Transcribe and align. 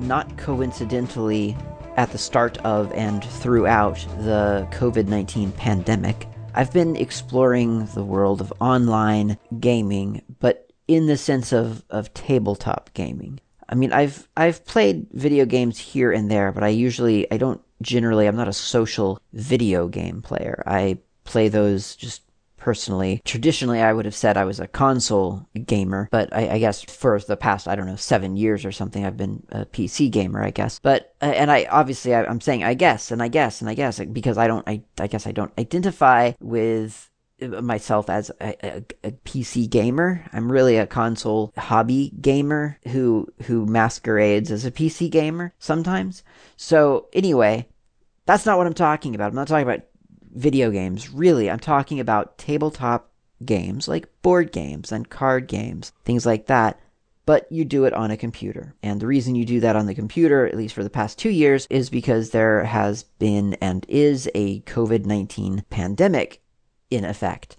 not 0.00 0.36
coincidentally, 0.36 1.56
at 1.96 2.10
the 2.10 2.18
start 2.18 2.58
of 2.58 2.92
and 2.92 3.22
throughout 3.24 3.96
the 4.18 4.66
COVID 4.72 5.08
19 5.08 5.52
pandemic, 5.52 6.26
I've 6.54 6.72
been 6.72 6.96
exploring 6.96 7.86
the 7.86 8.04
world 8.04 8.40
of 8.40 8.52
online 8.60 9.38
gaming, 9.60 10.22
but 10.40 10.70
in 10.88 11.06
the 11.06 11.16
sense 11.16 11.52
of, 11.52 11.84
of 11.90 12.12
tabletop 12.14 12.92
gaming. 12.94 13.40
I 13.68 13.74
mean, 13.74 13.92
I've 13.92 14.28
I've 14.36 14.64
played 14.66 15.06
video 15.12 15.46
games 15.46 15.78
here 15.78 16.12
and 16.12 16.30
there, 16.30 16.52
but 16.52 16.62
I 16.62 16.68
usually 16.68 17.30
I 17.32 17.38
don't 17.38 17.60
generally 17.80 18.26
I'm 18.26 18.36
not 18.36 18.48
a 18.48 18.52
social 18.52 19.18
video 19.32 19.88
game 19.88 20.20
player. 20.20 20.62
I 20.66 20.98
play 21.24 21.48
those 21.48 21.96
just 21.96 22.22
personally. 22.62 23.20
Traditionally, 23.24 23.80
I 23.80 23.92
would 23.92 24.04
have 24.04 24.14
said 24.14 24.36
I 24.36 24.44
was 24.44 24.60
a 24.60 24.68
console 24.68 25.48
gamer, 25.66 26.08
but 26.12 26.32
I, 26.32 26.48
I, 26.48 26.58
guess 26.60 26.80
for 26.80 27.18
the 27.18 27.36
past, 27.36 27.66
I 27.66 27.74
don't 27.74 27.86
know, 27.86 27.96
seven 27.96 28.36
years 28.36 28.64
or 28.64 28.70
something, 28.70 29.04
I've 29.04 29.16
been 29.16 29.44
a 29.50 29.66
PC 29.66 30.12
gamer, 30.12 30.40
I 30.44 30.50
guess. 30.50 30.78
But, 30.78 31.12
uh, 31.20 31.24
and 31.24 31.50
I 31.50 31.66
obviously, 31.68 32.14
I, 32.14 32.22
am 32.22 32.40
saying 32.40 32.62
I 32.62 32.74
guess, 32.74 33.10
and 33.10 33.20
I 33.20 33.26
guess, 33.26 33.60
and 33.60 33.68
I 33.68 33.74
guess, 33.74 33.98
because 33.98 34.38
I 34.38 34.46
don't, 34.46 34.66
I, 34.68 34.80
I 35.00 35.08
guess 35.08 35.26
I 35.26 35.32
don't 35.32 35.52
identify 35.58 36.32
with 36.40 37.10
myself 37.40 38.08
as 38.08 38.30
a, 38.40 38.54
a, 38.64 38.84
a, 39.02 39.10
PC 39.10 39.68
gamer. 39.68 40.24
I'm 40.32 40.52
really 40.52 40.76
a 40.76 40.86
console 40.86 41.52
hobby 41.56 42.12
gamer 42.20 42.78
who 42.88 43.26
who 43.46 43.66
masquerades 43.66 44.52
as 44.52 44.64
a 44.64 44.70
PC 44.70 45.10
gamer 45.10 45.52
sometimes. 45.58 46.22
So 46.56 47.08
anyway, 47.12 47.66
that's 48.26 48.46
not 48.46 48.58
what 48.58 48.68
I'm 48.68 48.74
talking 48.74 49.16
about. 49.16 49.30
I'm 49.30 49.34
not 49.34 49.48
talking 49.48 49.66
about 49.66 49.82
video 50.32 50.70
games. 50.70 51.10
Really, 51.10 51.50
I'm 51.50 51.60
talking 51.60 52.00
about 52.00 52.38
tabletop 52.38 53.10
games 53.44 53.88
like 53.88 54.08
board 54.22 54.52
games 54.52 54.92
and 54.92 55.08
card 55.08 55.46
games, 55.48 55.92
things 56.04 56.24
like 56.26 56.46
that. 56.46 56.78
But 57.24 57.50
you 57.52 57.64
do 57.64 57.84
it 57.84 57.92
on 57.92 58.10
a 58.10 58.16
computer. 58.16 58.74
And 58.82 59.00
the 59.00 59.06
reason 59.06 59.36
you 59.36 59.44
do 59.44 59.60
that 59.60 59.76
on 59.76 59.86
the 59.86 59.94
computer, 59.94 60.44
at 60.44 60.56
least 60.56 60.74
for 60.74 60.82
the 60.82 60.90
past 60.90 61.18
two 61.18 61.30
years, 61.30 61.68
is 61.70 61.88
because 61.88 62.30
there 62.30 62.64
has 62.64 63.04
been 63.04 63.54
and 63.54 63.86
is 63.88 64.28
a 64.34 64.60
COVID 64.62 65.06
19 65.06 65.64
pandemic 65.70 66.42
in 66.90 67.04
effect. 67.04 67.56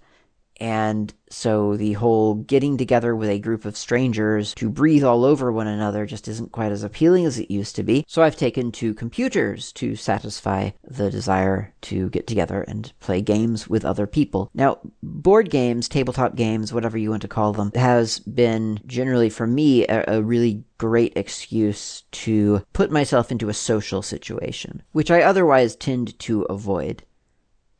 And 0.60 1.12
so 1.30 1.76
the 1.76 1.94
whole 1.94 2.34
getting 2.34 2.76
together 2.76 3.16
with 3.16 3.28
a 3.28 3.38
group 3.38 3.64
of 3.64 3.76
strangers 3.76 4.54
to 4.54 4.70
breathe 4.70 5.02
all 5.02 5.24
over 5.24 5.50
one 5.50 5.66
another 5.66 6.06
just 6.06 6.28
isn't 6.28 6.52
quite 6.52 6.70
as 6.70 6.84
appealing 6.84 7.24
as 7.26 7.38
it 7.38 7.50
used 7.50 7.74
to 7.76 7.82
be. 7.82 8.04
So 8.06 8.22
I've 8.22 8.36
taken 8.36 8.70
to 8.72 8.94
computers 8.94 9.72
to 9.72 9.96
satisfy 9.96 10.70
the 10.84 11.10
desire 11.10 11.74
to 11.82 12.08
get 12.10 12.26
together 12.26 12.62
and 12.62 12.92
play 13.00 13.20
games 13.20 13.68
with 13.68 13.84
other 13.84 14.06
people. 14.06 14.50
Now, 14.54 14.78
board 15.02 15.50
games, 15.50 15.88
tabletop 15.88 16.36
games, 16.36 16.72
whatever 16.72 16.98
you 16.98 17.10
want 17.10 17.22
to 17.22 17.28
call 17.28 17.52
them, 17.52 17.72
has 17.74 18.20
been 18.20 18.80
generally 18.86 19.30
for 19.30 19.46
me 19.46 19.86
a, 19.86 20.04
a 20.06 20.22
really 20.22 20.64
great 20.78 21.12
excuse 21.16 22.02
to 22.12 22.64
put 22.72 22.90
myself 22.90 23.32
into 23.32 23.48
a 23.48 23.54
social 23.54 24.02
situation, 24.02 24.82
which 24.92 25.10
I 25.10 25.22
otherwise 25.22 25.76
tend 25.76 26.18
to 26.20 26.42
avoid 26.42 27.02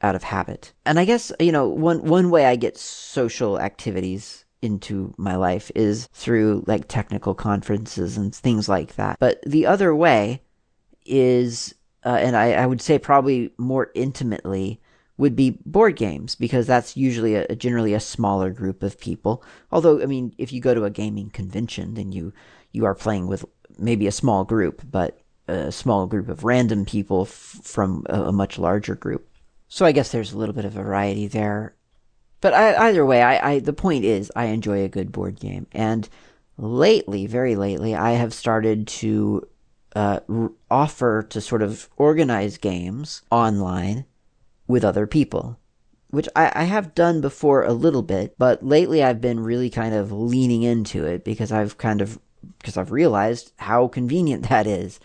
out 0.05 0.15
of 0.15 0.23
habit. 0.23 0.73
And 0.85 0.99
I 0.99 1.05
guess, 1.05 1.33
you 1.41 1.51
know, 1.51 1.69
one 1.69 2.03
one 2.03 2.31
way 2.31 2.47
I 2.47 2.57
get 2.57 2.77
social 2.77 3.59
activities 3.59 4.45
into 4.63 5.15
my 5.19 5.37
life 5.37 5.71
is 5.75 6.09
through 6.13 6.65
like 6.67 6.89
technical 6.89 7.35
conferences 7.35 8.17
and 8.17 8.35
things 8.35 8.69
like 8.69 8.97
that. 8.97 9.19
But 9.19 9.41
the 9.47 9.67
other 9.67 9.95
way 9.95 10.43
is 11.05 11.75
uh, 12.05 12.19
and 12.21 12.37
I, 12.37 12.53
I 12.53 12.67
would 12.67 12.83
say 12.83 12.99
probably 12.99 13.51
more 13.57 13.91
intimately 13.95 14.81
would 15.17 15.37
be 15.37 15.59
board 15.65 15.97
games 15.97 16.35
because 16.35 16.67
that's 16.67 16.97
usually 16.97 17.35
a, 17.37 17.55
generally 17.57 17.95
a 17.95 18.01
smaller 18.01 18.51
group 18.51 18.83
of 18.83 18.99
people. 18.99 19.43
Although, 19.71 20.03
I 20.03 20.07
mean, 20.07 20.35
if 20.39 20.53
you 20.53 20.61
go 20.61 20.75
to 20.75 20.85
a 20.85 20.91
gaming 20.91 21.31
convention, 21.31 21.95
then 21.95 22.13
you 22.13 22.33
you 22.73 22.85
are 22.85 22.95
playing 22.95 23.29
with 23.29 23.45
maybe 23.79 24.07
a 24.07 24.13
small 24.13 24.45
group, 24.45 24.83
but 24.91 25.21
a 25.47 25.71
small 25.71 26.07
group 26.07 26.29
of 26.29 26.45
random 26.45 26.85
people 26.85 27.23
f- 27.23 27.61
from 27.63 28.05
a, 28.09 28.25
a, 28.25 28.33
much 28.33 28.59
larger 28.59 28.95
group. 28.95 29.29
So 29.69 29.85
I 29.85 29.93
guess 29.93 30.13
there's 30.13 30.33
a 30.33 30.39
little 30.39 30.55
bit 30.55 30.65
of 30.65 30.73
variety 30.73 31.27
there. 31.27 31.75
But 32.41 32.55
I, 32.55 32.89
either 32.89 33.07
way, 33.07 33.23
I, 33.23 33.53
I 33.53 33.59
the 33.59 33.73
point 33.73 34.05
is 34.05 34.31
I 34.37 34.47
enjoy 34.47 34.83
a 34.83 34.89
good 34.89 35.13
board 35.13 35.41
game, 35.41 35.67
and 35.73 36.09
lately, 36.59 37.27
very 37.27 37.57
lately, 37.57 37.95
I 37.95 38.13
have 38.13 38.35
started 38.35 38.87
to 38.89 39.49
uh, 39.97 40.21
offer 40.71 41.23
to 41.23 41.41
sort 41.41 41.63
of 41.63 41.89
organize 41.97 42.59
games 42.59 43.23
online 43.31 44.05
with 44.67 44.85
other 44.85 45.07
people, 45.07 45.59
which 46.09 46.29
I, 46.35 46.53
I 46.55 46.65
have 46.65 46.95
done 46.95 47.21
before 47.21 47.63
a 47.63 47.73
little 47.73 48.03
bit, 48.03 48.35
but 48.39 48.65
lately 48.65 49.03
I've 49.03 49.21
been 49.21 49.41
really 49.41 49.71
kind 49.71 49.95
of 49.95 50.13
leaning 50.13 50.63
into 50.63 51.05
it 51.05 51.25
because 51.25 51.53
I've 51.53 51.79
kind 51.79 52.01
of 52.01 52.19
because 52.59 52.77
I've 52.77 52.93
realized 52.93 53.53
how 53.57 53.89
convenient 53.89 54.49
that 54.49 54.67
is. 54.67 55.01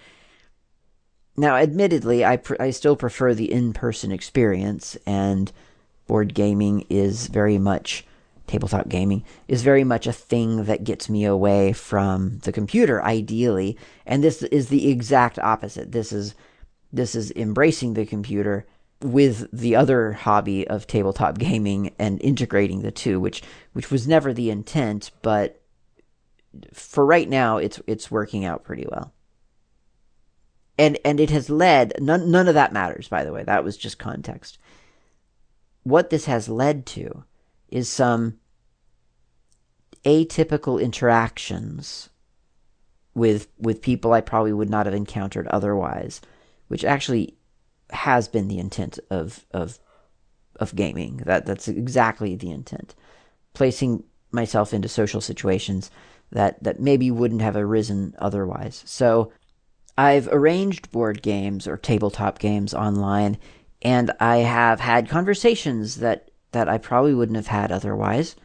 Now, 1.39 1.55
admittedly, 1.55 2.25
I 2.25 2.35
pr- 2.35 2.61
I 2.61 2.69
still 2.71 2.97
prefer 2.97 3.33
the 3.33 3.49
in-person 3.49 4.11
experience, 4.11 4.97
and 5.05 5.49
board 6.05 6.33
gaming 6.33 6.85
is 6.89 7.27
very 7.27 7.57
much 7.57 8.05
tabletop 8.45 8.89
gaming 8.89 9.23
is 9.47 9.61
very 9.61 9.85
much 9.85 10.05
a 10.05 10.11
thing 10.11 10.65
that 10.65 10.83
gets 10.83 11.07
me 11.07 11.23
away 11.23 11.71
from 11.71 12.39
the 12.39 12.51
computer 12.51 13.01
ideally. 13.03 13.77
And 14.05 14.21
this 14.21 14.43
is 14.43 14.67
the 14.67 14.89
exact 14.89 15.39
opposite. 15.39 15.93
This 15.93 16.11
is 16.11 16.35
this 16.91 17.15
is 17.15 17.31
embracing 17.37 17.93
the 17.93 18.05
computer 18.05 18.65
with 19.01 19.47
the 19.53 19.77
other 19.77 20.11
hobby 20.11 20.67
of 20.67 20.87
tabletop 20.87 21.37
gaming 21.47 21.93
and 21.97 22.21
integrating 22.21 22.81
the 22.81 22.91
two 22.91 23.17
which 23.17 23.41
which 23.71 23.89
was 23.89 24.09
never 24.09 24.33
the 24.33 24.49
intent 24.49 25.11
but 25.21 25.61
for 26.73 27.05
right 27.05 27.29
now 27.29 27.55
it's 27.57 27.79
it's 27.87 28.11
working 28.11 28.43
out 28.43 28.63
pretty 28.65 28.85
well 28.91 29.13
and 30.79 30.97
and 31.05 31.19
it 31.19 31.29
has 31.29 31.49
led 31.49 31.93
none 31.99 32.31
none 32.31 32.47
of 32.47 32.55
that 32.55 32.73
matters 32.73 33.07
by 33.07 33.23
the 33.23 33.31
way. 33.31 33.43
That 33.43 33.63
was 33.63 33.77
just 33.77 33.99
context. 33.99 34.57
What 35.83 36.09
this 36.09 36.25
has 36.25 36.49
led 36.49 36.85
to 36.87 37.23
is 37.67 37.87
some 37.87 38.39
atypical 40.05 40.81
interactions 40.81 42.09
with 43.13 43.47
with 43.59 43.81
people 43.81 44.13
I 44.13 44.21
probably 44.21 44.53
would 44.53 44.69
not 44.69 44.85
have 44.87 44.95
encountered 44.95 45.47
otherwise 45.47 46.21
which 46.69 46.85
actually 46.85 47.35
has 47.91 48.27
been 48.27 48.47
the 48.47 48.59
intent 48.59 48.97
of 49.09 49.45
of 49.51 49.79
of 50.55 50.75
gaming. 50.75 51.17
That 51.25 51.45
that's 51.45 51.67
exactly 51.67 52.35
the 52.35 52.51
intent. 52.51 52.95
Placing 53.53 54.03
myself 54.31 54.73
into 54.73 54.87
social 54.87 55.21
situations 55.21 55.91
that 56.31 56.63
that 56.63 56.79
maybe 56.79 57.11
wouldn't 57.11 57.41
have 57.41 57.55
arisen 57.55 58.15
otherwise. 58.19 58.83
So 58.85 59.33
I've 59.99 60.29
arranged 60.29 60.91
board 60.91 61.21
games 61.21 61.67
or 61.67 61.75
tabletop 61.75 62.39
games 62.39 62.73
online, 62.73 63.37
and 63.81 64.11
I 64.17 64.37
have 64.37 64.79
had 64.79 65.09
conversations 65.09 65.97
that, 65.97 66.31
that 66.53 66.69
I 66.69 66.77
probably 66.77 67.13
wouldn't 67.13 67.35
have 67.35 67.47
had 67.47 67.69
otherwise 67.69 68.37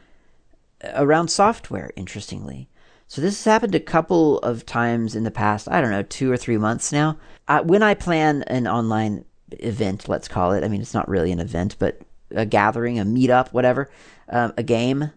around 0.97 1.29
software, 1.29 1.93
interestingly. 1.95 2.69
So 3.07 3.21
this 3.23 3.37
has 3.45 3.53
happened 3.53 3.77
a 3.77 3.81
couple 3.81 4.41
of 4.41 4.67
times 4.67 5.15
in 5.15 5.23
the 5.23 5.31
past, 5.31 5.69
I 5.71 5.81
don't 5.81 5.93
know, 5.93 6.03
two 6.03 6.29
or 6.29 6.37
three 6.37 6.59
months 6.59 6.91
now. 6.91 7.19
Uh, 7.47 7.63
when 7.63 7.85
I 7.85 7.95
plan 7.95 8.43
an 8.49 8.67
online 8.67 9.25
event, 9.51 10.09
let's 10.09 10.27
call 10.27 10.51
it, 10.55 10.65
I 10.65 10.69
mean, 10.69 10.81
it's 10.81 10.93
not 10.93 11.09
really 11.09 11.31
an 11.31 11.39
event, 11.39 11.77
but 11.79 12.01
a 12.33 12.45
gathering, 12.45 12.99
a 12.99 13.05
meetup, 13.05 13.53
whatever, 13.53 13.89
um, 14.29 14.55
a 14.57 14.65
game, 14.65 15.13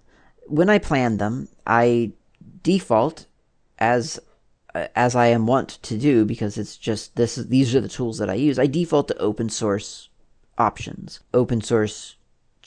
when 0.46 0.70
I 0.70 0.78
plan 0.78 1.18
them, 1.18 1.48
I 1.66 2.12
default 2.62 3.26
as 3.80 4.20
Uh, 4.78 4.88
as 4.96 5.16
I 5.16 5.28
am 5.28 5.48
wont 5.48 5.70
to 5.82 5.98
do 5.98 6.24
because 6.24 6.56
it's 6.56 6.78
just 6.78 7.16
this 7.16 7.34
these 7.34 7.74
are 7.74 7.82
the 7.82 7.88
tools 7.88 8.20
that 8.20 8.30
I 8.30 8.36
use. 8.36 8.60
I 8.60 8.68
default 8.68 9.08
to 9.08 9.18
open 9.18 9.50
source 9.50 10.10
options. 10.56 11.20
Open 11.34 11.62
source 11.62 12.16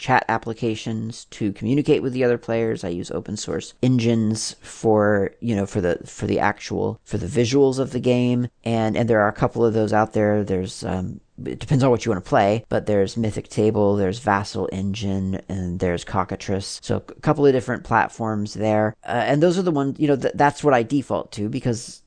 chat 0.01 0.25
applications 0.29 1.27
to 1.27 1.53
communicate 1.53 2.03
with 2.03 2.15
the 2.15 2.25
other 2.25 2.39
players. 2.39 2.83
I 2.83 2.89
use 2.89 3.11
open 3.11 3.37
source 3.37 3.75
engines 3.83 4.57
for, 4.63 5.33
you 5.41 5.55
know, 5.55 5.67
for 5.67 5.81
the 5.81 6.01
for 6.07 6.27
the 6.27 6.41
actual 6.41 6.99
for 7.05 7.19
the 7.19 7.27
visuals 7.27 7.79
of 7.79 7.93
the 7.93 8.01
game. 8.01 8.49
And 8.65 8.97
and 8.97 9.09
there 9.09 9.21
are 9.21 9.29
a 9.29 9.33
couple 9.33 9.65
of 9.65 9.75
those 9.75 9.93
out 9.93 10.15
there. 10.15 10.43
There's 10.43 10.83
um 10.83 11.21
it 11.47 11.59
depends 11.59 11.83
on 11.85 11.91
what 11.91 12.05
you 12.05 12.13
want 12.13 12.23
to 12.23 12.29
play, 12.29 12.65
but 12.69 12.85
there's 12.87 13.17
Mythic 13.17 13.49
Table, 13.49 13.97
there's 13.97 14.19
Vassal 14.19 14.69
Engine, 14.73 15.41
and 15.49 15.81
there's 15.81 16.05
Cockatrice. 16.05 16.81
So 16.83 16.97
a 16.97 17.01
couple 17.01 17.47
of 17.47 17.53
different 17.53 17.85
platforms 17.85 18.55
there, 18.55 18.95
uh, 19.05 19.25
and 19.27 19.43
those 19.43 19.59
are 19.59 19.63
the 19.63 19.71
ones 19.71 19.99
you 20.01 20.09
know 20.09 20.17
th- 20.17 20.35
that's 20.35 20.65
what 20.65 20.75
I 20.75 20.83
default 20.83 21.33
to 21.33 21.49
because 21.49 22.03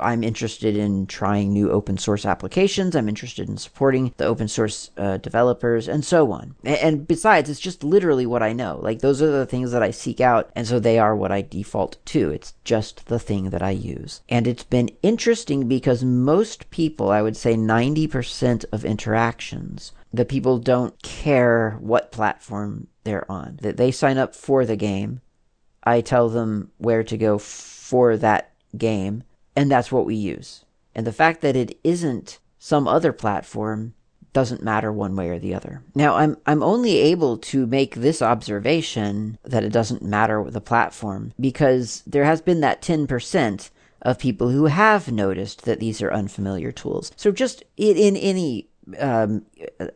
I'm 0.00 0.22
interested 0.22 0.76
in 0.76 1.06
trying 1.06 1.52
new 1.52 1.70
open 1.70 1.98
source 1.98 2.26
applications. 2.26 2.94
I'm 2.94 3.08
interested 3.08 3.48
in 3.48 3.56
supporting 3.56 4.12
the 4.16 4.24
open 4.24 4.48
source 4.48 4.90
uh, 4.96 5.18
developers 5.18 5.88
and 5.88 6.04
so 6.04 6.32
on. 6.32 6.54
And, 6.64 6.76
and 6.78 7.06
besides, 7.06 7.50
it's 7.50 7.60
just 7.60 7.84
literally 7.84 8.26
what 8.26 8.42
I 8.42 8.52
know. 8.52 8.78
Like 8.82 9.00
those 9.00 9.22
are 9.22 9.30
the 9.30 9.46
things 9.46 9.72
that 9.72 9.82
I 9.82 9.90
seek 9.90 10.20
out. 10.20 10.50
And 10.54 10.66
so 10.66 10.78
they 10.78 10.98
are 10.98 11.16
what 11.16 11.32
I 11.32 11.42
default 11.42 11.96
to. 12.06 12.30
It's 12.30 12.54
just 12.64 13.06
the 13.06 13.18
thing 13.18 13.50
that 13.50 13.62
I 13.62 13.70
use. 13.70 14.22
And 14.28 14.46
it's 14.46 14.64
been 14.64 14.90
interesting 15.02 15.68
because 15.68 16.04
most 16.04 16.70
people, 16.70 17.10
I 17.10 17.22
would 17.22 17.36
say 17.36 17.54
90% 17.54 18.64
of 18.72 18.84
interactions, 18.84 19.92
the 20.12 20.24
people 20.24 20.58
don't 20.58 21.00
care 21.02 21.76
what 21.80 22.12
platform 22.12 22.88
they're 23.04 23.30
on. 23.30 23.58
That 23.62 23.76
they 23.76 23.90
sign 23.90 24.18
up 24.18 24.34
for 24.34 24.64
the 24.64 24.76
game. 24.76 25.20
I 25.82 26.00
tell 26.00 26.28
them 26.28 26.70
where 26.78 27.04
to 27.04 27.16
go 27.16 27.38
for 27.38 28.16
that 28.16 28.52
game 28.76 29.24
and 29.56 29.70
that's 29.70 29.92
what 29.92 30.06
we 30.06 30.14
use. 30.14 30.64
And 30.94 31.06
the 31.06 31.12
fact 31.12 31.40
that 31.40 31.56
it 31.56 31.78
isn't 31.82 32.38
some 32.58 32.86
other 32.86 33.12
platform 33.12 33.94
doesn't 34.32 34.62
matter 34.62 34.92
one 34.92 35.14
way 35.16 35.28
or 35.28 35.38
the 35.38 35.54
other. 35.54 35.82
Now, 35.94 36.16
I'm 36.16 36.36
I'm 36.44 36.62
only 36.62 36.98
able 36.98 37.38
to 37.38 37.66
make 37.66 37.94
this 37.94 38.20
observation 38.20 39.38
that 39.44 39.64
it 39.64 39.72
doesn't 39.72 40.02
matter 40.02 40.44
the 40.50 40.60
platform 40.60 41.32
because 41.38 42.02
there 42.06 42.24
has 42.24 42.42
been 42.42 42.60
that 42.60 42.82
10% 42.82 43.70
of 44.02 44.18
people 44.18 44.50
who 44.50 44.66
have 44.66 45.10
noticed 45.10 45.64
that 45.64 45.80
these 45.80 46.02
are 46.02 46.12
unfamiliar 46.12 46.72
tools. 46.72 47.12
So 47.16 47.30
just 47.32 47.62
in, 47.76 47.96
in 47.96 48.16
any 48.16 48.68
um, 48.98 49.46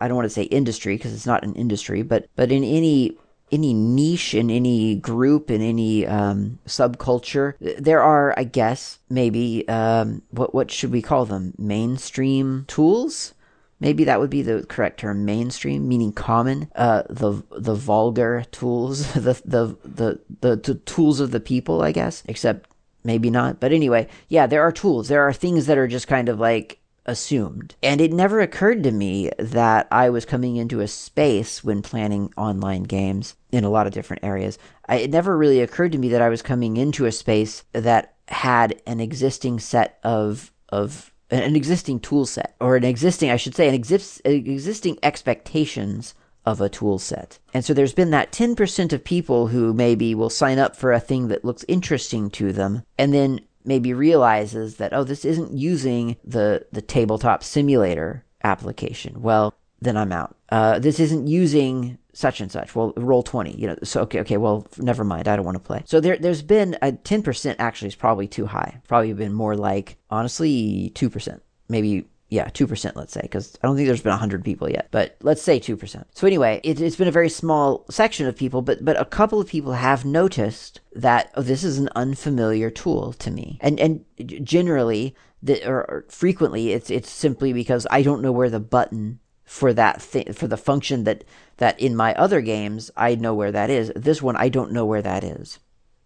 I 0.01 0.09
don't 0.09 0.17
want 0.17 0.27
to 0.27 0.31
say 0.31 0.45
industry 0.45 0.97
because 0.97 1.13
it's 1.13 1.27
not 1.27 1.45
an 1.45 1.55
industry, 1.55 2.03
but 2.03 2.27
but 2.37 2.51
in 2.51 2.65
any 2.65 3.19
any 3.51 3.73
niche 3.75 4.35
in 4.35 4.51
any 4.51 4.95
group 4.95 5.51
in 5.51 5.63
any 5.63 6.07
um, 6.07 6.59
subculture. 6.67 7.55
There 7.79 8.03
are, 8.03 8.35
I 8.37 8.45
guess, 8.45 8.99
maybe 9.09 9.67
um, 9.69 10.23
what 10.31 10.55
what 10.55 10.71
should 10.71 10.93
we 10.93 11.03
call 11.03 11.27
them? 11.27 11.55
Mainstream 11.59 12.65
tools. 12.69 13.35
Maybe 13.81 14.03
that 14.05 14.19
would 14.19 14.31
be 14.31 14.43
the 14.43 14.67
correct 14.67 15.01
term. 15.01 15.25
Mainstream, 15.25 15.87
meaning 15.87 16.13
common. 16.13 16.69
Uh, 16.75 17.05
the 17.09 17.43
the 17.51 17.75
vulgar 17.75 18.45
tools, 18.51 19.13
the, 19.15 19.41
the 19.45 19.77
the 19.85 20.21
the 20.41 20.57
the 20.57 20.75
tools 20.75 21.21
of 21.21 21.31
the 21.31 21.41
people, 21.41 21.83
I 21.83 21.93
guess. 21.93 22.23
Except 22.27 22.69
maybe 23.05 23.31
not. 23.31 23.61
But 23.61 23.73
anyway, 23.73 24.09
yeah, 24.29 24.47
there 24.47 24.63
are 24.63 24.73
tools. 24.73 25.09
There 25.09 25.23
are 25.23 25.33
things 25.33 25.67
that 25.67 25.79
are 25.79 25.89
just 25.89 26.09
kind 26.09 26.29
of 26.29 26.41
like 26.41 26.81
assumed. 27.09 27.75
And 27.83 28.01
it 28.01 28.13
never 28.13 28.41
occurred 28.41 28.85
to 28.85 28.93
me 28.93 29.31
that 29.39 29.89
I 29.91 30.11
was 30.11 30.25
coming 30.25 30.57
into 30.57 30.81
a 30.81 30.87
space 30.87 31.65
when 31.65 31.83
planning 31.83 32.31
online 32.37 32.85
games 32.85 33.35
in 33.51 33.65
a 33.65 33.71
lot 33.71 33.87
of 33.87 33.95
different 33.95 34.23
areas. 34.23 34.59
I, 34.89 34.97
it 34.97 35.11
never 35.11 35.37
really 35.37 35.61
occurred 35.61 35.93
to 35.93 35.99
me 35.99 36.11
that 36.11 36.23
I 36.23 36.29
was 36.29 36.43
coming 36.43 36.77
into 36.77 37.07
a 37.07 37.13
space 37.13 37.65
that 37.73 38.15
had 38.29 38.81
an 38.87 39.01
existing 39.01 39.59
set 39.59 39.99
of 40.05 40.53
of 40.69 41.13
an 41.31 41.57
existing 41.57 41.99
tool 42.01 42.27
set 42.27 42.55
or 42.61 42.77
an 42.77 42.85
existing 42.85 43.31
I 43.31 43.37
should 43.37 43.55
say 43.55 43.69
an 43.69 43.75
exist, 43.75 44.21
existing 44.25 44.99
expectations 45.03 46.15
of 46.45 46.61
a 46.61 46.69
tool 46.69 46.99
set. 46.99 47.39
And 47.55 47.65
so 47.65 47.75
there's 47.75 47.95
been 47.95 48.11
that 48.11 48.33
10% 48.33 48.93
of 48.93 49.05
people 49.05 49.49
who 49.49 49.75
maybe 49.75 50.15
will 50.15 50.31
sign 50.31 50.59
up 50.59 50.77
for 50.77 50.93
a 50.93 51.01
thing 51.01 51.29
that 51.29 51.45
looks 51.45 51.65
interesting 51.69 52.31
to 52.31 52.53
them 52.53 52.83
and 52.99 53.13
then 53.13 53.41
maybe 53.69 53.93
realizes 53.93 54.77
that 54.77 54.93
oh 54.93 55.05
this 55.05 55.25
isn't 55.25 55.53
using 55.53 56.17
the 56.25 56.67
the 56.73 56.83
tabletop 56.83 57.45
simulator 57.45 58.25
application. 58.43 59.23
Well 59.23 59.55
then 59.81 59.97
i'm 59.97 60.11
out. 60.11 60.35
Uh, 60.49 60.79
this 60.81 60.99
isn't 60.99 61.29
using 61.29 61.99
such 62.13 62.41
and 62.41 62.51
such. 62.51 62.75
Well 62.75 62.93
roll 62.97 63.23
20 63.23 63.53
you 63.53 63.69
know 63.69 63.77
so 63.85 64.01
okay 64.03 64.21
okay 64.21 64.39
well 64.39 64.67
never 64.79 65.05
mind. 65.05 65.29
I 65.29 65.37
don't 65.37 65.45
want 65.45 65.57
to 65.57 65.63
play. 65.63 65.83
So 65.85 66.01
there 66.01 66.17
there's 66.17 66.43
been 66.43 66.77
a 66.83 66.93
10% 66.93 67.57
actually 67.59 67.89
is 67.89 67.95
probably 67.95 68.27
too 68.27 68.47
high. 68.47 68.81
Probably 68.89 69.13
been 69.13 69.35
more 69.35 69.57
like 69.57 69.99
honestly 70.11 70.91
2% 70.95 71.41
maybe 71.69 72.09
yeah, 72.31 72.49
2%, 72.51 72.95
let's 72.95 73.13
say, 73.15 73.23
because 73.23 73.59
I 73.63 73.67
don't 73.67 73.77
think 73.77 73.87
there's 73.87 74.03
been 74.03 74.11
100 74.11 74.45
people 74.45 74.71
yet, 74.71 74.89
but 74.91 75.17
let's 75.23 75.41
say 75.41 75.59
2%. 75.59 76.05
So 76.13 76.27
anyway, 76.27 76.61
it, 76.63 76.79
has 76.79 76.97
been 76.97 77.09
a 77.09 77.13
very 77.13 77.31
small 77.31 77.87
section 77.89 78.27
of 78.27 78.37
people, 78.37 78.61
but, 78.61 78.85
but 78.85 79.01
a 79.01 79.07
couple 79.07 79.41
of 79.41 79.49
people 79.49 79.73
have 79.73 80.05
noticed 80.05 80.81
that 80.95 81.31
oh, 81.37 81.43
this 81.43 81.65
is 81.65 81.79
an 81.79 81.89
unfamiliar 81.97 82.69
tool 82.69 83.15
to 83.15 83.31
me. 83.31 83.59
And, 83.63 83.81
and 83.81 84.05
generally, 84.45 85.15
the, 85.43 85.67
or, 85.67 86.05
frequently, 86.09 86.73
it's, 86.73 86.91
it's 86.91 87.09
simply 87.09 87.55
because 87.55 87.87
I 87.91 88.03
don't 88.03 88.21
know 88.21 88.33
where 88.33 88.51
the 88.51 88.61
button 88.61 89.21
for 89.45 89.73
that 89.73 90.03
thing, 90.03 90.35
for 90.35 90.47
the 90.47 90.59
function 90.59 91.05
that, 91.05 91.25
that 91.57 91.81
in 91.81 91.97
my 91.97 92.15
other 92.17 92.43
games, 92.43 92.91
I 92.95 93.15
know 93.15 93.35
where 93.35 93.53
that 93.53 93.71
is. 93.71 93.91
This 93.97 94.21
one, 94.21 94.37
I 94.37 94.51
don't 94.51 94.73
know 94.73 94.85
where 94.85 95.03
that 95.03 95.25
is. 95.25 95.61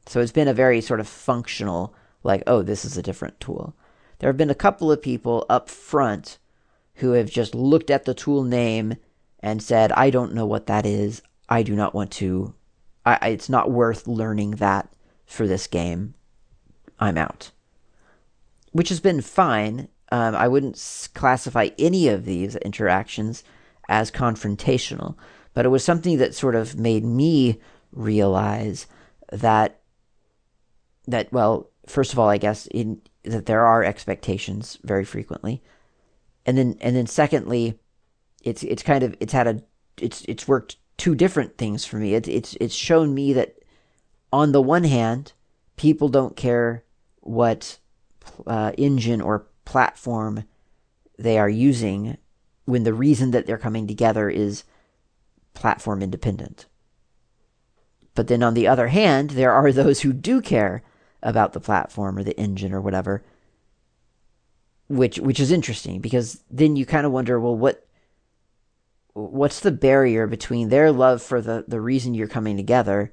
So 0.06 0.20
it's 0.20 0.30
been 0.30 0.46
a 0.46 0.54
very 0.54 0.80
sort 0.80 1.00
of 1.00 1.08
functional, 1.08 1.96
like, 2.22 2.44
oh, 2.46 2.62
this 2.62 2.84
is 2.84 2.96
a 2.96 3.02
different 3.02 3.40
tool. 3.40 3.74
There 4.22 4.28
have 4.28 4.36
been 4.36 4.50
a 4.50 4.54
couple 4.54 4.92
of 4.92 5.02
people 5.02 5.44
up 5.48 5.69
front 5.69 6.38
who 6.96 7.10
have 7.12 7.28
just 7.28 7.56
looked 7.56 7.90
at 7.90 8.04
the 8.04 8.14
tool 8.14 8.44
name 8.44 8.94
and 9.40 9.60
said, 9.60 9.90
I 9.90 10.10
don't 10.10 10.32
know 10.32 10.46
what 10.46 10.66
that 10.66 10.86
is. 10.86 11.22
I 11.48 11.64
do 11.64 11.74
not 11.74 11.92
want 11.92 12.12
to. 12.12 12.54
I, 13.04 13.30
it's 13.30 13.48
not 13.48 13.72
worth 13.72 14.06
learning 14.06 14.52
that 14.52 14.92
for 15.26 15.48
this 15.48 15.66
game. 15.66 16.14
I'm 17.00 17.19
out. 17.19 17.50
Which 18.70 18.90
has 18.90 19.00
been 19.00 19.22
fine. 19.22 19.88
Um, 20.12 20.36
I 20.36 20.46
wouldn't 20.46 21.08
classify 21.14 21.70
any 21.76 22.06
of 22.06 22.24
these 22.24 22.54
interactions 22.54 23.42
as 23.88 24.12
confrontational, 24.12 25.16
but 25.52 25.66
it 25.66 25.70
was 25.70 25.82
something 25.82 26.19
that 26.19 26.36
sort 26.36 26.54
of 26.54 26.78
made 26.78 27.04
me 27.04 27.58
realize 27.90 28.86
that 29.32 29.80
that 31.08 31.32
well, 31.32 31.70
first 31.88 32.12
of 32.12 32.20
all, 32.20 32.28
I 32.28 32.38
guess 32.38 32.69
in 32.69 33.02
that 33.24 33.46
there 33.46 33.64
are 33.64 33.84
expectations 33.84 34.78
very 34.82 35.04
frequently, 35.04 35.62
and 36.46 36.58
then 36.58 36.76
and 36.80 36.96
then 36.96 37.06
secondly, 37.06 37.78
it's 38.42 38.62
it's 38.62 38.82
kind 38.82 39.02
of 39.02 39.16
it's 39.20 39.32
had 39.32 39.46
a 39.46 39.62
it's 40.00 40.22
it's 40.22 40.48
worked 40.48 40.76
two 40.96 41.14
different 41.14 41.58
things 41.58 41.84
for 41.84 41.96
me. 41.96 42.14
It's 42.14 42.28
it's 42.28 42.54
it's 42.60 42.74
shown 42.74 43.14
me 43.14 43.32
that 43.32 43.56
on 44.32 44.52
the 44.52 44.62
one 44.62 44.84
hand, 44.84 45.32
people 45.76 46.08
don't 46.08 46.36
care 46.36 46.84
what 47.20 47.78
uh, 48.46 48.72
engine 48.78 49.20
or 49.20 49.46
platform 49.64 50.44
they 51.19 51.38
are 51.38 51.48
using 51.48 52.16
when 52.64 52.84
the 52.84 52.94
reason 52.94 53.30
that 53.32 53.46
they're 53.46 53.58
coming 53.58 53.86
together 53.86 54.30
is 54.30 54.64
platform 55.54 56.02
independent. 56.02 56.66
But 58.14 58.28
then 58.28 58.42
on 58.42 58.54
the 58.54 58.69
other 58.69 58.88
hand, 58.88 59.30
there 59.30 59.52
are 59.52 59.72
those 59.72 60.00
who 60.00 60.12
do 60.12 60.40
care 60.40 60.82
about 61.22 61.52
the 61.52 61.60
platform 61.60 62.19
or 62.19 62.22
the 62.22 62.38
engine 62.38 62.72
or 62.72 62.80
whatever 62.80 63.22
which 64.88 65.19
which 65.19 65.40
is 65.40 65.50
interesting 65.50 66.00
because 66.00 66.42
then 66.50 66.76
you 66.76 66.84
kind 66.84 67.06
of 67.06 67.12
wonder 67.12 67.41
well 67.41 67.56
what 67.56 67.86
what's 69.14 69.60
the 69.60 69.70
barrier 69.70 70.26
between 70.26 70.69
their 70.69 70.93
love 70.93 71.22
for 71.22 71.41
the 71.41 71.64
the 71.69 71.81
reason 71.81 72.14
you're 72.14 72.29
coming 72.29 72.56
together 72.56 73.12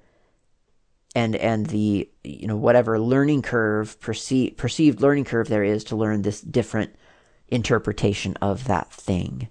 and 1.16 1.36
and 1.36 1.68
the 1.68 2.10
you 2.24 2.48
know 2.48 2.58
whatever 2.58 3.00
learning 3.00 3.42
curve 3.42 4.00
perceived 4.00 4.58
perceived 4.58 5.02
learning 5.02 5.26
curve 5.26 5.48
there 5.48 5.64
is 5.64 5.84
to 5.84 5.96
learn 5.96 6.22
this 6.22 6.42
different 6.42 6.96
interpretation 7.48 8.36
of 8.42 8.66
that 8.66 8.92
thing. 8.92 9.48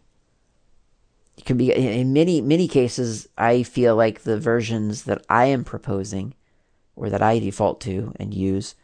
It 1.36 1.44
can 1.44 1.56
be 1.56 1.72
in 1.72 2.12
many 2.12 2.40
many 2.40 2.68
cases 2.68 3.28
i 3.38 3.62
feel 3.62 3.94
like 3.94 4.22
the 4.22 4.38
versions 4.38 5.04
that 5.04 5.24
i 5.28 5.46
am 5.46 5.64
proposing 5.64 6.34
or 6.98 7.08
that 7.10 7.22
I 7.22 7.38
default 7.38 7.80
to 7.82 8.12
and 8.16 8.34
use 8.34 8.74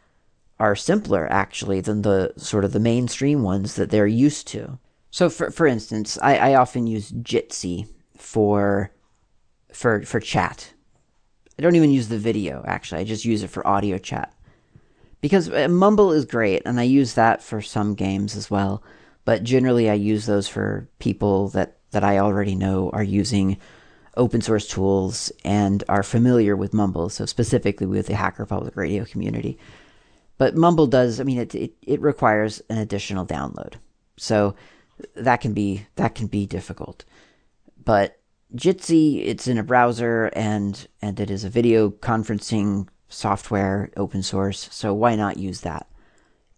are 0.59 0.75
simpler 0.75 1.27
actually 1.31 1.81
than 1.81 2.01
the 2.01 2.33
sort 2.37 2.63
of 2.63 2.71
the 2.71 2.79
mainstream 2.79 3.43
ones 3.43 3.75
that 3.75 3.89
they're 3.89 4.07
used 4.07 4.47
to. 4.47 4.79
So 5.11 5.29
for 5.29 5.51
for 5.51 5.67
instance, 5.67 6.17
I, 6.21 6.37
I 6.37 6.55
often 6.55 6.87
use 6.87 7.11
Jitsi 7.11 7.87
for 8.17 8.91
for 9.71 10.03
for 10.03 10.19
chat. 10.19 10.73
I 11.57 11.61
don't 11.61 11.75
even 11.75 11.91
use 11.91 12.07
the 12.07 12.17
video 12.17 12.63
actually. 12.65 13.01
I 13.01 13.05
just 13.05 13.25
use 13.25 13.43
it 13.43 13.49
for 13.49 13.67
audio 13.67 13.97
chat. 13.97 14.33
Because 15.21 15.49
uh, 15.49 15.67
Mumble 15.69 16.11
is 16.11 16.25
great 16.25 16.61
and 16.65 16.79
I 16.79 16.83
use 16.83 17.13
that 17.13 17.41
for 17.41 17.61
some 17.61 17.95
games 17.95 18.35
as 18.35 18.51
well, 18.51 18.83
but 19.25 19.43
generally 19.43 19.89
I 19.89 19.93
use 19.93 20.25
those 20.25 20.47
for 20.47 20.87
people 20.99 21.49
that 21.49 21.77
that 21.91 22.03
I 22.03 22.19
already 22.19 22.55
know 22.55 22.89
are 22.91 23.03
using 23.03 23.57
open 24.17 24.41
source 24.41 24.67
tools 24.67 25.31
and 25.43 25.83
are 25.89 26.03
familiar 26.03 26.55
with 26.55 26.73
Mumble, 26.73 27.09
so 27.09 27.25
specifically 27.25 27.87
with 27.87 28.07
the 28.07 28.15
Hacker 28.15 28.45
Public 28.45 28.75
Radio 28.75 29.05
community. 29.05 29.57
But 30.37 30.55
Mumble 30.55 30.87
does, 30.87 31.19
I 31.19 31.23
mean, 31.23 31.39
it, 31.39 31.55
it, 31.55 31.73
it 31.81 32.01
requires 32.01 32.61
an 32.69 32.77
additional 32.77 33.25
download. 33.25 33.75
So 34.17 34.55
that 35.15 35.41
can 35.41 35.53
be 35.53 35.87
that 35.95 36.15
can 36.15 36.27
be 36.27 36.45
difficult. 36.45 37.03
But 37.83 38.19
Jitsi, 38.55 39.25
it's 39.25 39.47
in 39.47 39.57
a 39.57 39.63
browser 39.63 40.25
and 40.33 40.87
and 41.01 41.19
it 41.19 41.29
is 41.29 41.43
a 41.43 41.49
video 41.49 41.89
conferencing 41.89 42.87
software, 43.09 43.91
open 43.97 44.23
source. 44.23 44.69
So 44.71 44.93
why 44.93 45.15
not 45.15 45.37
use 45.37 45.61
that? 45.61 45.87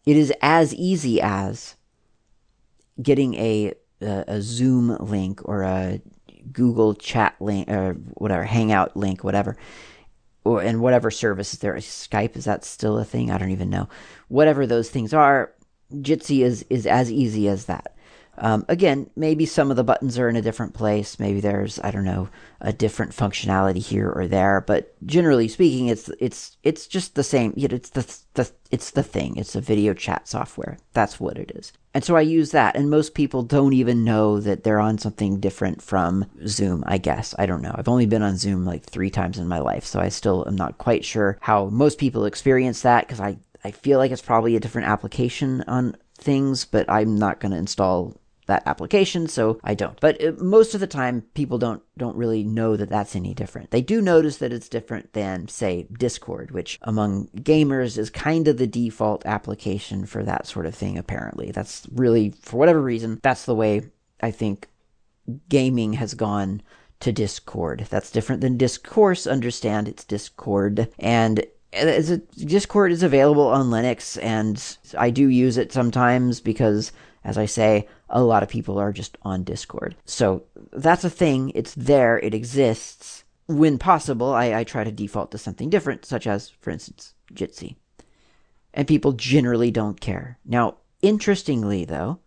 It 0.05 0.15
is 0.15 0.31
as 0.41 0.73
easy 0.73 1.19
as 1.21 1.75
getting 3.01 3.33
a 3.35 3.73
a, 4.01 4.23
a 4.27 4.41
Zoom 4.41 4.95
link 4.97 5.41
or 5.45 5.63
a 5.63 6.01
Google 6.51 6.93
chat 6.93 7.35
link 7.39 7.69
or 7.69 7.93
whatever, 8.15 8.43
Hangout 8.43 8.95
link, 8.95 9.23
whatever, 9.23 9.57
or 10.43 10.61
and 10.61 10.81
whatever 10.81 11.11
service 11.11 11.53
is 11.53 11.59
there. 11.59 11.75
Skype 11.75 12.35
is 12.35 12.45
that 12.45 12.63
still 12.63 12.97
a 12.97 13.05
thing? 13.05 13.31
I 13.31 13.37
don't 13.37 13.51
even 13.51 13.69
know. 13.69 13.89
Whatever 14.27 14.65
those 14.65 14.89
things 14.89 15.13
are, 15.13 15.53
Jitsi 15.93 16.43
is 16.43 16.65
is 16.69 16.85
as 16.85 17.11
easy 17.11 17.47
as 17.47 17.65
that. 17.65 17.93
Um, 18.39 18.65
again, 18.69 19.09
maybe 19.15 19.47
some 19.47 19.71
of 19.71 19.77
the 19.77 19.83
buttons 19.83 20.19
are 20.19 20.29
in 20.29 20.35
a 20.35 20.41
different 20.41 20.75
place. 20.75 21.19
Maybe 21.19 21.39
there's 21.39 21.79
I 21.79 21.91
don't 21.91 22.05
know 22.05 22.29
a 22.61 22.71
different 22.71 23.11
functionality 23.11 23.83
here 23.83 24.11
or 24.11 24.27
there. 24.27 24.61
But 24.61 24.93
generally 25.05 25.47
speaking, 25.47 25.87
it's 25.87 26.09
it's 26.19 26.57
it's 26.63 26.87
just 26.87 27.15
the 27.15 27.23
same. 27.23 27.53
It's 27.57 27.89
the 27.89 28.19
the 28.35 28.51
it's 28.69 28.91
the 28.91 29.03
thing. 29.03 29.37
It's 29.37 29.55
a 29.55 29.61
video 29.61 29.93
chat 29.93 30.27
software. 30.27 30.77
That's 30.93 31.19
what 31.19 31.37
it 31.37 31.51
is. 31.55 31.73
And 31.97 32.03
so 32.03 32.15
I 32.15 32.21
use 32.21 32.51
that. 32.51 32.75
And 32.75 32.91
most 32.91 33.15
people 33.15 33.41
don't 33.41 33.73
even 33.73 34.03
know 34.03 34.39
that 34.39 34.63
they're 34.63 34.79
on 34.79 34.99
something 34.99 35.39
different 35.39 35.81
from 35.81 36.27
Zoom. 36.45 36.83
I 36.85 36.99
guess 36.99 37.33
I 37.39 37.47
don't 37.47 37.63
know. 37.63 37.73
I've 37.73 37.87
only 37.87 38.05
been 38.05 38.21
on 38.21 38.37
Zoom 38.37 38.65
like 38.65 38.83
three 38.83 39.09
times 39.09 39.39
in 39.39 39.47
my 39.47 39.57
life, 39.57 39.83
so 39.83 39.99
I 39.99 40.09
still 40.09 40.45
am 40.47 40.55
not 40.55 40.77
quite 40.77 41.03
sure 41.03 41.39
how 41.41 41.69
most 41.69 41.97
people 41.97 42.25
experience 42.25 42.83
that 42.83 43.07
because 43.07 43.19
I 43.19 43.39
I 43.63 43.71
feel 43.71 43.97
like 43.97 44.11
it's 44.11 44.21
probably 44.21 44.55
a 44.55 44.59
different 44.59 44.87
application 44.87 45.63
on 45.67 45.97
things, 46.19 46.65
but 46.65 46.87
I'm 46.87 47.17
not 47.17 47.39
going 47.39 47.51
to 47.51 47.57
install 47.57 48.15
that 48.47 48.63
application, 48.65 49.27
so 49.27 49.59
I 49.63 49.75
don't. 49.75 49.99
But 50.01 50.19
it, 50.19 50.41
most 50.41 50.73
of 50.73 50.79
the 50.79 50.87
time, 50.87 51.21
people 51.33 51.57
don't 51.57 51.81
don't 51.97 52.17
really 52.17 52.43
know 52.43 52.75
that 52.75 52.89
that's 52.89 53.15
any 53.15 53.33
different. 53.33 53.71
They 53.71 53.81
do 53.81 54.01
notice 54.01 54.37
that 54.37 54.51
it's 54.51 54.67
different 54.69 55.13
than, 55.13 55.47
say, 55.47 55.87
Discord, 55.97 56.51
which 56.51 56.79
among 56.81 57.27
gamers 57.35 57.97
is 57.97 58.09
kind 58.09 58.47
of 58.47 58.57
the 58.57 58.67
default 58.67 59.25
application 59.25 60.05
for 60.05 60.23
that 60.23 60.47
sort 60.47 60.65
of 60.65 60.75
thing. 60.75 60.97
Apparently, 60.97 61.51
that's 61.51 61.85
really 61.93 62.33
for 62.41 62.57
whatever 62.57 62.81
reason 62.81 63.19
that's 63.21 63.45
the 63.45 63.55
way 63.55 63.83
I 64.21 64.31
think 64.31 64.67
gaming 65.49 65.93
has 65.93 66.13
gone 66.13 66.61
to 67.01 67.11
Discord. 67.11 67.85
That's 67.89 68.11
different 68.11 68.41
than 68.41 68.57
Discourse. 68.57 69.27
Understand 69.27 69.87
it's 69.87 70.03
Discord 70.03 70.89
and. 70.97 71.39
Uh, 71.39 71.45
A, 71.83 72.17
Discord 72.45 72.93
is 72.93 73.03
available 73.03 73.45
on 73.47 73.69
Linux, 73.69 74.17
and 74.23 74.77
I 74.97 75.09
do 75.09 75.27
use 75.27 75.57
it 75.57 75.73
sometimes 75.73 76.39
because, 76.39 76.93
as 77.23 77.37
I 77.37 77.45
say, 77.45 77.87
a 78.09 78.23
lot 78.23 78.43
of 78.43 78.49
people 78.49 78.77
are 78.77 78.93
just 78.93 79.17
on 79.23 79.43
Discord. 79.43 79.95
So 80.05 80.43
that's 80.71 81.03
a 81.03 81.09
thing. 81.09 81.51
It's 81.55 81.73
there. 81.75 82.17
It 82.19 82.33
exists. 82.33 83.23
When 83.47 83.77
possible, 83.77 84.33
I, 84.33 84.53
I 84.53 84.63
try 84.63 84.83
to 84.83 84.91
default 84.91 85.31
to 85.31 85.37
something 85.37 85.69
different, 85.69 86.05
such 86.05 86.27
as, 86.27 86.49
for 86.49 86.69
instance, 86.69 87.13
Jitsi. 87.33 87.75
And 88.73 88.87
people 88.87 89.13
generally 89.13 89.71
don't 89.71 89.99
care. 89.99 90.37
Now, 90.45 90.77
interestingly, 91.01 91.85
though, 91.85 92.19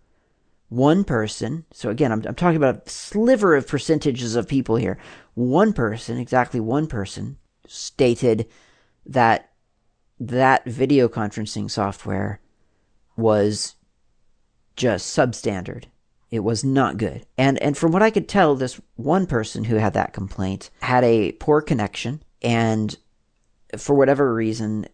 one 0.70 1.04
person, 1.04 1.64
so 1.72 1.90
again, 1.90 2.12
I'm, 2.12 2.22
I'm 2.26 2.34
talking 2.34 2.56
about 2.56 2.86
a 2.86 2.90
sliver 2.90 3.56
of 3.56 3.66
percentages 3.66 4.36
of 4.36 4.48
people 4.48 4.76
here. 4.76 4.98
One 5.34 5.72
person, 5.72 6.18
exactly 6.18 6.60
one 6.60 6.86
person, 6.86 7.36
stated 7.66 8.48
that 9.04 9.50
that 10.18 10.64
video 10.64 11.08
conferencing 11.08 11.70
software 11.70 12.40
was 13.16 13.74
just 14.80 15.14
substandard. 15.14 15.84
It 16.30 16.40
was 16.40 16.64
not 16.64 16.96
good. 16.96 17.26
And 17.36 17.58
and 17.62 17.76
from 17.76 17.92
what 17.92 18.02
I 18.02 18.10
could 18.10 18.28
tell, 18.28 18.54
this 18.54 18.80
one 18.96 19.26
person 19.26 19.64
who 19.64 19.76
had 19.76 19.92
that 19.92 20.14
complaint 20.14 20.70
had 20.80 21.04
a 21.04 21.32
poor 21.32 21.60
connection 21.60 22.22
and 22.40 22.96
for 23.76 23.94
whatever 23.94 24.32
reason 24.32 24.86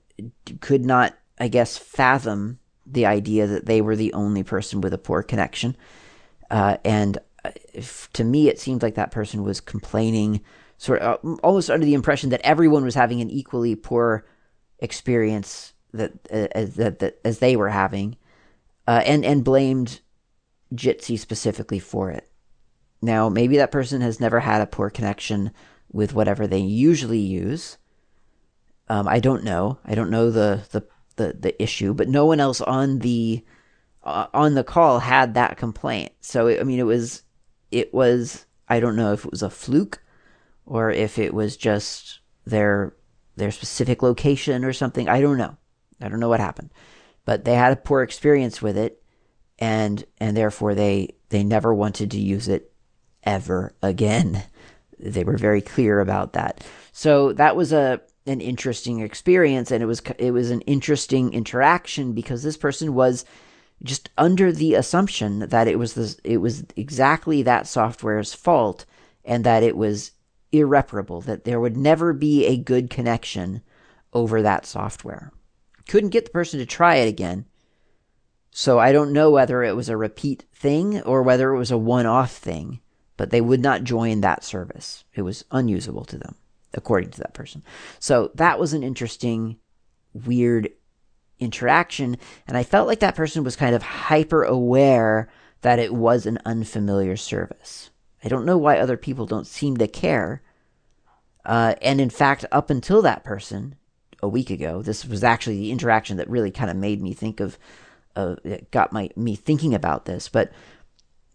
could 0.60 0.84
not, 0.84 1.14
I 1.38 1.48
guess, 1.48 1.78
fathom 1.78 2.58
the 2.84 3.06
idea 3.06 3.46
that 3.46 3.66
they 3.66 3.80
were 3.80 3.94
the 3.96 4.12
only 4.12 4.42
person 4.42 4.80
with 4.80 4.92
a 4.92 4.98
poor 4.98 5.22
connection. 5.22 5.76
Uh, 6.50 6.78
and 6.84 7.18
uh, 7.44 7.50
if, 7.72 8.10
to 8.14 8.24
me, 8.24 8.48
it 8.48 8.58
seemed 8.58 8.82
like 8.82 8.96
that 8.96 9.10
person 9.12 9.44
was 9.44 9.60
complaining, 9.60 10.40
sort 10.78 11.00
of 11.00 11.24
uh, 11.24 11.36
almost 11.42 11.70
under 11.70 11.86
the 11.86 11.94
impression 11.94 12.30
that 12.30 12.40
everyone 12.44 12.84
was 12.84 12.94
having 12.94 13.20
an 13.20 13.30
equally 13.30 13.76
poor 13.76 14.26
experience 14.80 15.74
that 15.92 16.12
uh, 16.32 16.48
that, 16.76 16.98
that 16.98 17.20
as 17.24 17.38
they 17.38 17.56
were 17.56 17.68
having, 17.68 18.16
uh, 18.86 19.02
and 19.04 19.24
and 19.24 19.44
blamed 19.44 20.00
Jitsi 20.74 21.18
specifically 21.18 21.78
for 21.78 22.10
it. 22.10 22.28
Now, 23.02 23.28
maybe 23.28 23.56
that 23.56 23.72
person 23.72 24.00
has 24.00 24.20
never 24.20 24.40
had 24.40 24.60
a 24.60 24.66
poor 24.66 24.90
connection 24.90 25.52
with 25.92 26.14
whatever 26.14 26.46
they 26.46 26.58
usually 26.58 27.18
use. 27.18 27.78
Um, 28.88 29.06
I 29.08 29.20
don't 29.20 29.44
know. 29.44 29.78
I 29.84 29.94
don't 29.94 30.10
know 30.10 30.30
the, 30.30 30.62
the 30.70 30.86
the 31.16 31.36
the 31.38 31.62
issue, 31.62 31.94
but 31.94 32.08
no 32.08 32.26
one 32.26 32.40
else 32.40 32.60
on 32.60 33.00
the 33.00 33.44
uh, 34.04 34.26
on 34.32 34.54
the 34.54 34.64
call 34.64 35.00
had 35.00 35.34
that 35.34 35.56
complaint. 35.56 36.12
So 36.20 36.48
I 36.48 36.62
mean, 36.62 36.78
it 36.78 36.84
was 36.84 37.22
it 37.70 37.92
was 37.92 38.46
I 38.68 38.80
don't 38.80 38.96
know 38.96 39.12
if 39.12 39.24
it 39.24 39.30
was 39.30 39.42
a 39.42 39.50
fluke 39.50 40.02
or 40.64 40.90
if 40.90 41.18
it 41.18 41.34
was 41.34 41.56
just 41.56 42.20
their 42.44 42.94
their 43.36 43.50
specific 43.50 44.02
location 44.02 44.64
or 44.64 44.72
something. 44.72 45.08
I 45.08 45.20
don't 45.20 45.38
know. 45.38 45.56
I 46.00 46.08
don't 46.08 46.20
know 46.20 46.28
what 46.28 46.40
happened 46.40 46.70
but 47.26 47.44
they 47.44 47.54
had 47.54 47.72
a 47.72 47.76
poor 47.76 48.02
experience 48.02 48.62
with 48.62 48.78
it 48.78 49.02
and 49.58 50.04
and 50.18 50.34
therefore 50.34 50.74
they 50.74 51.14
they 51.28 51.44
never 51.44 51.74
wanted 51.74 52.10
to 52.12 52.20
use 52.20 52.48
it 52.48 52.72
ever 53.24 53.74
again. 53.82 54.44
They 54.98 55.24
were 55.24 55.36
very 55.36 55.60
clear 55.60 56.00
about 56.00 56.32
that. 56.32 56.64
So 56.92 57.34
that 57.34 57.56
was 57.56 57.72
a 57.72 58.00
an 58.26 58.40
interesting 58.40 59.00
experience 59.00 59.70
and 59.70 59.82
it 59.82 59.86
was 59.86 60.00
it 60.18 60.30
was 60.30 60.50
an 60.50 60.62
interesting 60.62 61.34
interaction 61.34 62.12
because 62.12 62.42
this 62.42 62.56
person 62.56 62.94
was 62.94 63.26
just 63.82 64.08
under 64.16 64.50
the 64.52 64.74
assumption 64.74 65.40
that 65.40 65.68
it 65.68 65.78
was 65.78 65.92
this, 65.92 66.18
it 66.24 66.38
was 66.38 66.64
exactly 66.76 67.42
that 67.42 67.66
software's 67.66 68.32
fault 68.32 68.86
and 69.22 69.44
that 69.44 69.62
it 69.62 69.76
was 69.76 70.12
irreparable 70.50 71.20
that 71.20 71.44
there 71.44 71.60
would 71.60 71.76
never 71.76 72.14
be 72.14 72.46
a 72.46 72.56
good 72.56 72.88
connection 72.88 73.60
over 74.14 74.40
that 74.40 74.64
software 74.64 75.30
couldn't 75.86 76.10
get 76.10 76.24
the 76.24 76.30
person 76.30 76.58
to 76.60 76.66
try 76.66 76.96
it 76.96 77.08
again. 77.08 77.46
So 78.50 78.78
I 78.78 78.92
don't 78.92 79.12
know 79.12 79.30
whether 79.30 79.62
it 79.62 79.76
was 79.76 79.88
a 79.88 79.96
repeat 79.96 80.44
thing 80.54 81.02
or 81.02 81.22
whether 81.22 81.52
it 81.52 81.58
was 81.58 81.70
a 81.70 81.78
one 81.78 82.06
off 82.06 82.32
thing, 82.32 82.80
but 83.16 83.30
they 83.30 83.40
would 83.40 83.60
not 83.60 83.84
join 83.84 84.20
that 84.20 84.44
service. 84.44 85.04
It 85.14 85.22
was 85.22 85.44
unusable 85.50 86.04
to 86.06 86.16
them, 86.16 86.36
according 86.72 87.10
to 87.10 87.18
that 87.18 87.34
person. 87.34 87.62
So 87.98 88.30
that 88.34 88.58
was 88.58 88.72
an 88.72 88.82
interesting, 88.82 89.58
weird 90.14 90.70
interaction. 91.38 92.16
And 92.46 92.56
I 92.56 92.62
felt 92.62 92.88
like 92.88 93.00
that 93.00 93.14
person 93.14 93.44
was 93.44 93.56
kind 93.56 93.74
of 93.74 93.82
hyper 93.82 94.42
aware 94.42 95.28
that 95.60 95.78
it 95.78 95.94
was 95.94 96.26
an 96.26 96.38
unfamiliar 96.44 97.16
service. 97.16 97.90
I 98.24 98.28
don't 98.28 98.46
know 98.46 98.56
why 98.56 98.78
other 98.78 98.96
people 98.96 99.26
don't 99.26 99.46
seem 99.46 99.76
to 99.76 99.86
care. 99.86 100.42
Uh, 101.44 101.74
and 101.82 102.00
in 102.00 102.10
fact, 102.10 102.44
up 102.50 102.70
until 102.70 103.02
that 103.02 103.22
person, 103.22 103.76
a 104.22 104.28
week 104.28 104.50
ago. 104.50 104.82
This 104.82 105.04
was 105.04 105.22
actually 105.22 105.58
the 105.58 105.70
interaction 105.70 106.16
that 106.16 106.30
really 106.30 106.50
kind 106.50 106.70
of 106.70 106.76
made 106.76 107.02
me 107.02 107.12
think 107.12 107.40
of, 107.40 107.58
uh, 108.14 108.36
got 108.70 108.92
my 108.92 109.10
me 109.16 109.36
thinking 109.36 109.74
about 109.74 110.04
this. 110.04 110.28
But 110.28 110.52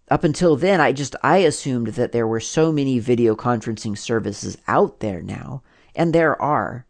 up 0.09 0.23
until 0.23 0.55
then, 0.55 0.81
I 0.81 0.91
just 0.91 1.15
I 1.23 1.37
assumed 1.37 1.87
that 1.89 2.11
there 2.11 2.27
were 2.27 2.39
so 2.39 2.71
many 2.71 2.99
video 2.99 3.35
conferencing 3.35 3.97
services 3.97 4.57
out 4.67 4.99
there 4.99 5.21
now, 5.21 5.63
and 5.95 6.13
there 6.13 6.39
are, 6.41 6.85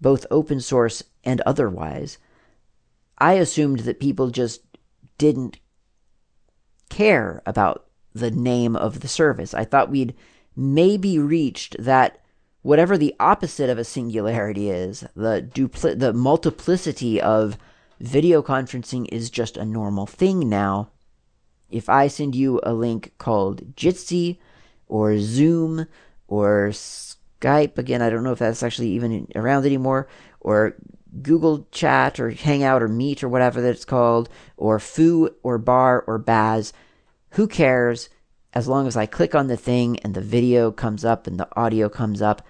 both 0.00 0.26
open 0.30 0.60
source 0.60 1.02
and 1.24 1.40
otherwise. 1.42 2.18
I 3.18 3.34
assumed 3.34 3.80
that 3.80 4.00
people 4.00 4.30
just 4.30 4.62
didn't 5.18 5.58
care 6.88 7.42
about 7.44 7.86
the 8.14 8.30
name 8.30 8.76
of 8.76 9.00
the 9.00 9.08
service. 9.08 9.52
I 9.52 9.64
thought 9.64 9.90
we'd 9.90 10.14
maybe 10.56 11.18
reached 11.18 11.76
that 11.78 12.19
whatever 12.62 12.98
the 12.98 13.14
opposite 13.18 13.70
of 13.70 13.78
a 13.78 13.84
singularity 13.84 14.70
is, 14.70 15.04
the 15.14 15.48
dupli- 15.52 15.98
the 15.98 16.12
multiplicity 16.12 17.20
of 17.20 17.56
video 18.00 18.42
conferencing 18.42 19.06
is 19.12 19.30
just 19.30 19.56
a 19.56 19.64
normal 19.64 20.06
thing 20.06 20.48
now. 20.48 20.90
If 21.70 21.88
I 21.88 22.08
send 22.08 22.34
you 22.34 22.60
a 22.62 22.74
link 22.74 23.12
called 23.18 23.76
Jitsi 23.76 24.38
or 24.88 25.18
Zoom 25.18 25.86
or 26.26 26.70
Skype, 26.70 27.78
again, 27.78 28.02
I 28.02 28.10
don't 28.10 28.24
know 28.24 28.32
if 28.32 28.40
that's 28.40 28.62
actually 28.62 28.90
even 28.90 29.28
around 29.34 29.64
anymore, 29.66 30.08
or 30.40 30.74
Google 31.22 31.66
Chat 31.70 32.18
or 32.18 32.30
Hangout 32.30 32.82
or 32.82 32.88
Meet 32.88 33.22
or 33.22 33.28
whatever 33.28 33.60
that's 33.60 33.84
called, 33.84 34.28
or 34.56 34.78
Foo 34.78 35.30
or 35.42 35.58
Bar 35.58 36.04
or 36.06 36.18
Baz, 36.18 36.72
who 37.30 37.46
cares? 37.46 38.08
As 38.52 38.66
long 38.66 38.86
as 38.86 38.96
I 38.96 39.06
click 39.06 39.34
on 39.34 39.46
the 39.46 39.56
thing 39.56 39.98
and 40.00 40.14
the 40.14 40.20
video 40.20 40.72
comes 40.72 41.04
up 41.04 41.26
and 41.26 41.38
the 41.38 41.48
audio 41.56 41.88
comes 41.88 42.20
up, 42.20 42.46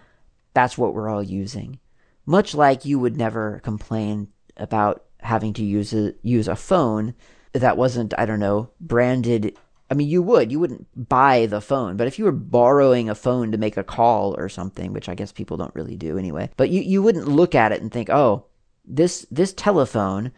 that's 0.55 0.79
what 0.79 0.95
we're 0.95 1.09
all 1.09 1.23
using. 1.23 1.79
Much 2.27 2.55
like 2.55 2.85
you 2.85 2.99
would 2.99 3.17
never 3.17 3.61
complain 3.63 4.29
about 4.57 5.05
having 5.21 5.53
to 5.55 5.65
use 5.65 5.93
a, 5.93 6.15
use 6.23 6.49
a 6.49 6.57
phone 6.57 7.15
that 7.53 7.77
wasn't, 7.77 8.15
I 8.17 8.25
don't 8.25 8.41
know, 8.41 8.71
branded. 8.81 9.57
I 9.91 9.95
mean, 9.95 10.09
you 10.09 10.23
would. 10.23 10.51
You 10.51 10.61
wouldn't 10.61 10.87
buy 11.09 11.47
the 11.47 11.61
phone. 11.61 11.97
But 11.97 12.07
if 12.07 12.19
you 12.19 12.25
were 12.25 12.33
borrowing 12.33 13.11
a 13.11 13.15
phone 13.15 13.53
to 13.53 13.59
make 13.59 13.77
a 13.77 13.85
call 13.85 14.35
or 14.39 14.49
something, 14.49 14.93
which 14.93 15.09
I 15.09 15.15
guess 15.15 15.33
people 15.33 15.57
don't 15.57 15.75
really 15.75 15.97
do 15.97 16.17
anyway, 16.17 16.51
but 16.57 16.71
you, 16.71 16.81
you 16.81 17.03
wouldn't 17.03 17.29
look 17.29 17.55
at 17.55 17.73
it 17.73 17.83
and 17.83 17.93
think, 17.93 18.09
oh, 18.09 18.47
this, 18.85 19.27
this 19.31 19.53
telephone 19.53 20.33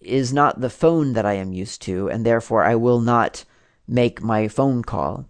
is 0.00 0.32
not 0.32 0.60
the 0.60 0.70
phone 0.70 1.12
that 1.12 1.26
I 1.26 1.34
am 1.34 1.52
used 1.52 1.82
to, 1.82 2.08
and 2.08 2.24
therefore 2.24 2.64
I 2.64 2.76
will 2.76 3.00
not 3.00 3.44
make 3.90 4.22
my 4.22 4.48
phone 4.48 4.82
call. 4.82 5.26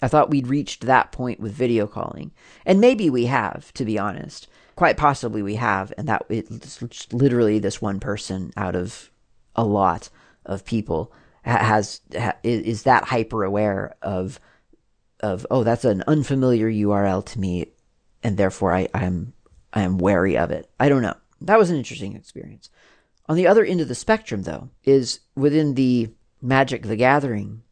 I 0.00 0.08
thought 0.08 0.30
we'd 0.30 0.46
reached 0.46 0.82
that 0.82 1.12
point 1.12 1.40
with 1.40 1.52
video 1.52 1.86
calling. 1.86 2.32
And 2.64 2.80
maybe 2.80 3.10
we 3.10 3.26
have, 3.26 3.72
to 3.74 3.84
be 3.84 3.98
honest. 3.98 4.48
Quite 4.76 4.96
possibly 4.96 5.42
we 5.42 5.56
have, 5.56 5.92
and 5.96 6.08
that 6.08 6.24
it's 6.28 7.12
literally 7.12 7.58
this 7.58 7.80
one 7.80 8.00
person 8.00 8.52
out 8.56 8.74
of 8.74 9.10
a 9.54 9.64
lot 9.64 10.10
of 10.44 10.64
people 10.64 11.12
has 11.44 12.00
is 12.42 12.84
that 12.84 13.04
hyper 13.04 13.44
aware 13.44 13.94
of 14.02 14.40
of 15.20 15.46
oh 15.50 15.62
that's 15.62 15.84
an 15.84 16.02
unfamiliar 16.06 16.70
URL 16.70 17.24
to 17.24 17.38
me 17.38 17.66
and 18.22 18.36
therefore 18.36 18.72
I 18.72 18.88
am 18.94 19.34
I 19.72 19.82
am 19.82 19.98
wary 19.98 20.38
of 20.38 20.50
it. 20.50 20.70
I 20.80 20.88
don't 20.88 21.02
know. 21.02 21.14
That 21.42 21.58
was 21.58 21.70
an 21.70 21.76
interesting 21.76 22.14
experience. 22.16 22.70
On 23.28 23.36
the 23.36 23.46
other 23.46 23.64
end 23.64 23.80
of 23.80 23.88
the 23.88 23.94
spectrum 23.94 24.42
though 24.42 24.70
is 24.84 25.20
within 25.36 25.74
the 25.74 26.10
Magic 26.44 26.82
the 26.82 26.96
Gathering 26.96 27.62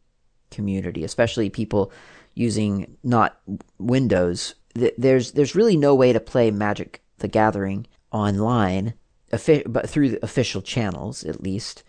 community, 0.50 1.05
especially 1.05 1.50
people 1.50 1.93
using 2.35 2.97
not 3.05 3.38
Windows. 3.79 4.55
There's 4.75 5.33
there's 5.33 5.55
really 5.55 5.76
no 5.76 5.95
way 5.95 6.12
to 6.12 6.21
play 6.21 6.50
Magic 6.50 7.02
the 7.19 7.29
Gathering 7.29 7.87
online, 8.11 8.95
but 9.31 9.88
through 9.88 10.11
the 10.11 10.25
official 10.25 10.62
channels 10.62 11.25
at 11.25 11.43
least, 11.43 11.85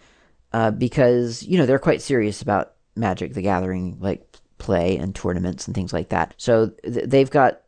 uh, 0.51 0.71
because 0.71 1.43
you 1.43 1.57
know 1.57 1.65
they're 1.65 1.79
quite 1.79 2.01
serious 2.01 2.41
about 2.41 2.73
Magic 2.95 3.33
the 3.33 3.41
Gathering, 3.41 3.97
like 3.99 4.27
play 4.57 4.97
and 4.97 5.15
tournaments 5.15 5.67
and 5.67 5.75
things 5.75 5.93
like 5.93 6.09
that. 6.09 6.33
So 6.37 6.71
th- 6.83 7.09
they've 7.09 7.29
got 7.29 7.61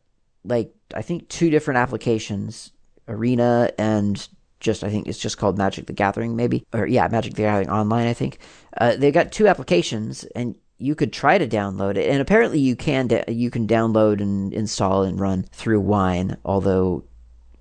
like 0.43 0.74
I 0.93 1.01
think 1.01 1.29
two 1.29 1.50
different 1.50 1.77
applications, 1.77 2.72
Arena 3.07 3.72
and 3.77 4.27
just 4.65 4.84
I 4.84 4.89
think 4.89 5.07
it's 5.07 5.19
just 5.19 5.38
called 5.38 5.57
Magic 5.57 5.86
the 5.86 5.93
Gathering, 5.93 6.36
maybe 6.36 6.65
or 6.74 6.86
yeah, 6.88 7.07
Magic 7.07 7.36
the 7.36 7.43
Gathering 7.43 7.69
Online. 7.69 8.07
I 8.07 8.13
think 8.13 8.39
uh, 8.77 8.98
they've 8.98 9.13
got 9.13 9.31
two 9.31 9.48
applications, 9.48 10.25
and 10.36 10.55
you 10.77 10.95
could 10.95 11.13
try 11.13 11.38
to 11.38 11.48
download 11.48 11.95
it, 11.95 12.10
and 12.10 12.22
apparently 12.22 12.60
you 12.60 12.75
can 12.75 13.07
da- 13.07 13.24
you 13.27 13.50
can 13.50 13.67
download 13.67 14.22
and 14.22 14.53
install 14.53 15.03
and 15.03 15.19
run 15.19 15.43
through 15.51 15.79
Wine, 15.79 16.38
although 16.43 17.05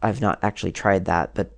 I've 0.02 0.20
not 0.20 0.38
actually 0.42 0.73
tried 0.73 1.04
that, 1.04 1.34
but 1.34 1.56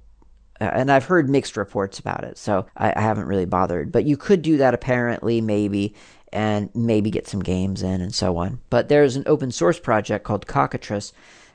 uh, 0.61 0.65
and 0.73 0.91
I've 0.91 1.05
heard 1.05 1.31
mixed 1.31 1.57
reports 1.57 1.99
about 1.99 2.25
it, 2.25 2.37
so 2.37 2.67
I, 2.77 2.93
I, 2.97 3.01
haven't 3.01 3.27
really 3.27 3.45
bothered. 3.45 3.93
But 3.93 4.05
you 4.05 4.17
could 4.17 4.43
do 4.43 4.57
that 4.59 4.75
apparently, 4.75 5.41
maybe, 5.41 5.95
and 6.33 6.71
maybe 6.75 7.11
get 7.11 7.29
some 7.29 7.43
games 7.43 7.83
in 7.83 8.01
and 8.01 8.15
so 8.15 8.37
on. 8.37 8.61
But 8.69 8.89
there's 8.89 9.17
an 9.17 9.25
open 9.27 9.53
source 9.53 9.79
project 9.79 10.25
called 10.25 10.47
Cockatrice 10.47 11.13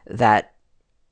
that 0.08 0.51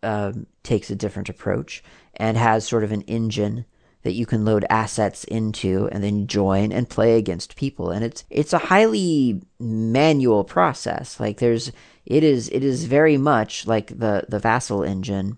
um, 0.03 0.45
takes 0.63 0.89
a 0.89 0.95
different 0.95 1.29
approach 1.29 1.83
and 2.15 2.37
has 2.37 2.67
sort 2.67 2.83
of 2.83 2.91
an 2.91 3.01
engine 3.01 3.65
that 4.03 4.13
you 4.13 4.25
can 4.25 4.45
load 4.45 4.65
assets 4.69 5.25
into 5.25 5.89
and 5.91 6.03
then 6.03 6.25
join 6.25 6.71
and 6.71 6.89
play 6.89 7.17
against 7.17 7.57
people 7.57 7.91
and 7.91 8.05
it's 8.05 8.23
it's 8.29 8.53
a 8.53 8.57
highly 8.57 9.41
manual 9.59 10.45
process 10.45 11.19
like 11.19 11.39
there's 11.39 11.71
it 12.05 12.23
is 12.23 12.47
it 12.49 12.63
is 12.63 12.85
very 12.85 13.17
much 13.17 13.67
like 13.67 13.87
the 13.87 14.23
the 14.29 14.39
vassal 14.39 14.83
engine 14.83 15.37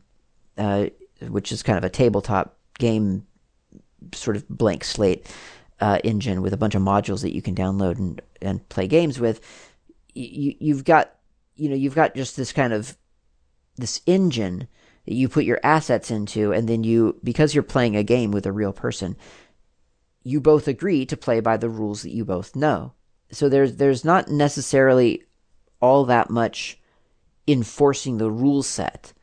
uh, 0.59 0.85
which 1.27 1.51
is 1.51 1.63
kind 1.63 1.77
of 1.77 1.83
a 1.83 1.89
tabletop 1.89 2.55
game 2.77 3.25
sort 4.13 4.35
of 4.35 4.47
blank 4.47 4.83
slate 4.83 5.27
uh, 5.81 5.97
engine 6.03 6.41
with 6.41 6.53
a 6.53 6.57
bunch 6.57 6.75
of 6.75 6.81
modules 6.81 7.21
that 7.23 7.33
you 7.33 7.41
can 7.41 7.55
download 7.55 7.97
and, 7.97 8.21
and 8.41 8.67
play 8.69 8.87
games 8.87 9.19
with. 9.19 9.41
You, 10.13 10.53
you've 10.59 10.83
got, 10.85 11.15
you 11.55 11.69
know, 11.69 11.75
you've 11.75 11.95
got 11.95 12.15
just 12.15 12.37
this 12.37 12.53
kind 12.53 12.71
of 12.71 12.95
this 13.75 14.01
engine 14.05 14.67
that 15.05 15.13
you 15.13 15.27
put 15.27 15.45
your 15.45 15.59
assets 15.63 16.11
into, 16.11 16.51
and 16.51 16.67
then 16.67 16.83
you, 16.83 17.19
because 17.23 17.53
you're 17.53 17.63
playing 17.63 17.95
a 17.95 18.03
game 18.03 18.31
with 18.31 18.45
a 18.45 18.51
real 18.51 18.73
person, 18.73 19.15
you 20.23 20.39
both 20.39 20.67
agree 20.67 21.05
to 21.05 21.17
play 21.17 21.39
by 21.39 21.57
the 21.57 21.69
rules 21.69 22.03
that 22.03 22.11
you 22.11 22.23
both 22.23 22.55
know. 22.55 22.93
So 23.31 23.49
there's 23.49 23.77
there's 23.77 24.05
not 24.05 24.29
necessarily 24.29 25.23
all 25.79 26.05
that 26.05 26.29
much 26.29 26.79
enforcing 27.47 28.17
the 28.17 28.29
rule 28.29 28.63
set. 28.63 29.13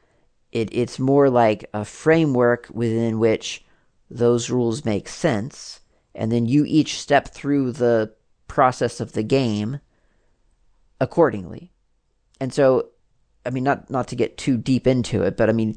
It, 0.50 0.70
it's 0.72 0.98
more 0.98 1.30
like 1.30 1.68
a 1.74 1.84
framework 1.84 2.68
within 2.72 3.18
which 3.18 3.64
those 4.10 4.50
rules 4.50 4.84
make 4.84 5.08
sense, 5.08 5.80
and 6.14 6.32
then 6.32 6.46
you 6.46 6.64
each 6.66 6.98
step 6.98 7.28
through 7.28 7.72
the 7.72 8.14
process 8.48 9.00
of 9.00 9.12
the 9.12 9.22
game 9.22 9.80
accordingly. 11.00 11.70
And 12.40 12.52
so, 12.52 12.88
I 13.48 13.50
mean, 13.50 13.64
not 13.64 13.88
not 13.88 14.08
to 14.08 14.16
get 14.16 14.36
too 14.36 14.58
deep 14.58 14.86
into 14.86 15.22
it, 15.22 15.38
but 15.38 15.48
I 15.48 15.52
mean, 15.52 15.74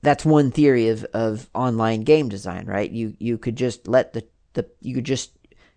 that's 0.00 0.24
one 0.24 0.50
theory 0.50 0.88
of, 0.88 1.04
of 1.12 1.50
online 1.54 2.00
game 2.00 2.30
design, 2.30 2.64
right? 2.64 2.90
You 2.90 3.14
you 3.18 3.36
could 3.36 3.54
just 3.54 3.86
let 3.86 4.14
the, 4.14 4.26
the 4.54 4.66
you 4.80 4.94
could 4.94 5.04
just 5.04 5.32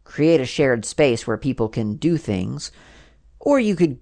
create 0.05 0.39
a 0.39 0.45
shared 0.45 0.85
space 0.85 1.27
where 1.27 1.37
people 1.37 1.67
can 1.67 1.97
do 1.97 2.15
things, 2.15 2.71
or 3.37 3.59
you 3.59 3.75
could 3.75 3.99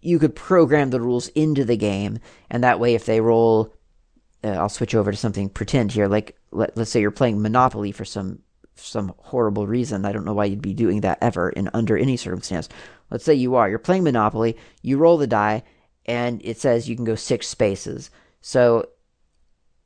you 0.00 0.20
could 0.20 0.36
program 0.36 0.90
the 0.90 1.00
rules 1.00 1.26
into 1.28 1.64
the 1.64 1.76
game, 1.76 2.20
and 2.48 2.62
that 2.62 2.78
way, 2.78 2.94
if 2.94 3.06
they 3.06 3.20
roll, 3.20 3.74
uh, 4.44 4.50
I'll 4.50 4.68
switch 4.68 4.94
over 4.94 5.10
to 5.10 5.16
something 5.16 5.48
pretend 5.48 5.90
here. 5.90 6.06
Like 6.06 6.38
let, 6.52 6.76
let's 6.76 6.92
say 6.92 7.00
you're 7.00 7.10
playing 7.10 7.42
Monopoly 7.42 7.90
for 7.90 8.04
some 8.04 8.38
some 8.76 9.12
horrible 9.18 9.66
reason. 9.66 10.04
I 10.04 10.12
don't 10.12 10.24
know 10.24 10.34
why 10.34 10.44
you'd 10.44 10.62
be 10.62 10.74
doing 10.74 11.00
that 11.00 11.18
ever 11.20 11.50
in 11.50 11.70
under 11.74 11.98
any 11.98 12.16
circumstance. 12.16 12.68
Let's 13.10 13.24
say 13.24 13.34
you 13.34 13.56
are. 13.56 13.68
You're 13.68 13.80
playing 13.80 14.04
Monopoly. 14.04 14.56
You 14.82 14.98
roll 14.98 15.18
the 15.18 15.26
die, 15.26 15.64
and 16.10 16.40
it 16.44 16.58
says 16.58 16.88
you 16.88 16.96
can 16.96 17.04
go 17.04 17.14
six 17.14 17.46
spaces. 17.46 18.10
So 18.40 18.88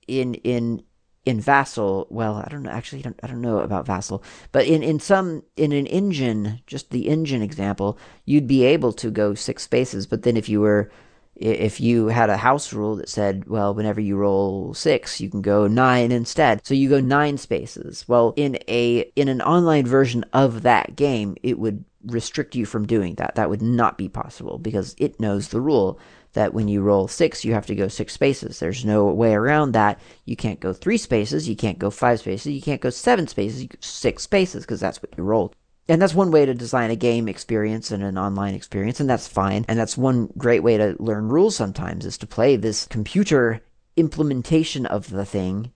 in 0.08 0.34
in 0.36 0.82
in 1.26 1.40
Vassal, 1.40 2.06
well, 2.10 2.36
I 2.36 2.48
don't 2.50 2.62
know. 2.62 2.70
Actually, 2.70 3.00
I 3.00 3.02
don't, 3.02 3.20
I 3.22 3.26
don't 3.26 3.40
know 3.42 3.58
about 3.58 3.86
Vassal, 3.86 4.22
but 4.50 4.66
in 4.66 4.82
in 4.82 4.98
some 5.00 5.42
in 5.56 5.72
an 5.72 5.86
engine, 5.86 6.60
just 6.66 6.90
the 6.90 7.08
engine 7.08 7.42
example, 7.42 7.98
you'd 8.24 8.46
be 8.46 8.64
able 8.64 8.92
to 8.94 9.10
go 9.10 9.34
six 9.34 9.62
spaces. 9.62 10.06
But 10.06 10.22
then 10.22 10.36
if 10.36 10.48
you 10.48 10.60
were 10.62 10.90
if 11.36 11.78
you 11.78 12.08
had 12.08 12.30
a 12.30 12.38
house 12.38 12.72
rule 12.72 12.96
that 12.96 13.08
said, 13.08 13.46
well, 13.48 13.74
whenever 13.74 14.00
you 14.00 14.16
roll 14.16 14.72
six, 14.72 15.20
you 15.20 15.28
can 15.28 15.42
go 15.42 15.66
nine 15.66 16.10
instead. 16.10 16.64
So 16.64 16.74
you 16.74 16.88
go 16.88 17.00
nine 17.00 17.36
spaces. 17.36 18.06
Well, 18.08 18.32
in 18.36 18.56
a 18.66 19.00
in 19.14 19.28
an 19.28 19.42
online 19.42 19.84
version 19.84 20.24
of 20.32 20.62
that 20.62 20.96
game, 20.96 21.36
it 21.42 21.58
would 21.58 21.84
restrict 22.06 22.54
you 22.54 22.66
from 22.66 22.86
doing 22.86 23.14
that. 23.16 23.34
That 23.34 23.50
would 23.50 23.62
not 23.62 23.98
be 23.98 24.08
possible 24.08 24.58
because 24.58 24.94
it 24.98 25.20
knows 25.20 25.48
the 25.48 25.60
rule 25.60 25.98
that 26.34 26.52
when 26.52 26.68
you 26.68 26.82
roll 26.82 27.08
six, 27.08 27.44
you 27.44 27.54
have 27.54 27.66
to 27.66 27.74
go 27.74 27.88
six 27.88 28.12
spaces. 28.12 28.58
There's 28.58 28.84
no 28.84 29.06
way 29.06 29.34
around 29.34 29.72
that. 29.72 30.00
You 30.24 30.36
can't 30.36 30.60
go 30.60 30.72
three 30.72 30.98
spaces, 30.98 31.48
you 31.48 31.56
can't 31.56 31.78
go 31.78 31.90
five 31.90 32.20
spaces, 32.20 32.52
you 32.52 32.62
can't 32.62 32.80
go 32.80 32.90
seven 32.90 33.26
spaces, 33.28 33.66
six 33.80 34.24
spaces, 34.24 34.64
because 34.64 34.80
that's 34.80 35.00
what 35.02 35.16
you 35.16 35.24
rolled. 35.24 35.54
And 35.88 36.00
that's 36.00 36.14
one 36.14 36.30
way 36.30 36.46
to 36.46 36.54
design 36.54 36.90
a 36.90 36.96
game 36.96 37.28
experience 37.28 37.90
and 37.90 38.02
an 38.02 38.16
online 38.16 38.54
experience, 38.54 39.00
and 39.00 39.08
that's 39.08 39.28
fine. 39.28 39.64
And 39.68 39.78
that's 39.78 39.98
one 39.98 40.30
great 40.38 40.62
way 40.62 40.76
to 40.78 40.96
learn 40.98 41.28
rules 41.28 41.56
sometimes 41.56 42.06
is 42.06 42.18
to 42.18 42.26
play 42.26 42.56
this 42.56 42.86
computer 42.86 43.60
implementation 43.96 44.86
of 44.86 45.10
the 45.10 45.26
thing 45.26 45.72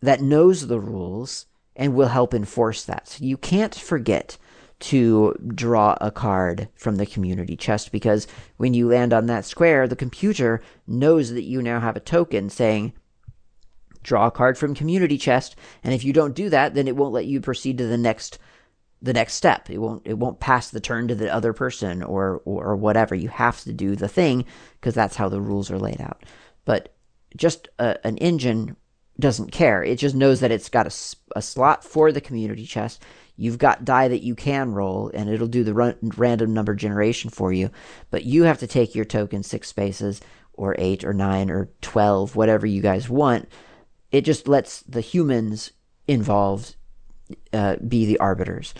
that 0.00 0.20
knows 0.20 0.66
the 0.66 0.80
rules 0.80 1.46
and 1.74 1.94
will 1.94 2.08
help 2.08 2.32
enforce 2.32 2.84
that. 2.84 3.08
So 3.08 3.24
you 3.24 3.36
can't 3.36 3.74
forget 3.74 4.38
to 4.82 5.34
draw 5.54 5.96
a 6.00 6.10
card 6.10 6.68
from 6.74 6.96
the 6.96 7.06
community 7.06 7.56
chest 7.56 7.92
because 7.92 8.26
when 8.56 8.74
you 8.74 8.88
land 8.88 9.12
on 9.12 9.26
that 9.26 9.44
square, 9.44 9.86
the 9.86 9.94
computer 9.94 10.60
knows 10.88 11.30
that 11.30 11.44
you 11.44 11.62
now 11.62 11.78
have 11.78 11.96
a 11.96 12.00
token 12.00 12.50
saying, 12.50 12.92
draw 14.02 14.26
a 14.26 14.30
card 14.30 14.58
from 14.58 14.74
community 14.74 15.16
chest. 15.16 15.54
And 15.84 15.94
if 15.94 16.02
you 16.04 16.12
don't 16.12 16.34
do 16.34 16.50
that, 16.50 16.74
then 16.74 16.88
it 16.88 16.96
won't 16.96 17.12
let 17.12 17.26
you 17.26 17.40
proceed 17.40 17.78
to 17.78 17.86
the 17.86 17.98
next 17.98 18.38
the 19.00 19.12
next 19.12 19.34
step. 19.34 19.70
It 19.70 19.78
won't 19.78 20.02
it 20.04 20.18
won't 20.18 20.40
pass 20.40 20.70
the 20.70 20.80
turn 20.80 21.08
to 21.08 21.14
the 21.14 21.32
other 21.32 21.52
person 21.52 22.02
or 22.02 22.42
or, 22.44 22.74
whatever. 22.76 23.14
You 23.14 23.28
have 23.28 23.60
to 23.62 23.72
do 23.72 23.94
the 23.94 24.08
thing 24.08 24.44
because 24.80 24.94
that's 24.94 25.16
how 25.16 25.28
the 25.28 25.40
rules 25.40 25.70
are 25.70 25.78
laid 25.78 26.00
out. 26.00 26.24
But 26.64 26.94
just 27.36 27.68
a, 27.78 28.04
an 28.06 28.16
engine 28.18 28.76
doesn't 29.18 29.52
care. 29.52 29.82
It 29.82 29.96
just 29.96 30.14
knows 30.14 30.40
that 30.40 30.50
it's 30.50 30.68
got 30.68 30.86
a, 30.86 31.38
a 31.38 31.42
slot 31.42 31.84
for 31.84 32.12
the 32.12 32.20
community 32.20 32.66
chest 32.66 33.02
You've 33.36 33.58
got 33.58 33.84
die 33.84 34.08
that 34.08 34.22
you 34.22 34.34
can 34.34 34.72
roll, 34.72 35.10
and 35.14 35.30
it'll 35.30 35.46
do 35.46 35.64
the 35.64 35.74
run- 35.74 35.96
random 36.16 36.52
number 36.52 36.74
generation 36.74 37.30
for 37.30 37.52
you. 37.52 37.70
But 38.10 38.24
you 38.24 38.44
have 38.44 38.58
to 38.58 38.66
take 38.66 38.94
your 38.94 39.04
token 39.04 39.42
six 39.42 39.68
spaces, 39.68 40.20
or 40.52 40.76
eight, 40.78 41.02
or 41.02 41.14
nine, 41.14 41.50
or 41.50 41.70
twelve, 41.80 42.36
whatever 42.36 42.66
you 42.66 42.82
guys 42.82 43.08
want. 43.08 43.48
It 44.10 44.22
just 44.22 44.46
lets 44.46 44.82
the 44.82 45.00
humans 45.00 45.72
involved 46.06 46.76
uh, 47.52 47.76
be 47.76 48.04
the 48.04 48.18
arbiters. 48.18 48.74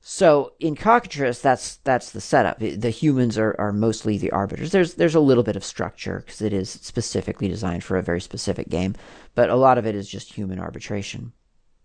So 0.00 0.54
in 0.58 0.74
Cockatrice, 0.74 1.40
that's 1.40 1.76
that's 1.76 2.10
the 2.10 2.20
setup. 2.20 2.58
The 2.58 2.90
humans 2.90 3.38
are, 3.38 3.54
are 3.60 3.72
mostly 3.72 4.18
the 4.18 4.32
arbiters. 4.32 4.72
There's 4.72 4.94
there's 4.94 5.14
a 5.14 5.20
little 5.20 5.44
bit 5.44 5.54
of 5.54 5.64
structure 5.64 6.24
because 6.26 6.42
it 6.42 6.52
is 6.52 6.68
specifically 6.68 7.46
designed 7.46 7.84
for 7.84 7.96
a 7.96 8.02
very 8.02 8.20
specific 8.20 8.68
game, 8.68 8.96
but 9.34 9.50
a 9.50 9.56
lot 9.56 9.78
of 9.78 9.86
it 9.86 9.94
is 9.94 10.08
just 10.08 10.32
human 10.32 10.58
arbitration 10.58 11.32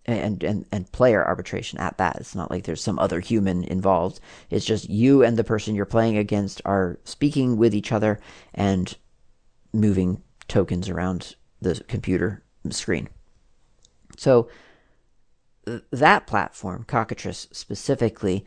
and, 0.06 0.44
and, 0.44 0.66
and 0.72 0.92
player 0.92 1.26
arbitration 1.26 1.80
at 1.80 1.98
that. 1.98 2.18
It's 2.18 2.36
not 2.36 2.50
like 2.50 2.64
there's 2.64 2.82
some 2.82 3.00
other 3.00 3.20
human 3.20 3.64
involved. 3.64 4.20
It's 4.50 4.66
just 4.66 4.90
you 4.90 5.24
and 5.24 5.38
the 5.38 5.44
person 5.44 5.76
you're 5.76 5.86
playing 5.86 6.18
against 6.18 6.62
are 6.66 7.00
speaking 7.04 7.58
with 7.58 7.76
each 7.76 7.92
other 7.92 8.20
and 8.54 8.96
moving 9.74 10.24
tokens 10.48 10.90
around 10.90 11.36
the 11.62 11.84
computer 11.88 12.44
screen. 12.70 13.10
So 14.18 14.50
that 15.92 16.28
platform, 16.28 16.86
Cockatrice 16.88 17.48
specifically, 17.52 18.46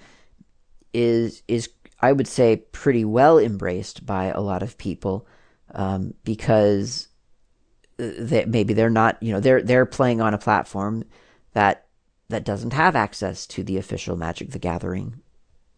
is 0.92 1.42
is 1.46 1.68
I 2.00 2.12
would 2.12 2.26
say, 2.26 2.56
pretty 2.72 3.04
well 3.04 3.38
embraced 3.38 4.06
by 4.06 4.26
a 4.26 4.40
lot 4.40 4.62
of 4.62 4.78
people 4.78 5.26
um, 5.74 6.14
because 6.24 7.08
that 8.00 8.48
maybe 8.48 8.74
they're 8.74 8.90
not, 8.90 9.22
you 9.22 9.32
know, 9.32 9.40
they're 9.40 9.62
they're 9.62 9.86
playing 9.86 10.20
on 10.20 10.34
a 10.34 10.38
platform 10.38 11.04
that 11.52 11.86
that 12.28 12.44
doesn't 12.44 12.72
have 12.72 12.96
access 12.96 13.46
to 13.48 13.62
the 13.62 13.76
official 13.76 14.16
Magic 14.16 14.50
the 14.50 14.58
Gathering 14.58 15.20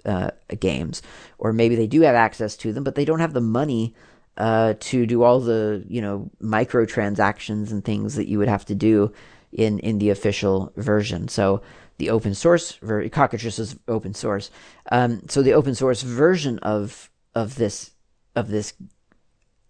uh, 0.05 0.31
games, 0.61 1.03
or 1.39 1.53
maybe 1.53 1.75
they 1.75 1.87
do 1.87 2.03
have 2.03 2.15
access 2.15 2.57
to 2.59 2.73
them, 2.73 2.85
but 2.85 2.95
they 2.95 3.05
don't 3.05 3.21
have 3.21 3.33
the 3.33 3.41
money 3.41 3.95
uh, 4.37 4.75
to 4.81 5.07
do 5.07 5.23
all 5.23 5.41
the 5.41 5.85
you 5.89 6.01
know 6.01 6.31
microtransactions 6.41 7.71
and 7.71 7.85
things 7.85 8.15
that 8.15 8.29
you 8.29 8.39
would 8.39 8.49
have 8.49 8.65
to 8.67 8.75
do 8.75 9.13
in 9.53 9.79
in 9.81 9.99
the 9.99 10.11
official 10.11 10.73
version. 10.77 11.29
So 11.29 11.63
the 11.99 12.11
open 12.11 12.35
source 12.35 12.73
ver- 12.77 13.09
Cockatrice 13.09 13.59
is 13.59 13.77
open 13.89 14.15
source. 14.15 14.51
Um, 14.91 15.23
so 15.29 15.43
the 15.43 15.55
open 15.55 15.75
source 15.75 16.03
version 16.03 16.59
of 16.61 17.11
of 17.35 17.57
this 17.57 17.93
of 18.35 18.49
this 18.49 18.75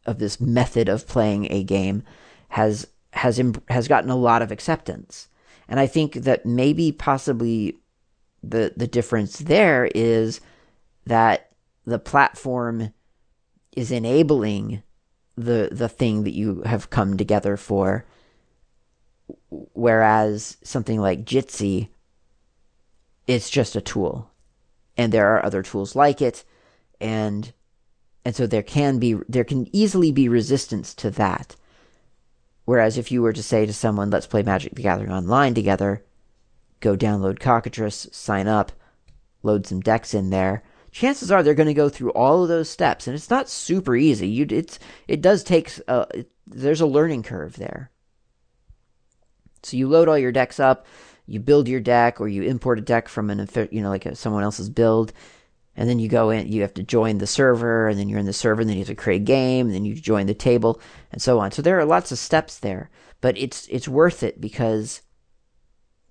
of 0.06 0.18
this 0.18 0.40
method 0.40 0.88
of 0.88 1.06
playing 1.06 1.50
a 1.50 1.62
game 1.62 2.02
has 2.52 2.86
has 3.14 3.40
has 3.68 3.88
gotten 3.88 4.10
a 4.10 4.16
lot 4.16 4.42
of 4.42 4.52
acceptance. 4.52 5.28
And 5.68 5.80
I 5.80 5.86
think 5.86 6.12
that 6.12 6.44
maybe 6.44 6.92
possibly 6.92 7.78
the 8.42 8.74
the 8.76 8.86
difference 8.86 9.38
there 9.38 9.88
is 9.94 10.42
that 11.06 11.52
the 11.86 11.98
platform 11.98 12.92
is 13.74 13.90
enabling 13.90 14.82
the 15.34 15.70
the 15.72 15.88
thing 15.88 16.24
that 16.24 16.34
you 16.34 16.60
have 16.66 16.90
come 16.90 17.16
together 17.16 17.56
for. 17.56 18.04
Whereas 19.48 20.58
something 20.62 21.00
like 21.00 21.24
Jitsi 21.24 21.88
it's 23.26 23.48
just 23.48 23.76
a 23.76 23.80
tool. 23.80 24.30
And 24.98 25.10
there 25.10 25.34
are 25.34 25.42
other 25.42 25.62
tools 25.62 25.96
like 25.96 26.20
it. 26.20 26.44
And 27.00 27.54
and 28.26 28.36
so 28.36 28.46
there 28.46 28.62
can 28.62 28.98
be 28.98 29.14
there 29.26 29.44
can 29.44 29.74
easily 29.74 30.12
be 30.12 30.28
resistance 30.28 30.92
to 30.96 31.10
that 31.12 31.56
whereas 32.64 32.98
if 32.98 33.10
you 33.10 33.22
were 33.22 33.32
to 33.32 33.42
say 33.42 33.66
to 33.66 33.72
someone 33.72 34.10
let's 34.10 34.26
play 34.26 34.42
Magic 34.42 34.74
the 34.74 34.82
Gathering 34.82 35.12
online 35.12 35.54
together 35.54 36.04
go 36.80 36.96
download 36.96 37.38
Cockatrice 37.38 38.08
sign 38.12 38.48
up 38.48 38.72
load 39.42 39.66
some 39.66 39.80
decks 39.80 40.14
in 40.14 40.30
there 40.30 40.62
chances 40.92 41.32
are 41.32 41.42
they're 41.42 41.54
going 41.54 41.66
to 41.66 41.74
go 41.74 41.88
through 41.88 42.10
all 42.10 42.42
of 42.42 42.50
those 42.50 42.68
steps. 42.68 43.06
And 43.06 43.16
it's 43.16 43.30
not 43.30 43.48
super 43.48 43.96
easy. 43.96 44.28
You 44.28 44.46
it's 44.50 44.78
it 45.08 45.22
does 45.22 45.42
take 45.42 45.78
a, 45.88 45.90
uh, 45.90 46.06
it, 46.12 46.30
there's 46.46 46.82
a 46.82 46.86
learning 46.86 47.22
curve 47.22 47.56
there. 47.56 47.90
So 49.62 49.78
you 49.78 49.88
load 49.88 50.08
all 50.08 50.18
your 50.18 50.32
decks 50.32 50.60
up 50.60 50.86
you 51.26 51.40
build 51.40 51.68
your 51.68 51.80
deck 51.80 52.20
or 52.20 52.28
you 52.28 52.42
import 52.42 52.78
a 52.78 52.82
deck 52.82 53.08
from 53.08 53.30
an 53.30 53.48
you 53.70 53.80
know 53.80 53.88
like 53.88 54.06
a, 54.06 54.14
someone 54.14 54.42
else's 54.42 54.68
build 54.68 55.12
and 55.76 55.88
then 55.88 55.98
you 55.98 56.08
go 56.08 56.30
in 56.30 56.50
you 56.50 56.62
have 56.62 56.74
to 56.74 56.82
join 56.82 57.18
the 57.18 57.26
server 57.26 57.88
and 57.88 57.98
then 57.98 58.08
you're 58.08 58.18
in 58.18 58.26
the 58.26 58.32
server 58.32 58.60
and 58.60 58.70
then 58.70 58.76
you 58.76 58.82
have 58.82 58.88
to 58.88 58.94
create 58.94 59.22
a 59.22 59.24
game 59.24 59.66
and 59.66 59.74
then 59.74 59.84
you 59.84 59.94
join 59.94 60.26
the 60.26 60.34
table 60.34 60.80
and 61.10 61.22
so 61.22 61.38
on 61.38 61.50
so 61.50 61.62
there 61.62 61.78
are 61.78 61.84
lots 61.84 62.12
of 62.12 62.18
steps 62.18 62.58
there 62.58 62.90
but 63.20 63.36
it's 63.38 63.66
it's 63.68 63.88
worth 63.88 64.22
it 64.22 64.40
because 64.40 65.02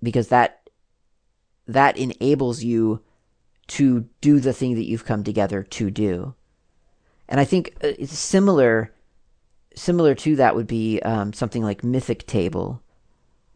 because 0.02 0.28
that 0.28 0.62
that 1.66 1.96
enables 1.96 2.62
you 2.62 3.02
to 3.68 4.08
do 4.20 4.40
the 4.40 4.52
thing 4.52 4.74
that 4.74 4.84
you've 4.84 5.04
come 5.04 5.22
together 5.24 5.62
to 5.62 5.90
do. 5.90 6.34
And 7.28 7.40
I 7.40 7.44
think 7.44 7.74
uh, 7.82 7.88
it's 7.98 8.18
similar 8.18 8.92
similar 9.74 10.14
to 10.14 10.36
that 10.36 10.54
would 10.54 10.66
be 10.66 11.00
um, 11.00 11.32
something 11.32 11.62
like 11.62 11.82
Mythic 11.82 12.26
Table, 12.26 12.82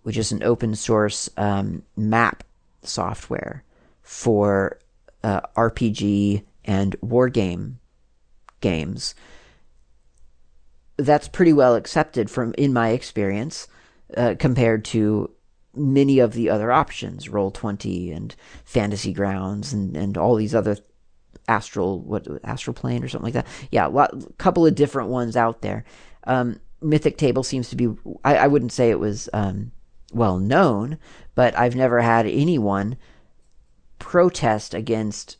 which 0.03 0.16
is 0.16 0.33
an 0.33 0.42
open 0.42 0.75
source 0.75 1.29
um, 1.37 1.83
map 1.95 2.42
software 2.83 3.64
for 4.01 4.79
uh, 5.27 5.41
RPG 5.57 6.45
and 6.65 6.95
war 7.01 7.29
game 7.29 7.81
games. 8.61 9.17
That's 10.97 11.27
pretty 11.27 11.53
well 11.53 11.75
accepted 11.75 12.31
from 12.31 12.55
in 12.57 12.73
my 12.73 12.91
experience 12.91 13.67
uh, 14.17 14.37
compared 14.39 14.85
to 14.87 15.33
many 15.75 16.21
of 16.21 16.33
the 16.33 16.49
other 16.49 16.71
options, 16.71 17.29
Roll 17.29 17.51
Twenty 17.51 18.12
and 18.12 18.37
Fantasy 18.65 19.12
Grounds, 19.12 19.73
and 19.73 19.97
and 19.97 20.17
all 20.17 20.37
these 20.37 20.55
other 20.55 20.77
astral 21.49 22.01
what 22.01 22.29
astral 22.45 22.75
plane 22.75 23.03
or 23.03 23.09
something 23.09 23.35
like 23.35 23.35
that. 23.35 23.47
Yeah, 23.73 23.89
a 23.89 23.91
lot, 23.91 24.39
couple 24.39 24.65
of 24.65 24.77
different 24.77 25.09
ones 25.09 25.37
out 25.37 25.61
there. 25.61 25.85
Um, 26.25 26.61
Mythic 26.81 27.19
Table 27.19 27.43
seems 27.43 27.69
to 27.71 27.77
be. 27.77 27.89
I, 28.25 28.37
I 28.37 28.47
wouldn't 28.47 28.73
say 28.73 28.91
it 28.91 29.01
was 29.01 29.29
um, 29.33 29.73
well 30.12 30.39
known, 30.39 30.99
but 31.35 31.59
I've 31.59 31.75
never 31.75 32.01
had 32.01 32.27
anyone 32.27 32.97
protest 33.99 34.75
against 34.75 35.37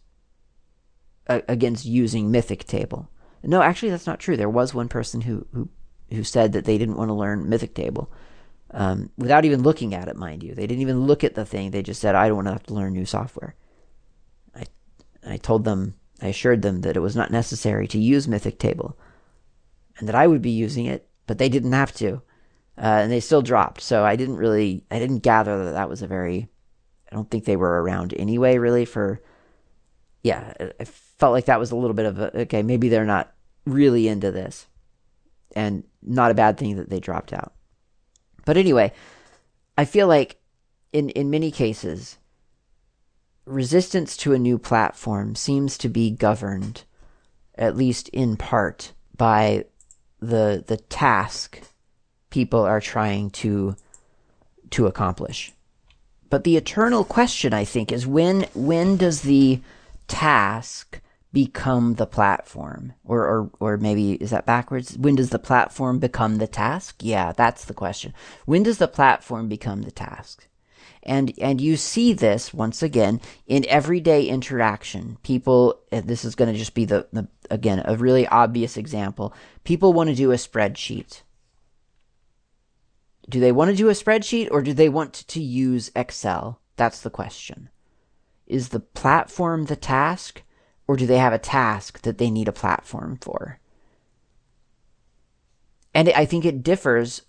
uh, 1.29 1.41
against 1.49 1.85
using 1.85 2.31
Mythic 2.31 2.65
Table. 2.65 3.11
No, 3.43 3.63
actually, 3.63 3.91
that's 3.91 4.07
not 4.07 4.21
true. 4.21 4.37
There 4.37 4.49
was 4.49 4.75
one 4.75 4.89
person 4.89 5.23
who 5.23 5.47
who 5.53 5.69
who 6.11 6.25
said 6.25 6.53
that 6.53 6.65
they 6.65 6.79
didn't 6.79 6.97
want 6.97 7.09
to 7.09 7.15
learn 7.15 7.49
Mythic 7.49 7.75
Table 7.75 8.11
um, 8.71 9.11
without 9.17 9.45
even 9.45 9.63
looking 9.63 9.95
at 9.95 10.09
it, 10.09 10.17
mind 10.17 10.43
you. 10.43 10.55
They 10.55 10.67
didn't 10.67 10.83
even 10.83 11.07
look 11.07 11.25
at 11.25 11.35
the 11.35 11.45
thing. 11.45 11.71
They 11.71 11.83
just 11.83 12.01
said, 12.01 12.15
I 12.15 12.29
don't 12.29 12.37
want 12.37 12.49
to 12.49 12.53
have 12.53 12.65
to 12.65 12.75
learn 12.75 12.93
new 12.93 13.07
software. 13.07 13.55
I, 14.55 14.65
I 15.27 15.37
told 15.37 15.65
them, 15.65 15.95
I 16.21 16.29
assured 16.29 16.63
them 16.63 16.83
that 16.83 16.97
it 16.97 17.01
was 17.01 17.17
not 17.17 17.31
necessary 17.31 17.87
to 17.89 17.99
use 17.99 18.29
Mythic 18.29 18.59
Table 18.59 18.99
and 19.99 20.09
that 20.09 20.15
I 20.15 20.27
would 20.27 20.43
be 20.43 20.51
using 20.51 20.87
it, 20.87 21.09
but 21.27 21.39
they 21.39 21.49
didn't 21.49 21.73
have 21.73 21.93
to. 21.95 22.23
Uh, 22.79 23.01
and 23.03 23.11
they 23.11 23.21
still 23.21 23.43
dropped. 23.43 23.81
So 23.81 24.05
I 24.05 24.17
didn't 24.17 24.37
really, 24.37 24.85
I 24.91 24.99
didn't 24.99 25.21
gather 25.21 25.65
that 25.65 25.73
that 25.73 25.89
was 25.89 26.03
a 26.03 26.07
very, 26.07 26.49
don't 27.17 27.31
think 27.31 27.45
they 27.45 27.57
were 27.57 27.83
around 27.83 28.15
anyway, 28.17 28.59
really, 28.59 28.85
for, 28.85 29.21
yeah, 30.23 30.53
I 30.79 30.85
felt 30.85 31.33
like 31.33 31.47
that 31.47 31.59
was 31.59 31.73
a 31.73 31.77
little 31.77 31.95
bit 31.95 32.07
of 32.07 32.21
a, 32.21 32.41
okay, 32.43 32.63
maybe 32.63 32.89
they're 32.89 33.05
not 33.05 33.33
really 33.65 34.07
into 34.07 34.31
this. 34.31 34.67
And 35.55 35.85
not 36.03 36.31
a 36.31 36.35
bad 36.35 36.59
thing 36.59 36.77
that 36.77 36.91
they 36.91 37.01
dropped 37.01 37.33
out. 37.33 37.55
But 38.45 38.57
anyway, 38.57 38.93
I 39.79 39.87
feel 39.87 40.07
like 40.07 40.39
in, 40.93 41.09
in 41.11 41.31
many 41.31 41.51
cases, 41.51 42.19
resistance 43.47 44.17
to 44.19 44.35
a 44.35 44.39
new 44.39 44.59
platform 44.59 45.35
seems 45.35 45.79
to 45.79 45.89
be 45.89 46.11
governed, 46.11 46.85
at 47.55 47.77
least 47.77 48.09
in 48.11 48.37
part, 48.37 48.93
by 49.17 49.65
the 50.21 50.65
the 50.67 50.77
task 50.77 51.61
people 52.31 52.61
are 52.61 52.81
trying 52.81 53.31
to 53.31 53.77
to 54.71 54.87
accomplish. 54.87 55.53
But 56.29 56.45
the 56.45 56.57
eternal 56.57 57.05
question, 57.05 57.53
I 57.53 57.65
think, 57.65 57.93
is 57.93 58.07
when 58.07 58.47
when 58.55 58.97
does 58.97 59.23
the 59.23 59.61
task 60.09 61.01
become 61.33 61.95
the 61.95 62.07
platform? 62.07 62.95
Or, 63.05 63.27
or 63.27 63.51
or 63.61 63.77
maybe 63.77 64.13
is 64.13 64.31
that 64.31 64.47
backwards? 64.47 64.97
When 64.97 65.17
does 65.17 65.31
the 65.31 65.39
platform 65.39 65.99
become 65.99 66.37
the 66.37 66.47
task? 66.47 66.97
Yeah 67.01 67.33
that's 67.33 67.65
the 67.65 67.75
question. 67.75 68.15
When 68.45 68.63
does 68.63 68.79
the 68.79 68.89
platform 68.89 69.49
become 69.49 69.83
the 69.83 69.91
task? 69.91 70.49
And 71.03 71.33
and 71.41 71.61
you 71.61 71.77
see 71.77 72.13
this 72.13 72.53
once 72.53 72.83
again 72.83 73.21
in 73.47 73.65
everyday 73.69 74.27
interaction. 74.27 75.19
People 75.23 75.79
this 75.91 76.25
is 76.25 76.35
going 76.35 76.53
to 76.53 76.59
just 76.59 76.75
be 76.75 76.85
the, 76.85 77.07
the 77.13 77.29
again 77.51 77.83
a 77.85 77.97
really 77.97 78.27
obvious 78.27 78.77
example. 78.77 79.33
People 79.63 79.93
want 79.93 80.09
to 80.09 80.17
do 80.17 80.33
a 80.33 80.37
spreadsheet 80.37 81.23
do 83.29 83.41
they 83.41 83.53
want 83.53 83.71
to 83.71 83.77
do 83.77 83.89
a 83.89 83.93
spreadsheet 83.93 84.49
or 84.51 84.63
do 84.63 84.73
they 84.73 84.89
want 84.89 85.13
to 85.13 85.41
use 85.41 85.91
excel 85.95 86.61
that's 86.77 87.01
the 87.01 87.11
question 87.11 87.69
is 88.47 88.69
the 88.69 88.81
platform 88.81 89.65
the 89.65 89.77
task 89.77 90.43
or 90.89 90.97
do 90.97 91.07
they 91.07 91.19
have 91.19 91.33
a 91.33 91.39
task 91.39 92.03
that 92.03 92.19
they 92.19 92.31
need 92.31 92.49
a 92.49 92.53
platform 92.53 93.19
for? 93.21 93.59
And 95.95 96.09
I 96.11 96.25
think 96.25 96.45
it 96.45 96.63
differs 96.63 97.23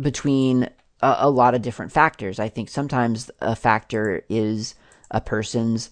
between 0.00 0.64
a, 1.00 1.16
a, 1.20 1.30
lot 1.30 1.54
of 1.54 1.62
different 1.62 1.92
factors. 1.92 2.38
I 2.38 2.48
think 2.48 2.68
sometimes 2.68 3.30
a 3.40 3.56
factor 3.56 4.24
is 4.28 4.74
a 5.10 5.20
person's 5.20 5.90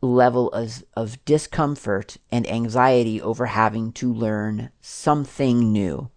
level 0.00 0.50
of, 0.52 0.84
of 0.94 1.22
discomfort 1.24 2.16
and 2.30 2.48
anxiety 2.48 3.20
over 3.20 3.46
having 3.46 3.92
to 3.92 4.12
learn 4.12 4.70
something 4.80 5.72
new. 5.72 6.10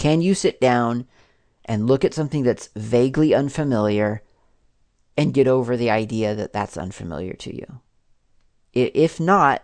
Can 0.00 0.22
you 0.22 0.34
sit 0.34 0.62
down 0.62 1.06
and 1.66 1.86
look 1.86 2.06
at 2.06 2.14
something 2.14 2.42
that's 2.42 2.70
vaguely 2.74 3.34
unfamiliar 3.34 4.22
and 5.14 5.34
get 5.34 5.46
over 5.46 5.76
the 5.76 5.90
idea 5.90 6.34
that 6.34 6.54
that's 6.54 6.78
unfamiliar 6.78 7.34
to 7.34 7.54
you? 7.54 7.80
If 8.72 9.20
not, 9.20 9.62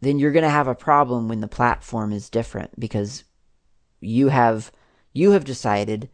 then 0.00 0.18
you're 0.18 0.32
going 0.32 0.44
to 0.44 0.48
have 0.48 0.66
a 0.66 0.74
problem 0.74 1.28
when 1.28 1.42
the 1.42 1.46
platform 1.46 2.10
is 2.10 2.30
different 2.30 2.80
because 2.80 3.24
you 4.00 4.28
have 4.28 4.72
you 5.12 5.32
have 5.32 5.44
decided 5.44 6.08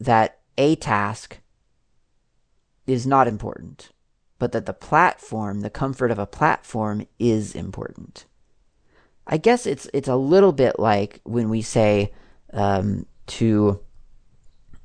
that 0.00 0.40
a 0.58 0.74
task 0.74 1.38
is 2.88 3.06
not 3.06 3.28
important, 3.28 3.90
but 4.40 4.50
that 4.50 4.66
the 4.66 4.72
platform, 4.72 5.60
the 5.60 5.70
comfort 5.70 6.10
of 6.10 6.18
a 6.18 6.26
platform 6.26 7.06
is 7.20 7.54
important. 7.54 8.24
I 9.28 9.36
guess 9.36 9.64
it's 9.64 9.88
it's 9.94 10.08
a 10.08 10.16
little 10.16 10.50
bit 10.50 10.80
like 10.80 11.20
when 11.22 11.50
we 11.50 11.62
say 11.62 12.12
um, 12.52 13.06
to 13.26 13.80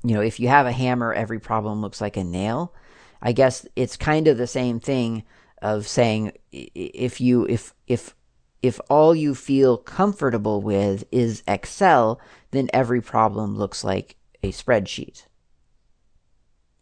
you 0.04 0.14
know 0.14 0.22
if 0.22 0.40
you 0.40 0.48
have 0.48 0.66
a 0.66 0.72
hammer, 0.72 1.14
every 1.14 1.40
problem 1.40 1.82
looks 1.82 2.02
like 2.02 2.18
a 2.18 2.24
nail. 2.24 2.74
I 3.22 3.32
guess 3.32 3.66
it's 3.76 3.98
kind 3.98 4.28
of 4.28 4.38
the 4.38 4.48
same 4.48 4.80
thing 4.80 5.24
of 5.62 5.88
saying 5.88 6.34
if 6.52 7.20
you 7.20 7.46
if 7.48 7.74
if 7.88 8.16
if 8.62 8.80
all 8.90 9.16
you 9.16 9.36
feel 9.36 9.78
comfortable 9.78 10.62
with 10.62 11.04
is 11.12 11.44
Excel, 11.48 12.20
then 12.52 12.70
every 12.74 13.02
problem 13.02 13.56
looks 13.58 13.84
like 13.84 14.16
a 14.44 14.52
spreadsheet. 14.52 15.26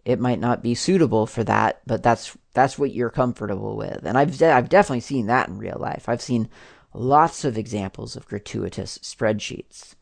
It 0.06 0.20
might 0.20 0.40
not 0.40 0.62
be 0.62 0.76
suitable 0.76 1.26
for 1.26 1.44
that, 1.46 1.82
but 1.86 2.04
that's 2.04 2.38
that's 2.54 2.78
what 2.78 2.94
you're 2.94 3.10
comfortable 3.10 3.76
with. 3.78 4.06
And 4.06 4.18
I've 4.18 4.42
I've 4.42 4.70
definitely 4.70 5.02
seen 5.02 5.28
that 5.28 5.48
in 5.48 5.58
real 5.58 5.78
life. 5.80 6.10
I've 6.10 6.22
seen 6.22 6.50
lots 6.94 7.46
of 7.46 7.58
examples 7.58 8.16
of 8.16 8.28
gratuitous 8.28 8.98
spreadsheets. 9.00 9.96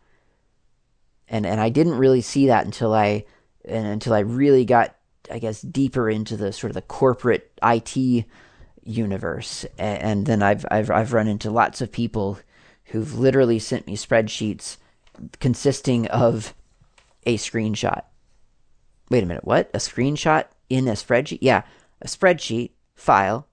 And 1.32 1.48
and 1.48 1.60
I 1.60 1.70
didn't 1.70 1.98
really 1.98 2.22
see 2.22 2.48
that 2.48 2.65
until 2.65 2.94
I 2.94 3.26
and 3.65 3.88
until 3.88 4.13
I 4.13 4.20
really 4.20 4.65
got 4.65 4.96
I 5.32 5.39
guess 5.39 5.62
deeper 5.62 6.10
into 6.10 6.38
the 6.38 6.54
sort 6.54 6.70
of 6.70 6.76
the 6.76 6.84
corporate 6.84 7.52
IT 7.63 8.26
universe. 8.84 9.65
And 9.80 10.28
then 10.28 10.44
I've 10.44 10.65
I've 10.70 10.91
I've 10.91 11.13
run 11.13 11.28
into 11.28 11.50
lots 11.50 11.82
of 11.82 11.91
people 11.91 12.38
who've 12.86 13.17
literally 13.17 13.58
sent 13.58 13.88
me 13.88 13.98
spreadsheets 13.98 14.78
consisting 15.39 16.06
of 16.08 16.54
a 17.26 17.38
screenshot 17.38 18.04
wait 19.12 19.24
a 19.24 19.28
minute, 19.28 19.44
what? 19.44 19.70
A 19.74 19.78
screenshot 19.78 20.46
in 20.70 20.88
a 20.88 20.94
spreadsheet? 20.94 21.39
Yeah, 21.41 21.63
a 22.02 22.08
spreadsheet 22.08 22.72
file, 22.96 23.46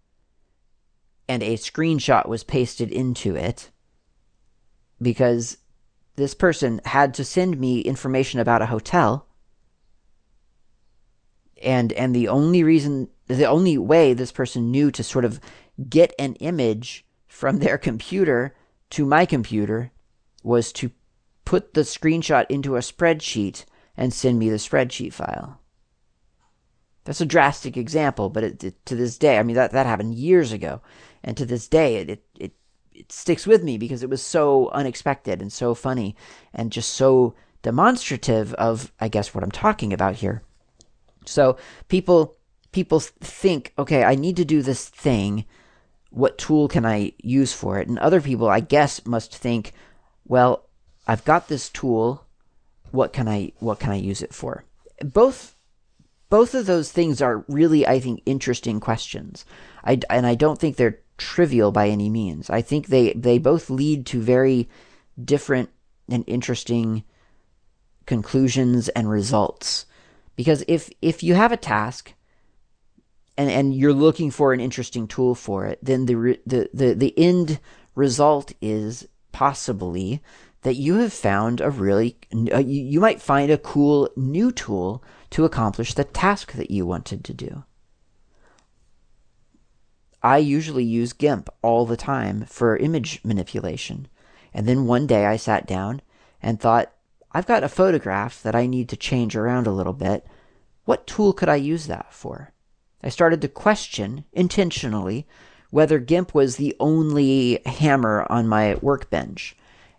and 1.28 1.42
a 1.42 1.54
screenshot 1.54 2.26
was 2.26 2.44
pasted 2.44 2.92
into 2.92 3.34
it 3.34 3.70
because 5.02 5.58
this 6.18 6.34
person 6.34 6.80
had 6.84 7.14
to 7.14 7.24
send 7.24 7.58
me 7.58 7.80
information 7.80 8.40
about 8.40 8.60
a 8.60 8.66
hotel. 8.66 9.26
And 11.62 11.92
and 11.92 12.14
the 12.14 12.28
only 12.28 12.62
reason 12.62 13.08
the 13.28 13.46
only 13.46 13.78
way 13.78 14.12
this 14.12 14.32
person 14.32 14.70
knew 14.70 14.90
to 14.90 15.02
sort 15.04 15.24
of 15.24 15.40
get 15.88 16.12
an 16.18 16.34
image 16.36 17.06
from 17.28 17.58
their 17.58 17.78
computer 17.88 18.54
to 18.90 19.06
my 19.06 19.24
computer 19.26 19.92
was 20.42 20.72
to 20.72 20.90
put 21.44 21.74
the 21.74 21.82
screenshot 21.82 22.46
into 22.48 22.76
a 22.76 22.80
spreadsheet 22.80 23.64
and 23.96 24.12
send 24.12 24.38
me 24.38 24.50
the 24.50 24.56
spreadsheet 24.56 25.12
file. 25.12 25.60
That's 27.04 27.20
a 27.20 27.26
drastic 27.26 27.76
example, 27.76 28.28
but 28.28 28.44
it, 28.44 28.64
it, 28.64 28.86
to 28.86 28.94
this 28.94 29.16
day, 29.18 29.38
I 29.38 29.42
mean, 29.42 29.56
that, 29.56 29.72
that 29.72 29.86
happened 29.86 30.14
years 30.14 30.52
ago. 30.52 30.82
And 31.24 31.36
to 31.36 31.46
this 31.46 31.66
day, 31.66 31.96
it, 31.96 32.10
it, 32.10 32.24
it, 32.38 32.52
it 32.98 33.12
sticks 33.12 33.46
with 33.46 33.62
me 33.62 33.78
because 33.78 34.02
it 34.02 34.10
was 34.10 34.22
so 34.22 34.68
unexpected 34.70 35.40
and 35.40 35.52
so 35.52 35.74
funny 35.74 36.16
and 36.52 36.72
just 36.72 36.92
so 36.92 37.34
demonstrative 37.62 38.54
of, 38.54 38.92
I 39.00 39.08
guess, 39.08 39.34
what 39.34 39.44
I'm 39.44 39.50
talking 39.50 39.92
about 39.92 40.16
here. 40.16 40.42
So 41.24 41.56
people 41.88 42.36
people 42.72 43.00
think, 43.00 43.72
okay, 43.78 44.04
I 44.04 44.14
need 44.14 44.36
to 44.36 44.44
do 44.44 44.62
this 44.62 44.88
thing. 44.88 45.44
What 46.10 46.38
tool 46.38 46.68
can 46.68 46.86
I 46.86 47.12
use 47.18 47.52
for 47.52 47.78
it? 47.78 47.88
And 47.88 47.98
other 47.98 48.20
people, 48.20 48.48
I 48.48 48.60
guess, 48.60 49.04
must 49.06 49.34
think, 49.34 49.72
well, 50.24 50.68
I've 51.06 51.24
got 51.24 51.48
this 51.48 51.68
tool 51.68 52.24
what 52.90 53.12
can 53.12 53.28
I 53.28 53.52
what 53.58 53.78
can 53.78 53.90
I 53.90 53.96
use 53.96 54.22
it 54.22 54.34
for? 54.34 54.64
Both 55.04 55.54
both 56.30 56.54
of 56.54 56.66
those 56.66 56.92
things 56.92 57.22
are 57.22 57.44
really 57.48 57.86
I 57.86 58.00
think 58.00 58.22
interesting 58.26 58.80
questions. 58.80 59.44
I 59.84 60.00
and 60.10 60.26
I 60.26 60.34
don't 60.34 60.58
think 60.58 60.76
they're 60.76 61.00
trivial 61.18 61.72
by 61.72 61.88
any 61.88 62.08
means. 62.08 62.48
I 62.48 62.62
think 62.62 62.86
they 62.86 63.12
they 63.12 63.38
both 63.38 63.68
lead 63.68 64.06
to 64.06 64.20
very 64.20 64.68
different 65.22 65.70
and 66.08 66.24
interesting 66.26 67.04
conclusions 68.06 68.88
and 68.90 69.10
results. 69.10 69.84
Because 70.36 70.64
if 70.66 70.88
if 71.02 71.22
you 71.22 71.34
have 71.34 71.52
a 71.52 71.56
task 71.56 72.14
and 73.36 73.50
and 73.50 73.74
you're 73.74 73.92
looking 73.92 74.30
for 74.30 74.52
an 74.52 74.60
interesting 74.60 75.06
tool 75.06 75.34
for 75.34 75.66
it, 75.66 75.78
then 75.82 76.06
the 76.06 76.38
the 76.46 76.70
the, 76.72 76.94
the 76.94 77.14
end 77.18 77.60
result 77.94 78.52
is 78.62 79.06
possibly 79.32 80.22
that 80.62 80.74
you 80.74 80.96
have 80.96 81.12
found 81.12 81.60
a 81.60 81.70
really, 81.70 82.16
uh, 82.52 82.58
you 82.58 83.00
might 83.00 83.22
find 83.22 83.50
a 83.50 83.58
cool 83.58 84.10
new 84.16 84.50
tool 84.50 85.02
to 85.30 85.44
accomplish 85.44 85.94
the 85.94 86.04
task 86.04 86.52
that 86.52 86.70
you 86.70 86.84
wanted 86.84 87.24
to 87.24 87.34
do. 87.34 87.64
I 90.22 90.38
usually 90.38 90.84
use 90.84 91.12
GIMP 91.12 91.48
all 91.62 91.86
the 91.86 91.96
time 91.96 92.44
for 92.46 92.76
image 92.76 93.20
manipulation. 93.24 94.08
And 94.52 94.66
then 94.66 94.86
one 94.86 95.06
day 95.06 95.26
I 95.26 95.36
sat 95.36 95.66
down 95.66 96.02
and 96.42 96.60
thought, 96.60 96.92
I've 97.32 97.46
got 97.46 97.62
a 97.62 97.68
photograph 97.68 98.42
that 98.42 98.54
I 98.54 98.66
need 98.66 98.88
to 98.88 98.96
change 98.96 99.36
around 99.36 99.66
a 99.66 99.72
little 99.72 99.92
bit. 99.92 100.26
What 100.84 101.06
tool 101.06 101.32
could 101.32 101.48
I 101.48 101.56
use 101.56 101.86
that 101.86 102.12
for? 102.12 102.52
I 103.02 103.10
started 103.10 103.40
to 103.42 103.48
question, 103.48 104.24
intentionally, 104.32 105.26
whether 105.70 105.98
GIMP 105.98 106.34
was 106.34 106.56
the 106.56 106.74
only 106.80 107.60
hammer 107.66 108.26
on 108.28 108.48
my 108.48 108.76
workbench. 108.76 109.54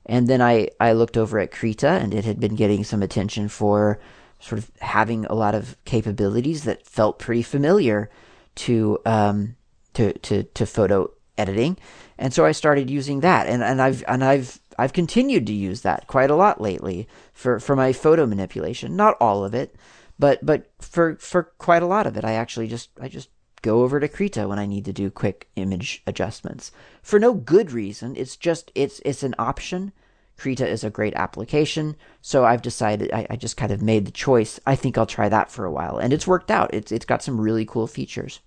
And 0.05 0.27
then 0.27 0.41
I, 0.41 0.69
I 0.79 0.93
looked 0.93 1.15
over 1.15 1.39
at 1.39 1.51
Krita, 1.51 1.87
and 1.87 2.13
it 2.13 2.25
had 2.25 2.39
been 2.39 2.55
getting 2.55 2.83
some 2.83 3.03
attention 3.03 3.47
for 3.47 3.99
sort 4.39 4.59
of 4.59 4.71
having 4.79 5.25
a 5.25 5.35
lot 5.35 5.53
of 5.53 5.77
capabilities 5.85 6.63
that 6.63 6.87
felt 6.87 7.19
pretty 7.19 7.43
familiar 7.43 8.09
to 8.55 8.97
um, 9.05 9.55
to, 9.99 10.13
to 10.19 10.43
to 10.43 10.65
photo 10.65 11.11
editing. 11.37 11.77
And 12.17 12.33
so 12.33 12.45
I 12.45 12.53
started 12.53 12.89
using 12.89 13.19
that, 13.19 13.47
and, 13.47 13.61
and 13.61 13.81
I've 13.81 14.03
and 14.07 14.23
I've 14.23 14.59
I've 14.77 14.93
continued 14.93 15.45
to 15.47 15.53
use 15.53 15.81
that 15.81 16.07
quite 16.07 16.31
a 16.31 16.35
lot 16.35 16.61
lately 16.61 17.07
for, 17.33 17.59
for 17.59 17.75
my 17.75 17.91
photo 17.91 18.25
manipulation. 18.25 18.95
Not 18.95 19.17
all 19.19 19.43
of 19.43 19.53
it, 19.53 19.75
but 20.17 20.45
but 20.45 20.71
for 20.79 21.15
for 21.17 21.43
quite 21.57 21.83
a 21.83 21.87
lot 21.87 22.07
of 22.07 22.15
it, 22.15 22.23
I 22.23 22.33
actually 22.33 22.67
just 22.67 22.89
I 22.99 23.09
just 23.09 23.29
go 23.61 23.83
over 23.83 23.99
to 23.99 24.07
Krita 24.07 24.47
when 24.47 24.57
I 24.57 24.65
need 24.65 24.85
to 24.85 24.93
do 24.93 25.11
quick 25.11 25.49
image 25.57 26.01
adjustments. 26.07 26.71
For 27.01 27.19
no 27.19 27.33
good 27.33 27.73
reason. 27.73 28.15
It's 28.15 28.37
just 28.37 28.71
it's 28.75 29.01
it's 29.03 29.23
an 29.23 29.35
option. 29.37 29.91
Krita 30.37 30.65
is 30.65 30.85
a 30.85 30.89
great 30.89 31.13
application, 31.15 31.97
so 32.21 32.45
I've 32.45 32.61
decided 32.61 33.11
I, 33.11 33.27
I 33.29 33.35
just 33.35 33.57
kind 33.57 33.73
of 33.73 33.81
made 33.81 34.05
the 34.05 34.11
choice. 34.11 34.57
I 34.65 34.75
think 34.75 34.97
I'll 34.97 35.05
try 35.05 35.27
that 35.27 35.51
for 35.51 35.65
a 35.65 35.71
while, 35.71 35.97
and 35.97 36.13
it's 36.13 36.27
worked 36.27 36.51
out. 36.51 36.73
It's 36.73 36.93
it's 36.93 37.05
got 37.05 37.21
some 37.21 37.41
really 37.41 37.65
cool 37.65 37.87
features. 37.87 38.39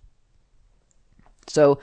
So 1.46 1.80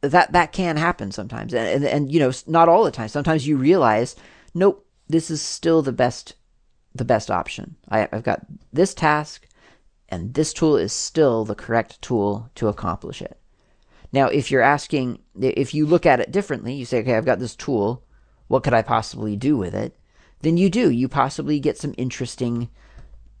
that 0.00 0.32
that 0.32 0.52
can 0.52 0.76
happen 0.76 1.12
sometimes, 1.12 1.54
and 1.54 1.66
and, 1.66 1.84
and 1.84 2.12
you 2.12 2.20
know 2.20 2.32
not 2.46 2.68
all 2.68 2.84
the 2.84 2.90
time. 2.90 3.08
Sometimes 3.08 3.46
you 3.46 3.56
realize, 3.56 4.16
nope, 4.54 4.86
this 5.08 5.30
is 5.30 5.40
still 5.40 5.82
the 5.82 5.92
best 5.92 6.34
the 6.94 7.04
best 7.04 7.30
option. 7.30 7.76
I, 7.88 8.08
I've 8.12 8.22
got 8.22 8.46
this 8.72 8.94
task 8.94 9.46
and 10.08 10.34
this 10.34 10.52
tool 10.52 10.76
is 10.76 10.92
still 10.92 11.44
the 11.44 11.54
correct 11.54 12.00
tool 12.00 12.50
to 12.54 12.68
accomplish 12.68 13.20
it. 13.20 13.38
Now, 14.12 14.26
if 14.26 14.50
you're 14.50 14.62
asking, 14.62 15.20
if 15.40 15.74
you 15.74 15.86
look 15.86 16.06
at 16.06 16.20
it 16.20 16.30
differently, 16.30 16.72
you 16.74 16.84
say, 16.84 17.00
okay, 17.00 17.16
I've 17.16 17.24
got 17.24 17.40
this 17.40 17.56
tool, 17.56 18.04
what 18.46 18.62
could 18.62 18.74
I 18.74 18.82
possibly 18.82 19.34
do 19.34 19.56
with 19.56 19.74
it? 19.74 19.96
Then 20.42 20.56
you 20.56 20.70
do. 20.70 20.90
You 20.90 21.08
possibly 21.08 21.58
get 21.58 21.78
some 21.78 21.94
interesting, 21.96 22.68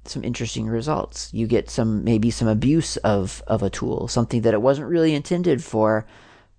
some 0.08 0.24
interesting 0.24 0.66
results. 0.66 1.32
You 1.32 1.46
get 1.46 1.70
some, 1.70 2.04
maybe 2.04 2.30
some 2.30 2.48
abuse 2.48 2.96
of, 2.98 3.42
of 3.46 3.62
a 3.62 3.70
tool, 3.70 4.08
something 4.08 4.42
that 4.42 4.54
it 4.54 4.62
wasn't 4.62 4.88
really 4.88 5.14
intended 5.14 5.62
for, 5.62 6.06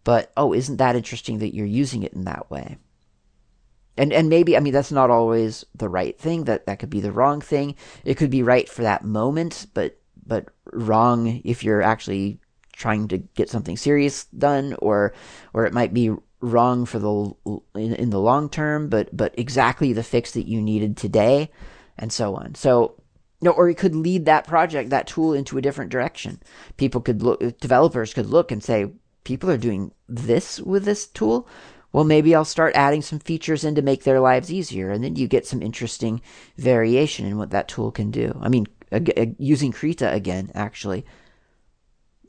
but 0.03 0.31
oh, 0.37 0.53
isn't 0.53 0.77
that 0.77 0.95
interesting 0.95 1.39
that 1.39 1.53
you're 1.53 1.65
using 1.65 2.03
it 2.03 2.13
in 2.13 2.25
that 2.25 2.49
way? 2.49 2.77
And 3.97 4.11
and 4.11 4.29
maybe 4.29 4.57
I 4.57 4.59
mean 4.59 4.73
that's 4.73 4.91
not 4.91 5.09
always 5.09 5.65
the 5.73 5.87
right 5.87 6.19
thing. 6.19 6.43
That 6.45 6.65
that 6.65 6.79
could 6.79 6.89
be 6.89 6.99
the 6.99 7.13
wrong 7.13 7.39
thing. 7.39 7.75
It 8.03 8.15
could 8.15 8.29
be 8.29 8.43
right 8.43 8.67
for 8.67 8.81
that 8.81 9.05
moment, 9.05 9.67
but 9.73 9.97
but 10.25 10.49
wrong 10.73 11.41
if 11.45 11.63
you're 11.63 11.81
actually 11.81 12.39
trying 12.73 13.07
to 13.07 13.19
get 13.19 13.49
something 13.49 13.77
serious 13.77 14.25
done, 14.25 14.75
or 14.79 15.13
or 15.53 15.65
it 15.65 15.73
might 15.73 15.93
be 15.93 16.11
wrong 16.41 16.85
for 16.85 16.99
the 16.99 17.33
in, 17.75 17.95
in 17.95 18.09
the 18.09 18.19
long 18.19 18.49
term, 18.49 18.89
but 18.89 19.15
but 19.15 19.33
exactly 19.37 19.93
the 19.93 20.03
fix 20.03 20.31
that 20.31 20.47
you 20.47 20.61
needed 20.61 20.97
today, 20.97 21.49
and 21.97 22.11
so 22.11 22.35
on. 22.35 22.53
So 22.55 23.01
know, 23.41 23.51
or 23.51 23.69
it 23.69 23.77
could 23.77 23.95
lead 23.95 24.25
that 24.25 24.47
project, 24.47 24.89
that 24.89 25.07
tool 25.07 25.33
into 25.33 25.57
a 25.57 25.61
different 25.61 25.91
direction. 25.91 26.41
People 26.77 27.01
could 27.01 27.21
look, 27.21 27.59
developers 27.59 28.13
could 28.13 28.27
look 28.27 28.51
and 28.51 28.63
say, 28.63 28.91
people 29.23 29.49
are 29.49 29.57
doing 29.57 29.91
this 30.07 30.59
with 30.59 30.85
this 30.85 31.07
tool. 31.07 31.47
Well, 31.91 32.03
maybe 32.03 32.35
I'll 32.35 32.45
start 32.45 32.75
adding 32.75 33.01
some 33.01 33.19
features 33.19 33.63
in 33.63 33.75
to 33.75 33.81
make 33.81 34.03
their 34.03 34.19
lives 34.19 34.51
easier, 34.51 34.91
and 34.91 35.03
then 35.03 35.15
you 35.15 35.27
get 35.27 35.47
some 35.47 35.61
interesting 35.61 36.21
variation 36.57 37.25
in 37.25 37.37
what 37.37 37.51
that 37.51 37.67
tool 37.69 37.91
can 37.91 38.11
do. 38.11 38.37
I 38.41 38.49
mean, 38.49 38.67
using 39.37 39.71
Krita 39.71 40.11
again, 40.11 40.51
actually. 40.53 41.05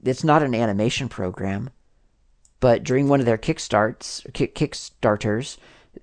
It's 0.05 0.23
not 0.23 0.43
an 0.43 0.55
animation 0.55 1.09
program, 1.09 1.71
but 2.61 2.85
during 2.85 3.09
one 3.09 3.19
of 3.19 3.27
their 3.27 3.39
kickstarts, 3.39 4.33
kick, 4.33 4.55
kickstarters, 4.55 5.57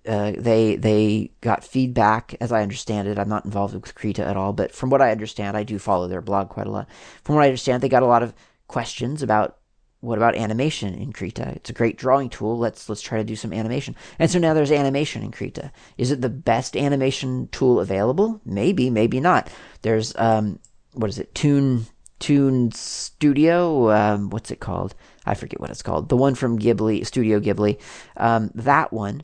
uh, 0.07 0.33
they 0.37 0.75
they 0.75 1.31
got 1.41 1.63
feedback. 1.63 2.35
As 2.39 2.51
I 2.51 2.61
understand 2.61 3.07
it, 3.07 3.19
I'm 3.19 3.29
not 3.29 3.45
involved 3.45 3.73
with 3.73 3.95
Krita 3.95 4.25
at 4.25 4.37
all, 4.37 4.53
but 4.53 4.73
from 4.73 4.89
what 4.89 5.01
I 5.01 5.11
understand, 5.11 5.57
I 5.57 5.63
do 5.63 5.79
follow 5.79 6.07
their 6.07 6.21
blog 6.21 6.49
quite 6.49 6.67
a 6.67 6.71
lot. 6.71 6.87
From 7.23 7.35
what 7.35 7.43
I 7.43 7.47
understand, 7.47 7.81
they 7.81 7.89
got 7.89 8.03
a 8.03 8.07
lot 8.07 8.23
of 8.23 8.33
questions 8.67 9.21
about 9.21 9.57
what 10.03 10.17
about 10.17 10.35
animation 10.35 10.93
in 10.95 11.13
Krita? 11.13 11.53
It's 11.55 11.69
a 11.69 11.73
great 11.73 11.97
drawing 11.97 12.29
tool. 12.29 12.57
Let's 12.57 12.89
let's 12.89 13.01
try 13.01 13.19
to 13.19 13.23
do 13.23 13.37
some 13.37 13.53
animation. 13.53 13.95
And 14.19 14.29
so 14.29 14.37
now 14.37 14.53
there's 14.53 14.71
animation 14.71 15.23
in 15.23 15.31
Krita. 15.31 15.71
Is 15.97 16.11
it 16.11 16.19
the 16.19 16.29
best 16.29 16.75
animation 16.75 17.47
tool 17.53 17.79
available? 17.79 18.41
Maybe, 18.43 18.89
maybe 18.89 19.21
not. 19.21 19.49
There's 19.81 20.13
um, 20.17 20.59
what 20.91 21.09
is 21.09 21.19
it? 21.19 21.33
Tune 21.33 21.85
Toon 22.19 22.71
Studio. 22.71 23.91
Um, 23.91 24.29
what's 24.29 24.51
it 24.51 24.59
called? 24.59 24.93
I 25.25 25.35
forget 25.35 25.61
what 25.61 25.69
it's 25.69 25.81
called. 25.81 26.09
The 26.09 26.17
one 26.17 26.35
from 26.35 26.59
Ghibli, 26.59 27.05
Studio 27.05 27.39
Ghibli. 27.39 27.79
Um, 28.17 28.51
that 28.55 28.91
one. 28.91 29.23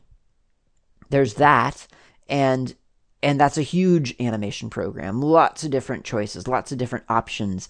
There's 1.10 1.34
that, 1.34 1.86
and 2.28 2.74
and 3.22 3.38
that's 3.38 3.58
a 3.58 3.62
huge 3.62 4.14
animation 4.18 4.70
program. 4.70 5.20
Lots 5.20 5.64
of 5.64 5.70
different 5.70 6.04
choices, 6.04 6.48
lots 6.48 6.72
of 6.72 6.78
different 6.78 7.04
options, 7.08 7.68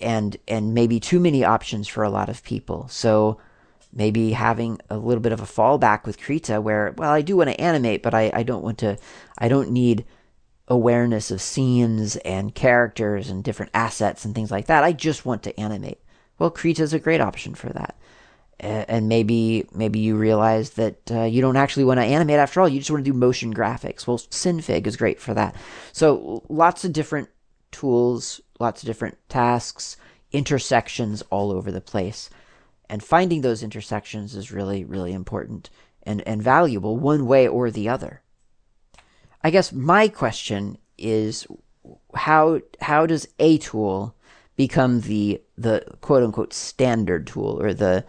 and 0.00 0.36
and 0.48 0.74
maybe 0.74 0.98
too 0.98 1.20
many 1.20 1.44
options 1.44 1.86
for 1.86 2.02
a 2.02 2.10
lot 2.10 2.28
of 2.28 2.42
people. 2.42 2.88
So 2.88 3.38
maybe 3.92 4.32
having 4.32 4.80
a 4.88 4.96
little 4.96 5.20
bit 5.20 5.32
of 5.32 5.40
a 5.40 5.44
fallback 5.44 6.06
with 6.06 6.20
Krita 6.20 6.60
where, 6.60 6.94
well, 6.96 7.10
I 7.10 7.20
do 7.20 7.36
want 7.36 7.50
to 7.50 7.60
animate, 7.60 8.02
but 8.02 8.14
I, 8.14 8.30
I 8.32 8.42
don't 8.42 8.64
want 8.64 8.78
to, 8.78 8.96
I 9.36 9.48
don't 9.48 9.70
need 9.70 10.06
awareness 10.68 11.30
of 11.30 11.42
scenes 11.42 12.16
and 12.16 12.54
characters 12.54 13.28
and 13.28 13.44
different 13.44 13.72
assets 13.74 14.24
and 14.24 14.34
things 14.34 14.50
like 14.50 14.66
that. 14.66 14.82
I 14.82 14.92
just 14.92 15.26
want 15.26 15.42
to 15.42 15.60
animate. 15.60 16.00
Well, 16.38 16.50
Krita 16.50 16.82
is 16.82 16.94
a 16.94 16.98
great 16.98 17.20
option 17.20 17.54
for 17.54 17.68
that. 17.70 17.96
And 18.62 19.08
maybe 19.08 19.66
maybe 19.74 19.98
you 19.98 20.14
realize 20.14 20.70
that 20.70 21.10
uh, 21.10 21.24
you 21.24 21.40
don't 21.40 21.56
actually 21.56 21.84
want 21.84 21.98
to 21.98 22.06
animate 22.06 22.38
after 22.38 22.60
all. 22.60 22.68
You 22.68 22.78
just 22.78 22.92
want 22.92 23.04
to 23.04 23.10
do 23.10 23.18
motion 23.18 23.52
graphics. 23.52 24.06
Well, 24.06 24.18
Synfig 24.18 24.86
is 24.86 24.96
great 24.96 25.18
for 25.18 25.34
that. 25.34 25.56
So 25.92 26.44
lots 26.48 26.84
of 26.84 26.92
different 26.92 27.28
tools, 27.72 28.40
lots 28.60 28.82
of 28.82 28.86
different 28.86 29.18
tasks, 29.28 29.96
intersections 30.30 31.22
all 31.30 31.50
over 31.50 31.72
the 31.72 31.80
place. 31.80 32.30
And 32.88 33.02
finding 33.02 33.40
those 33.40 33.64
intersections 33.64 34.36
is 34.36 34.52
really, 34.52 34.84
really 34.84 35.12
important 35.12 35.70
and, 36.02 36.20
and 36.26 36.42
valuable 36.42 36.96
one 36.96 37.26
way 37.26 37.48
or 37.48 37.70
the 37.70 37.88
other. 37.88 38.22
I 39.42 39.50
guess 39.50 39.72
my 39.72 40.08
question 40.08 40.78
is 40.98 41.46
how 42.14 42.60
how 42.80 43.06
does 43.06 43.26
a 43.40 43.58
tool 43.58 44.14
become 44.54 45.00
the 45.00 45.42
the 45.56 45.84
quote 46.00 46.22
unquote 46.22 46.52
standard 46.52 47.26
tool 47.26 47.60
or 47.60 47.74
the 47.74 48.04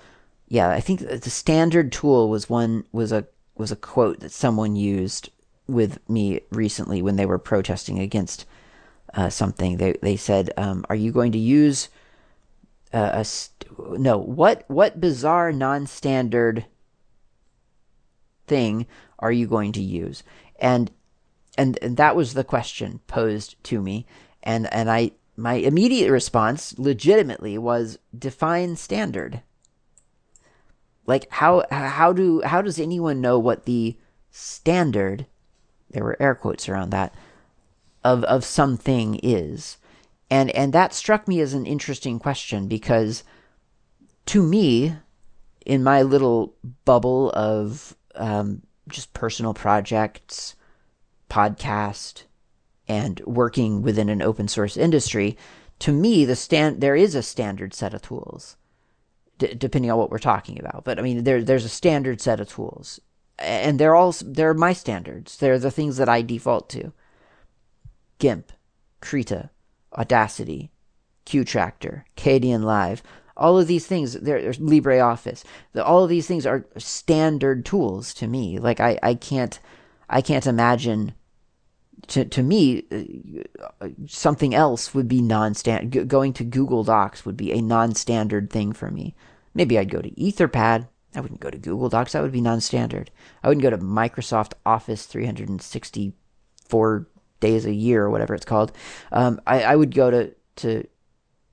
yeah 0.48 0.70
I 0.70 0.80
think 0.80 1.00
the 1.02 1.30
standard 1.30 1.92
tool 1.92 2.30
was 2.30 2.50
one 2.50 2.86
was 2.92 3.12
a 3.12 3.26
was 3.56 3.72
a 3.72 3.76
quote 3.76 4.20
that 4.22 4.32
someone 4.32 4.76
used 4.76 5.30
with 5.68 5.98
me 6.10 6.42
recently 6.52 7.02
when 7.02 7.16
they 7.16 7.26
were 7.26 7.40
protesting 7.40 8.00
against 8.00 8.46
uh, 9.14 9.30
something. 9.30 9.78
They 9.78 9.94
they 10.02 10.16
said 10.16 10.52
um, 10.58 10.86
are 10.90 10.96
you 10.96 11.12
going 11.12 11.32
to 11.34 11.38
use 11.38 11.90
uh, 12.94 13.12
a 13.14 13.26
st- 13.26 14.00
no 14.00 14.18
what 14.18 14.66
what 14.68 15.00
bizarre 15.00 15.52
non-standard 15.52 16.66
thing 18.48 18.86
are 19.20 19.32
you 19.32 19.48
going 19.48 19.72
to 19.74 19.82
use? 19.82 20.24
And 20.60 20.92
and, 21.58 21.78
and 21.82 21.98
that 21.98 22.16
was 22.16 22.34
the 22.34 22.44
question 22.44 23.00
posed 23.08 23.64
to 23.66 23.82
me. 23.82 24.06
And 24.42 24.72
and 24.74 24.90
I 24.90 25.12
my 25.36 25.56
immediate 25.56 26.12
response 26.12 26.78
legitimately 26.78 27.58
was 27.58 27.98
define 28.18 28.76
standard 28.76 29.42
like 31.06 31.30
how 31.32 31.64
how 31.72 32.14
do 32.14 32.42
how 32.42 32.62
does 32.62 32.80
anyone 32.80 33.22
know 33.22 33.38
what 33.38 33.66
the 33.66 33.98
standard 34.32 35.26
there 35.90 36.04
were 36.04 36.18
air 36.20 36.36
quotes 36.36 36.68
around 36.68 36.90
that 36.92 37.14
of 38.04 38.24
of 38.26 38.44
something 38.44 39.20
is? 39.22 39.78
And 40.30 40.50
and 40.52 40.74
that 40.74 40.94
struck 40.94 41.28
me 41.28 41.40
as 41.42 41.54
an 41.54 41.66
interesting 41.66 42.20
question 42.20 42.68
because 42.68 43.24
to 44.28 44.42
me, 44.42 44.96
in 45.66 45.84
my 45.84 46.02
little 46.02 46.56
bubble 46.86 47.32
of 47.32 47.96
um, 48.16 48.62
just 48.88 49.14
personal 49.14 49.54
projects, 49.54 50.56
podcast, 51.30 52.24
and 52.88 53.20
working 53.22 53.82
within 53.82 54.10
an 54.10 54.22
open 54.22 54.48
source 54.48 54.78
industry, 54.78 55.38
to 55.80 55.92
me 55.92 56.26
the 56.26 56.36
stand 56.36 56.82
there 56.82 56.96
is 56.96 57.16
a 57.16 57.24
standard 57.24 57.74
set 57.74 57.94
of 57.94 58.02
tools, 58.02 58.56
depending 59.58 59.92
on 59.92 59.98
what 59.98 60.12
we're 60.12 60.20
talking 60.20 60.60
about. 60.60 60.84
But 60.84 61.00
I 61.00 61.02
mean, 61.02 61.24
there 61.24 61.44
there's 61.44 61.66
a 61.66 61.70
standard 61.70 62.22
set 62.22 62.40
of 62.40 62.50
tools, 62.50 63.00
and 63.40 63.80
they're 63.80 63.96
all 63.96 64.14
they're 64.24 64.54
my 64.54 64.74
standards. 64.74 65.38
They're 65.38 65.60
the 65.60 65.72
things 65.72 65.98
that 65.98 66.10
I 66.10 66.22
default 66.22 66.70
to. 66.72 66.94
GIMP, 68.20 68.52
Krita, 69.02 69.50
Audacity, 69.98 70.72
Qtractor, 71.26 72.04
Kdenlive, 72.16 72.64
Live, 72.64 73.04
all 73.36 73.58
of 73.58 73.68
these 73.68 73.88
things, 73.88 74.14
there's 74.14 74.60
LibreOffice. 74.60 75.44
The, 75.74 75.84
all 75.84 76.04
of 76.04 76.10
these 76.10 76.28
things 76.28 76.46
are 76.46 76.66
standard 76.78 77.66
tools 77.66 78.14
to 78.16 78.28
me. 78.28 78.60
Like 78.60 78.80
I, 78.80 79.00
I 79.02 79.16
can't, 79.16 79.60
I 80.10 80.22
can't 80.22 80.48
imagine. 80.48 81.14
To 82.08 82.26
to 82.26 82.44
me, 82.44 82.84
uh, 83.80 83.88
something 84.08 84.54
else 84.54 84.94
would 84.94 85.08
be 85.08 85.22
non-standard. 85.22 86.10
going 86.10 86.34
to 86.34 86.44
Google 86.44 86.84
Docs 86.84 87.26
would 87.26 87.38
be 87.38 87.54
a 87.54 87.62
non-standard 87.62 88.50
thing 88.50 88.74
for 88.74 88.92
me. 88.92 89.16
Maybe 89.54 89.78
I'd 89.78 89.92
go 89.92 90.02
to 90.02 90.10
Etherpad. 90.12 90.88
I 91.16 91.22
wouldn't 91.22 91.40
go 91.40 91.50
to 91.50 91.58
Google 91.58 91.90
Docs. 91.90 92.14
That 92.14 92.24
would 92.24 92.32
be 92.32 92.42
non-standard. 92.42 93.12
I 93.44 93.48
wouldn't 93.48 93.62
go 93.62 93.70
to 93.70 93.78
Microsoft 93.78 94.54
Office 94.66 95.06
364 95.06 97.08
days 97.40 97.66
a 97.66 97.74
year 97.74 98.04
or 98.04 98.10
whatever 98.10 98.34
it's 98.34 98.46
called. 98.46 98.72
Um, 99.12 99.40
I, 99.46 99.64
I 99.64 99.76
would 99.76 99.94
go 99.94 100.10
to 100.10 100.34
to 100.56 100.88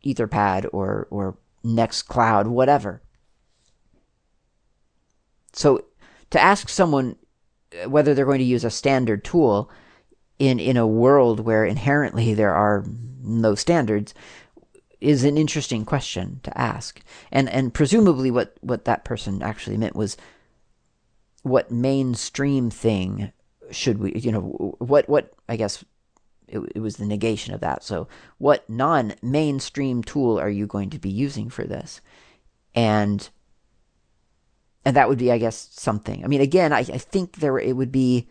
Etherpad 0.05 0.69
or 0.73 1.09
or 1.11 1.37
Nextcloud, 1.65 2.47
whatever. 2.47 3.03
So 5.53 5.85
to 6.31 6.41
ask 6.41 6.69
someone 6.69 7.17
uh, 7.83 7.91
whether 7.91 8.15
they're 8.15 8.25
going 8.25 8.39
to 8.39 8.45
use 8.45 8.65
a 8.65 8.71
standard 8.71 9.25
tool 9.25 9.71
in 10.39 10.59
in 10.59 10.77
a 10.77 10.87
world 10.87 11.41
where 11.41 11.65
inherently 11.65 12.35
there 12.35 12.55
are 12.55 12.85
no 13.23 13.55
standards 13.55 14.15
is 15.01 15.25
an 15.25 15.37
interesting 15.37 15.85
question 15.85 16.41
to 16.43 16.59
ask. 16.59 17.01
And 17.33 17.49
and 17.49 17.73
presumably 17.73 18.31
what 18.31 18.57
what 18.61 18.85
that 18.85 19.05
person 19.05 19.43
actually 19.43 19.77
meant 19.77 19.97
was 19.97 20.17
what 21.43 21.71
mainstream 21.71 22.71
thing 22.71 23.33
should 23.71 23.99
we, 23.99 24.13
you 24.13 24.33
know, 24.33 24.41
what, 24.79 25.09
what, 25.09 25.33
I 25.49 25.57
guess 25.57 25.85
it, 26.49 26.61
it 26.75 26.81
was 26.81 26.97
the 26.97 27.07
negation 27.07 27.55
of 27.55 27.61
that. 27.61 27.85
So, 27.85 28.09
what 28.39 28.69
non 28.69 29.15
mainstream 29.23 30.03
tool 30.03 30.39
are 30.39 30.51
you 30.51 30.67
going 30.67 30.91
to 30.91 30.99
be 30.99 31.11
using 31.11 31.49
for 31.49 31.65
this? 31.65 32.01
And, 32.75 33.29
and 34.85 34.97
that 34.97 35.09
would 35.09 35.19
be, 35.19 35.33
I 35.33 35.39
guess, 35.39 35.69
something. 35.73 36.25
I 36.25 36.29
mean, 36.29 36.41
again, 36.41 36.73
I, 36.73 36.81
I 36.81 36.99
think 36.99 37.37
there, 37.37 37.59
it 37.59 37.77
would 37.77 37.93
be, 37.93 38.29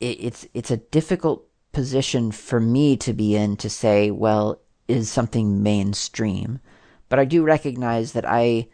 it, 0.00 0.16
it's, 0.20 0.46
it's 0.54 0.70
a 0.70 0.78
difficult 0.78 1.46
position 1.72 2.32
for 2.32 2.60
me 2.60 2.96
to 2.98 3.12
be 3.12 3.36
in 3.36 3.56
to 3.58 3.70
say, 3.70 4.10
well, 4.10 4.60
is 4.90 5.10
something 5.10 5.62
mainstream? 5.62 6.60
But 7.08 7.18
I 7.18 7.24
do 7.24 7.42
recognize 7.42 8.12
that 8.12 8.24
I, 8.26 8.68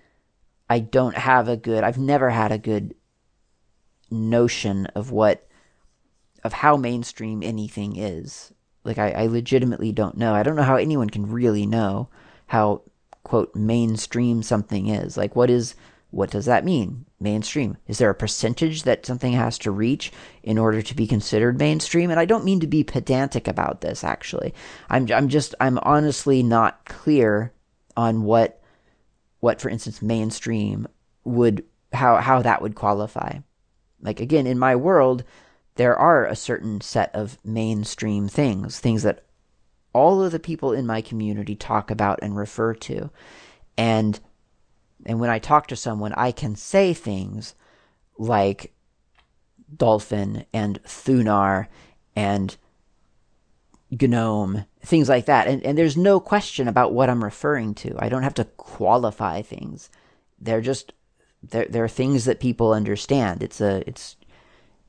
I 0.69 0.81
don't 0.81 1.17
have 1.17 1.49
a 1.49 1.57
good, 1.57 1.85
I've 1.85 1.99
never 1.99 2.31
had 2.31 2.53
a 2.53 2.59
good 2.59 2.95
notion 4.11 4.87
of 4.95 5.11
what 5.11 5.47
of 6.45 6.53
how 6.53 6.77
mainstream 6.77 7.43
anything 7.43 7.97
is. 7.97 8.53
Like 8.85 8.99
I, 8.99 9.11
I 9.11 9.27
legitimately 9.27 9.93
don't 9.93 10.17
know. 10.17 10.33
I 10.33 10.43
don't 10.43 10.57
know 10.57 10.63
how 10.63 10.77
anyone 10.77 11.11
can 11.11 11.31
really 11.31 11.67
know 11.67 12.09
how 12.47 12.83
quote 13.25 13.55
mainstream 13.57 14.43
something 14.43 14.87
is. 14.89 15.17
Like 15.17 15.35
what 15.35 15.51
is 15.51 15.75
what 16.11 16.31
does 16.31 16.47
that 16.47 16.64
mean? 16.64 17.05
Mainstream. 17.19 17.77
Is 17.87 17.99
there 17.99 18.11
a 18.11 18.14
percentage 18.14 18.85
that 18.85 19.05
something 19.05 19.33
has 19.33 19.59
to 19.59 19.71
reach 19.71 20.12
in 20.42 20.59
order 20.59 20.83
to 20.83 20.95
be 20.95 21.07
considered 21.07 21.59
mainstream? 21.59 22.11
And 22.11 22.21
I 22.21 22.25
don't 22.25 22.45
mean 22.45 22.61
to 22.61 22.66
be 22.66 22.85
pedantic 22.85 23.49
about 23.49 23.81
this 23.81 24.05
actually. 24.05 24.55
I'm 24.88 25.11
I'm 25.12 25.29
just 25.29 25.55
I'm 25.61 25.79
honestly 25.79 26.42
not 26.42 26.85
clear 26.85 27.53
on 27.97 28.23
what 28.23 28.62
what 29.40 29.61
for 29.61 29.69
instance 29.69 30.01
mainstream 30.01 30.87
would 31.25 31.64
how 31.92 32.16
how 32.16 32.42
that 32.42 32.62
would 32.62 32.75
qualify. 32.75 33.38
Like 34.01 34.21
again, 34.21 34.47
in 34.47 34.59
my 34.59 34.77
world, 34.77 35.25
there 35.75 35.97
are 35.97 36.25
a 36.25 36.37
certain 36.37 36.81
set 36.81 37.14
of 37.14 37.38
mainstream 37.45 38.29
things, 38.29 38.79
things 38.79 39.03
that 39.03 39.25
all 39.92 40.23
of 40.23 40.33
the 40.33 40.38
people 40.38 40.73
in 40.73 40.87
my 40.87 41.01
community 41.01 41.57
talk 41.57 41.90
about 41.90 42.19
and 42.23 42.37
refer 42.37 42.75
to. 42.75 43.11
And 43.79 44.21
and 45.05 45.21
when 45.21 45.31
I 45.31 45.39
talk 45.39 45.67
to 45.69 45.77
someone, 45.77 46.13
I 46.15 46.33
can 46.33 46.57
say 46.57 46.95
things 46.95 47.55
like 48.19 48.73
dolphin 49.75 50.47
and 50.53 50.83
thunar 50.85 51.66
and 52.14 52.57
gnome, 53.91 54.64
things 54.81 55.09
like 55.09 55.27
that. 55.27 55.47
And, 55.47 55.62
and 55.64 55.77
there's 55.77 55.97
no 55.97 56.18
question 56.20 56.68
about 56.68 56.93
what 56.93 57.11
I'm 57.11 57.23
referring 57.23 57.75
to. 57.77 57.95
I 57.99 58.09
don't 58.09 58.23
have 58.23 58.35
to 58.35 58.45
qualify 58.45 59.43
things. 59.43 59.91
They're 60.39 60.61
just 60.61 60.93
they're, 61.43 61.66
they're 61.66 61.89
things 61.89 62.25
that 62.25 62.41
people 62.41 62.73
understand. 62.73 63.43
It's 63.43 63.61
a 63.61 63.87
it's 63.87 64.16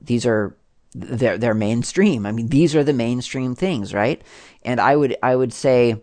these 0.01 0.25
are 0.25 0.55
they're 0.93 1.37
they're 1.37 1.53
mainstream. 1.53 2.25
I 2.25 2.31
mean, 2.31 2.47
these 2.47 2.75
are 2.75 2.83
the 2.83 2.93
mainstream 2.93 3.55
things, 3.55 3.93
right? 3.93 4.21
And 4.63 4.79
I 4.79 4.95
would 4.95 5.15
I 5.21 5.35
would 5.35 5.53
say 5.53 6.01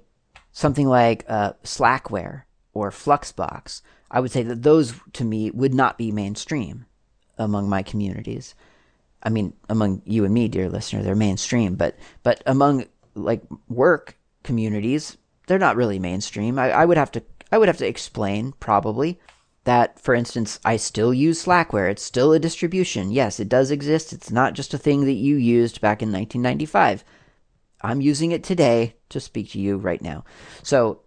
something 0.52 0.86
like 0.86 1.24
uh, 1.28 1.54
Slackware 1.64 2.42
or 2.72 2.90
Fluxbox. 2.90 3.82
I 4.14 4.20
would 4.20 4.30
say 4.30 4.44
that 4.44 4.62
those 4.62 4.94
to 5.14 5.24
me 5.24 5.50
would 5.50 5.74
not 5.74 5.98
be 5.98 6.12
mainstream 6.12 6.86
among 7.36 7.68
my 7.68 7.82
communities. 7.82 8.54
I 9.24 9.28
mean, 9.28 9.54
among 9.68 10.02
you 10.04 10.24
and 10.24 10.32
me, 10.32 10.46
dear 10.46 10.70
listener, 10.70 11.02
they're 11.02 11.16
mainstream, 11.16 11.74
but 11.74 11.98
but 12.22 12.40
among 12.46 12.86
like 13.16 13.42
work 13.68 14.16
communities, 14.44 15.18
they're 15.48 15.58
not 15.58 15.76
really 15.76 15.98
mainstream. 15.98 16.60
I, 16.60 16.70
I 16.70 16.84
would 16.84 16.96
have 16.96 17.10
to 17.12 17.24
I 17.50 17.58
would 17.58 17.68
have 17.68 17.78
to 17.78 17.88
explain, 17.88 18.52
probably, 18.60 19.18
that, 19.64 19.98
for 19.98 20.14
instance, 20.14 20.60
I 20.64 20.76
still 20.76 21.12
use 21.12 21.44
Slackware. 21.44 21.90
It's 21.90 22.02
still 22.02 22.32
a 22.32 22.38
distribution. 22.38 23.10
Yes, 23.10 23.40
it 23.40 23.48
does 23.48 23.70
exist. 23.70 24.12
It's 24.12 24.30
not 24.30 24.54
just 24.54 24.74
a 24.74 24.78
thing 24.78 25.06
that 25.06 25.12
you 25.12 25.36
used 25.36 25.80
back 25.80 26.02
in 26.02 26.12
1995. 26.12 27.04
I'm 27.82 28.00
using 28.00 28.30
it 28.30 28.44
today 28.44 28.94
to 29.08 29.20
speak 29.20 29.50
to 29.50 29.60
you 29.60 29.76
right 29.76 30.00
now. 30.00 30.24
So 30.62 31.00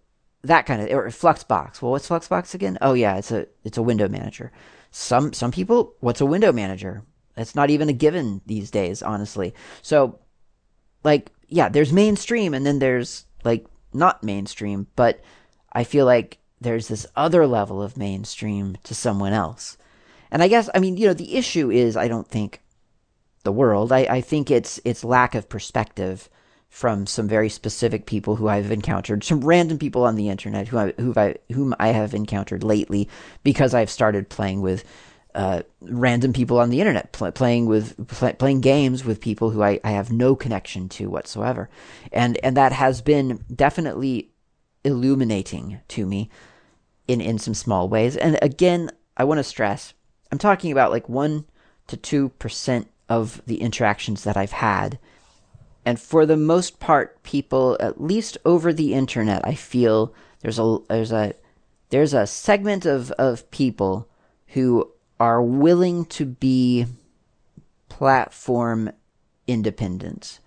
that 0.48 0.66
kind 0.66 0.82
of 0.82 0.90
or 0.90 1.06
Fluxbox. 1.08 1.80
Well, 1.80 1.92
what's 1.92 2.08
Fluxbox 2.08 2.54
again? 2.54 2.76
Oh 2.80 2.94
yeah, 2.94 3.16
it's 3.16 3.30
a 3.30 3.46
it's 3.64 3.78
a 3.78 3.82
window 3.82 4.08
manager. 4.08 4.52
Some 4.90 5.32
some 5.32 5.52
people, 5.52 5.94
what's 6.00 6.20
a 6.20 6.26
window 6.26 6.52
manager? 6.52 7.02
It's 7.36 7.54
not 7.54 7.70
even 7.70 7.88
a 7.88 7.92
given 7.92 8.40
these 8.46 8.70
days, 8.70 9.02
honestly. 9.02 9.54
So, 9.80 10.18
like, 11.04 11.30
yeah, 11.46 11.68
there's 11.68 11.92
mainstream 11.92 12.52
and 12.52 12.66
then 12.66 12.80
there's 12.80 13.26
like 13.44 13.66
not 13.92 14.24
mainstream, 14.24 14.88
but 14.96 15.20
I 15.72 15.84
feel 15.84 16.04
like 16.04 16.38
there's 16.60 16.88
this 16.88 17.06
other 17.14 17.46
level 17.46 17.80
of 17.80 17.96
mainstream 17.96 18.76
to 18.84 18.94
someone 18.94 19.32
else. 19.32 19.78
And 20.30 20.42
I 20.42 20.48
guess 20.48 20.68
I 20.74 20.80
mean, 20.80 20.96
you 20.96 21.06
know, 21.06 21.14
the 21.14 21.36
issue 21.36 21.70
is 21.70 21.96
I 21.96 22.08
don't 22.08 22.28
think 22.28 22.60
the 23.44 23.52
world. 23.52 23.92
I, 23.92 24.00
I 24.00 24.20
think 24.20 24.50
it's 24.50 24.80
it's 24.84 25.04
lack 25.04 25.34
of 25.34 25.48
perspective 25.48 26.28
from 26.68 27.06
some 27.06 27.26
very 27.26 27.48
specific 27.48 28.06
people 28.06 28.36
who 28.36 28.48
I've 28.48 28.70
encountered, 28.70 29.24
some 29.24 29.40
random 29.40 29.78
people 29.78 30.04
on 30.04 30.16
the 30.16 30.28
internet 30.28 30.68
who 30.68 30.78
I, 30.78 30.92
who 30.98 31.12
I, 31.16 31.36
whom 31.52 31.74
I 31.78 31.88
have 31.88 32.14
encountered 32.14 32.62
lately 32.62 33.08
because 33.42 33.74
I've 33.74 33.90
started 33.90 34.28
playing 34.28 34.60
with 34.60 34.84
uh, 35.34 35.62
random 35.82 36.32
people 36.32 36.58
on 36.58 36.70
the 36.70 36.80
internet, 36.80 37.12
pl- 37.12 37.32
playing 37.32 37.66
with 37.66 38.08
pl- 38.08 38.32
playing 38.34 38.60
games 38.60 39.04
with 39.04 39.20
people 39.20 39.50
who 39.50 39.62
I, 39.62 39.78
I 39.84 39.92
have 39.92 40.10
no 40.10 40.34
connection 40.34 40.88
to 40.90 41.08
whatsoever, 41.08 41.68
and 42.12 42.38
and 42.42 42.56
that 42.56 42.72
has 42.72 43.02
been 43.02 43.44
definitely 43.54 44.30
illuminating 44.84 45.80
to 45.88 46.06
me 46.06 46.30
in 47.06 47.20
in 47.20 47.38
some 47.38 47.54
small 47.54 47.88
ways. 47.88 48.16
And 48.16 48.38
again, 48.42 48.90
I 49.16 49.24
want 49.24 49.38
to 49.38 49.44
stress, 49.44 49.94
I'm 50.32 50.38
talking 50.38 50.72
about 50.72 50.90
like 50.90 51.08
one 51.08 51.44
to 51.88 51.96
two 51.96 52.30
percent 52.30 52.88
of 53.08 53.42
the 53.46 53.60
interactions 53.60 54.24
that 54.24 54.36
I've 54.36 54.52
had 54.52 54.98
and 55.88 55.98
for 55.98 56.26
the 56.26 56.36
most 56.36 56.80
part, 56.80 57.22
people, 57.22 57.78
at 57.80 57.98
least 57.98 58.36
over 58.44 58.74
the 58.74 58.92
internet, 58.92 59.40
I 59.42 59.54
feel 59.54 60.12
there's 60.42 60.58
a 60.58 60.80
there's 60.86 61.12
a 61.12 61.32
there's 61.88 62.12
a 62.12 62.26
segment 62.26 62.84
of, 62.84 63.10
of 63.12 63.50
people 63.50 64.06
who 64.48 64.92
are 65.18 65.42
willing 65.42 66.04
to 66.04 66.26
be 66.26 66.84
platform 67.88 68.90
independent. 69.46 70.40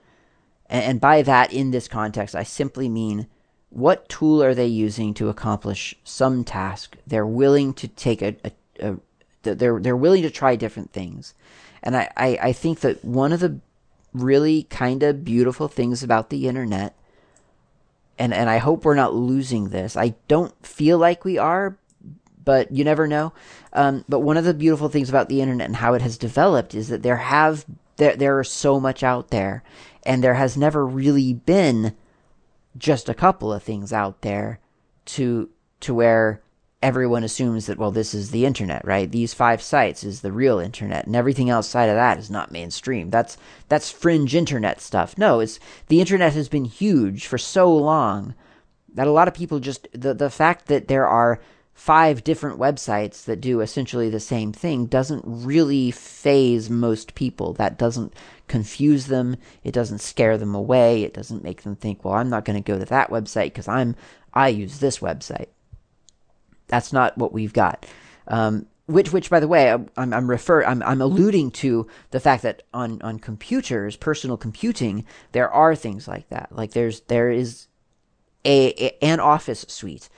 And, 0.67 0.83
and 0.83 1.01
by 1.01 1.23
that, 1.23 1.51
in 1.51 1.71
this 1.71 1.87
context, 1.87 2.35
I 2.35 2.43
simply 2.43 2.87
mean 2.87 3.25
what 3.71 4.09
tool 4.09 4.43
are 4.43 4.53
they 4.53 4.67
using 4.67 5.11
to 5.15 5.29
accomplish 5.29 5.95
some 6.03 6.43
task? 6.43 6.97
They're 7.07 7.25
willing 7.25 7.73
to 7.73 7.87
take 7.87 8.21
a, 8.21 8.35
a, 8.43 8.51
a 8.79 8.97
they're 9.41 9.79
they're 9.79 9.97
willing 9.97 10.21
to 10.21 10.29
try 10.29 10.55
different 10.55 10.93
things. 10.93 11.33
And 11.81 11.97
I, 11.97 12.11
I, 12.15 12.27
I 12.43 12.53
think 12.53 12.81
that 12.81 13.03
one 13.03 13.33
of 13.33 13.39
the 13.39 13.59
really 14.14 14.64
kind 14.64 15.03
of 15.03 15.24
beautiful 15.24 15.68
things 15.68 16.03
about 16.03 16.30
the 16.30 16.47
internet. 16.47 16.95
And 18.20 18.34
and 18.34 18.49
I 18.49 18.57
hope 18.57 18.86
we're 18.86 18.95
not 18.95 19.16
losing 19.16 19.70
this. 19.70 19.95
I 19.97 20.16
don't 20.28 20.53
feel 20.66 20.97
like 20.97 21.26
we 21.26 21.38
are, 21.38 21.78
but 22.43 22.72
you 22.72 22.84
never 22.84 23.07
know. 23.07 23.34
Um, 23.74 24.05
but 24.07 24.20
one 24.20 24.38
of 24.38 24.45
the 24.45 24.53
beautiful 24.53 24.89
things 24.89 25.09
about 25.09 25.30
the 25.30 25.41
internet 25.41 25.68
and 25.68 25.78
how 25.78 25.93
it 25.93 26.01
has 26.01 26.18
developed 26.18 26.76
is 26.76 26.89
that 26.89 27.03
there 27.03 27.18
have 27.18 27.66
there 27.97 28.16
there 28.16 28.38
are 28.38 28.43
so 28.43 28.80
much 28.80 29.03
out 29.03 29.30
there, 29.30 29.64
and 30.03 30.24
there 30.24 30.36
has 30.36 30.57
never 30.57 30.86
really 30.86 31.34
been 31.34 31.95
just 32.78 33.09
a 33.09 33.14
couple 33.14 33.51
of 33.51 33.64
things 33.64 33.91
out 33.91 34.22
there 34.22 34.59
to 35.05 35.49
to 35.80 35.93
where 35.93 36.41
everyone 36.82 37.23
assumes 37.23 37.67
that 37.67 37.77
well 37.77 37.91
this 37.91 38.13
is 38.13 38.32
the 38.32 38.45
internet 38.45 38.84
right? 38.86 39.11
These 39.11 39.34
five 39.34 39.61
sites 39.61 40.03
is 40.03 40.21
the 40.21 40.32
real 40.32 40.59
internet 40.59 41.05
and 41.05 41.15
everything 41.15 41.49
outside 41.49 41.89
of 41.89 41.95
that 41.95 42.17
is 42.17 42.29
not 42.29 42.51
mainstream. 42.51 43.09
That's 43.09 43.38
that's 43.69 43.91
fringe 43.91 44.36
internet 44.36 44.82
stuff. 44.82 45.17
No 45.17 45.39
it's 45.39 45.59
the 45.88 45.99
internet 45.99 46.34
has 46.34 46.49
been 46.49 46.65
huge 46.65 47.27
for 47.27 47.38
so 47.38 47.73
long 47.73 48.36
that 48.93 49.07
a 49.07 49.11
lot 49.11 49.27
of 49.27 49.34
people 49.34 49.59
just 49.59 49.88
the 49.93 50.13
the 50.13 50.29
fact 50.29 50.67
that 50.67 50.88
there 50.88 51.07
are 51.07 51.39
five 51.73 52.23
different 52.23 52.59
websites 52.59 53.23
that 53.25 53.41
do 53.41 53.61
essentially 53.61 54.09
the 54.09 54.19
same 54.19 54.51
thing 54.51 54.86
doesn't 54.86 55.23
really 55.25 55.89
faze 55.89 56.69
most 56.69 57.15
people. 57.15 57.53
That 57.53 57.77
doesn't 57.77 58.13
confuse 58.47 59.07
them. 59.07 59.38
It 59.63 59.71
doesn't 59.71 59.99
scare 59.99 60.38
them 60.38 60.53
away. 60.53 61.03
It 61.03 61.13
doesn't 61.13 61.43
make 61.43 61.61
them 61.63 61.75
think 61.75 62.03
well 62.03 62.15
i'm 62.15 62.29
not 62.29 62.45
going 62.45 62.61
to 62.61 62.71
go 62.71 62.77
to 62.77 62.86
that 62.86 63.09
website 63.09 63.45
because 63.45 63.67
i'm 63.67 63.95
i 64.34 64.47
use 64.47 64.79
this 64.79 64.99
website 64.99 65.47
that's 66.72 66.91
not 66.91 67.17
what 67.17 67.34
we've 67.34 67.53
got. 67.53 67.86
Um, 68.28 68.65
which, 68.88 69.13
which, 69.13 69.30
by 69.30 69.39
the 69.39 69.47
way, 69.47 69.72
I'm, 69.72 69.89
I'm 69.95 70.30
refer, 70.30 70.63
I'm, 70.63 70.82
I'm 70.84 71.01
alluding 71.01 71.51
to 71.51 71.88
the 72.09 72.19
fact 72.19 72.43
that 72.43 72.63
on, 72.74 73.01
on 73.01 73.19
computers, 73.19 73.95
personal 73.95 74.38
computing, 74.38 75.05
there 75.32 75.49
are 75.49 75.76
things 75.76 76.07
like 76.07 76.28
that. 76.30 76.49
Like 76.51 76.72
there's, 76.72 77.01
there 77.01 77.30
is 77.30 77.67
a, 78.43 78.74
a 78.84 79.05
an 79.05 79.19
office 79.19 79.65
suite, 79.67 80.09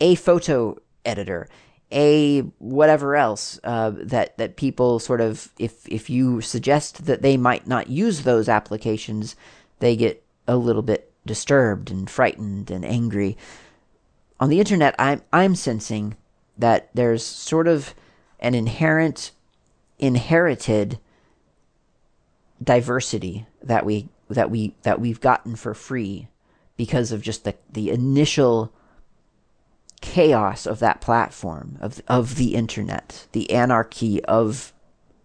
a 0.00 0.14
photo 0.14 0.76
editor, 1.04 1.48
a 1.92 2.40
whatever 2.58 3.16
else 3.16 3.60
uh, 3.64 3.90
that 3.94 4.36
that 4.38 4.56
people 4.56 4.98
sort 4.98 5.20
of, 5.20 5.52
if 5.58 5.86
if 5.88 6.08
you 6.08 6.40
suggest 6.40 7.06
that 7.06 7.22
they 7.22 7.36
might 7.36 7.66
not 7.66 7.88
use 7.88 8.22
those 8.22 8.48
applications, 8.48 9.36
they 9.80 9.96
get 9.96 10.24
a 10.46 10.56
little 10.56 10.82
bit 10.82 11.12
disturbed 11.26 11.90
and 11.90 12.08
frightened 12.08 12.70
and 12.70 12.84
angry 12.84 13.36
on 14.40 14.48
the 14.48 14.60
internet, 14.60 14.94
I'm 14.98 15.22
I'm 15.32 15.54
sensing 15.54 16.16
that 16.58 16.90
there's 16.94 17.24
sort 17.24 17.68
of 17.68 17.94
an 18.40 18.54
inherent, 18.54 19.32
inherited 19.98 20.98
diversity 22.62 23.46
that 23.62 23.84
we 23.84 24.08
that 24.28 24.50
we 24.50 24.74
that 24.82 25.00
we've 25.00 25.20
gotten 25.20 25.56
for 25.56 25.74
free 25.74 26.28
because 26.76 27.12
of 27.12 27.22
just 27.22 27.44
the 27.44 27.54
the 27.70 27.90
initial 27.90 28.72
chaos 30.00 30.66
of 30.66 30.80
that 30.80 31.00
platform 31.00 31.78
of 31.80 32.02
of 32.08 32.36
the 32.36 32.54
internet, 32.54 33.26
the 33.32 33.50
anarchy 33.50 34.24
of 34.24 34.72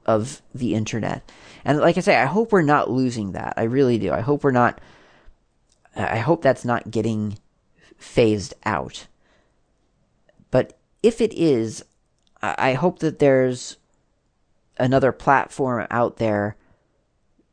of 0.05 0.41
the 0.53 0.73
internet. 0.73 1.29
And 1.65 1.79
like 1.79 1.97
I 1.97 2.01
say, 2.01 2.15
I 2.15 2.25
hope 2.25 2.51
we're 2.51 2.61
not 2.61 2.89
losing 2.89 3.33
that. 3.33 3.53
I 3.57 3.63
really 3.63 3.97
do. 3.97 4.11
I 4.11 4.21
hope 4.21 4.43
we're 4.43 4.51
not 4.51 4.79
I 5.95 6.17
hope 6.17 6.41
that's 6.41 6.65
not 6.65 6.91
getting 6.91 7.37
phased 7.99 8.53
out. 8.65 9.07
But 10.49 10.79
if 11.03 11.21
it 11.21 11.33
is, 11.33 11.83
I 12.41 12.73
hope 12.73 12.99
that 12.99 13.19
there's 13.19 13.77
another 14.77 15.11
platform 15.11 15.85
out 15.91 16.17
there 16.17 16.55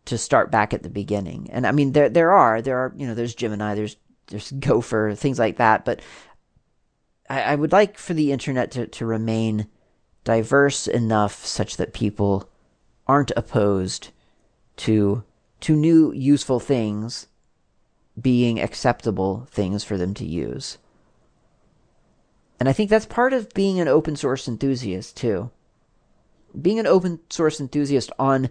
to 0.06 0.16
start 0.16 0.50
back 0.50 0.72
at 0.72 0.82
the 0.82 0.88
beginning. 0.88 1.48
And 1.50 1.66
I 1.66 1.72
mean, 1.72 1.92
there 1.92 2.08
there 2.08 2.30
are 2.30 2.62
there 2.62 2.78
are 2.78 2.94
you 2.96 3.06
know 3.06 3.14
there's 3.14 3.34
Gemini, 3.34 3.74
there's 3.74 3.96
there's 4.28 4.52
Gopher, 4.52 5.14
things 5.14 5.38
like 5.38 5.56
that. 5.56 5.84
But 5.84 6.00
I, 7.28 7.42
I 7.42 7.54
would 7.56 7.72
like 7.72 7.98
for 7.98 8.14
the 8.14 8.32
internet 8.32 8.70
to 8.72 8.86
to 8.86 9.06
remain 9.06 9.66
diverse 10.24 10.86
enough 10.86 11.44
such 11.44 11.76
that 11.76 11.92
people 11.92 12.48
aren't 13.06 13.32
opposed 13.36 14.10
to 14.76 15.24
to 15.60 15.74
new 15.74 16.12
useful 16.12 16.60
things 16.60 17.26
being 18.20 18.60
acceptable 18.60 19.46
things 19.50 19.84
for 19.84 19.96
them 19.96 20.14
to 20.14 20.24
use. 20.24 20.78
And 22.58 22.68
I 22.68 22.72
think 22.72 22.88
that's 22.88 23.06
part 23.06 23.32
of 23.32 23.52
being 23.52 23.80
an 23.80 23.88
open 23.88 24.16
source 24.16 24.48
enthusiast 24.48 25.16
too. 25.16 25.50
Being 26.60 26.78
an 26.78 26.86
open 26.86 27.20
source 27.28 27.60
enthusiast 27.60 28.10
on 28.18 28.50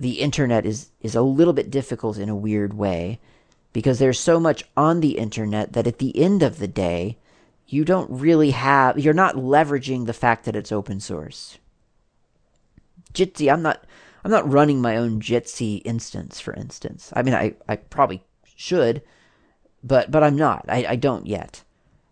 the 0.00 0.20
internet 0.20 0.64
is 0.66 0.90
is 1.00 1.14
a 1.14 1.22
little 1.22 1.52
bit 1.52 1.70
difficult 1.70 2.18
in 2.18 2.28
a 2.28 2.34
weird 2.34 2.74
way 2.74 3.20
because 3.72 3.98
there's 3.98 4.18
so 4.18 4.40
much 4.40 4.64
on 4.76 5.00
the 5.00 5.18
internet 5.18 5.74
that 5.74 5.86
at 5.86 5.98
the 5.98 6.18
end 6.18 6.42
of 6.42 6.58
the 6.58 6.66
day 6.66 7.18
you 7.68 7.84
don't 7.84 8.10
really 8.10 8.50
have 8.50 8.98
you're 8.98 9.14
not 9.14 9.36
leveraging 9.36 10.06
the 10.06 10.12
fact 10.12 10.44
that 10.46 10.56
it's 10.56 10.72
open 10.72 10.98
source. 10.98 11.58
Jitsi, 13.12 13.52
I'm 13.52 13.62
not 13.62 13.84
I'm 14.24 14.30
not 14.30 14.50
running 14.50 14.80
my 14.80 14.96
own 14.96 15.20
Jitsi 15.20 15.82
instance, 15.84 16.40
for 16.40 16.54
instance. 16.54 17.12
I 17.14 17.22
mean 17.22 17.34
I, 17.34 17.54
I 17.68 17.76
probably 17.76 18.24
should, 18.60 19.02
but 19.82 20.10
but 20.10 20.22
I'm 20.22 20.36
not. 20.36 20.64
I, 20.68 20.84
I 20.90 20.96
don't 20.96 21.26
yet. 21.26 21.64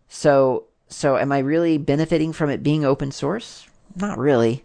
So 0.08 0.64
so 0.88 1.16
am 1.16 1.30
I 1.30 1.38
really 1.38 1.78
benefiting 1.78 2.32
from 2.32 2.50
it 2.50 2.62
being 2.62 2.84
open 2.84 3.12
source? 3.12 3.68
Not 3.94 4.18
really. 4.18 4.64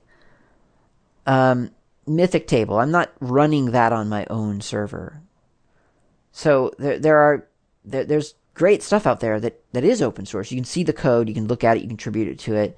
Um, 1.26 1.72
Mythic 2.08 2.48
Table, 2.48 2.80
I'm 2.80 2.92
not 2.92 3.12
running 3.20 3.72
that 3.72 3.94
on 3.94 4.10
my 4.10 4.26
own 4.30 4.62
server. 4.62 5.22
So 6.32 6.72
there 6.80 6.98
there 7.00 7.18
are 7.18 7.48
there, 7.86 8.06
there's 8.06 8.36
great 8.54 8.84
stuff 8.84 9.06
out 9.06 9.20
there 9.20 9.40
that, 9.40 9.62
that 9.74 9.84
is 9.84 10.02
open 10.02 10.26
source. 10.26 10.52
You 10.52 10.58
can 10.58 10.66
see 10.66 10.84
the 10.84 10.94
code, 10.94 11.28
you 11.28 11.34
can 11.34 11.48
look 11.48 11.64
at 11.64 11.76
it, 11.76 11.82
you 11.82 11.88
contribute 11.88 12.28
it 12.28 12.40
to 12.40 12.56
it, 12.56 12.78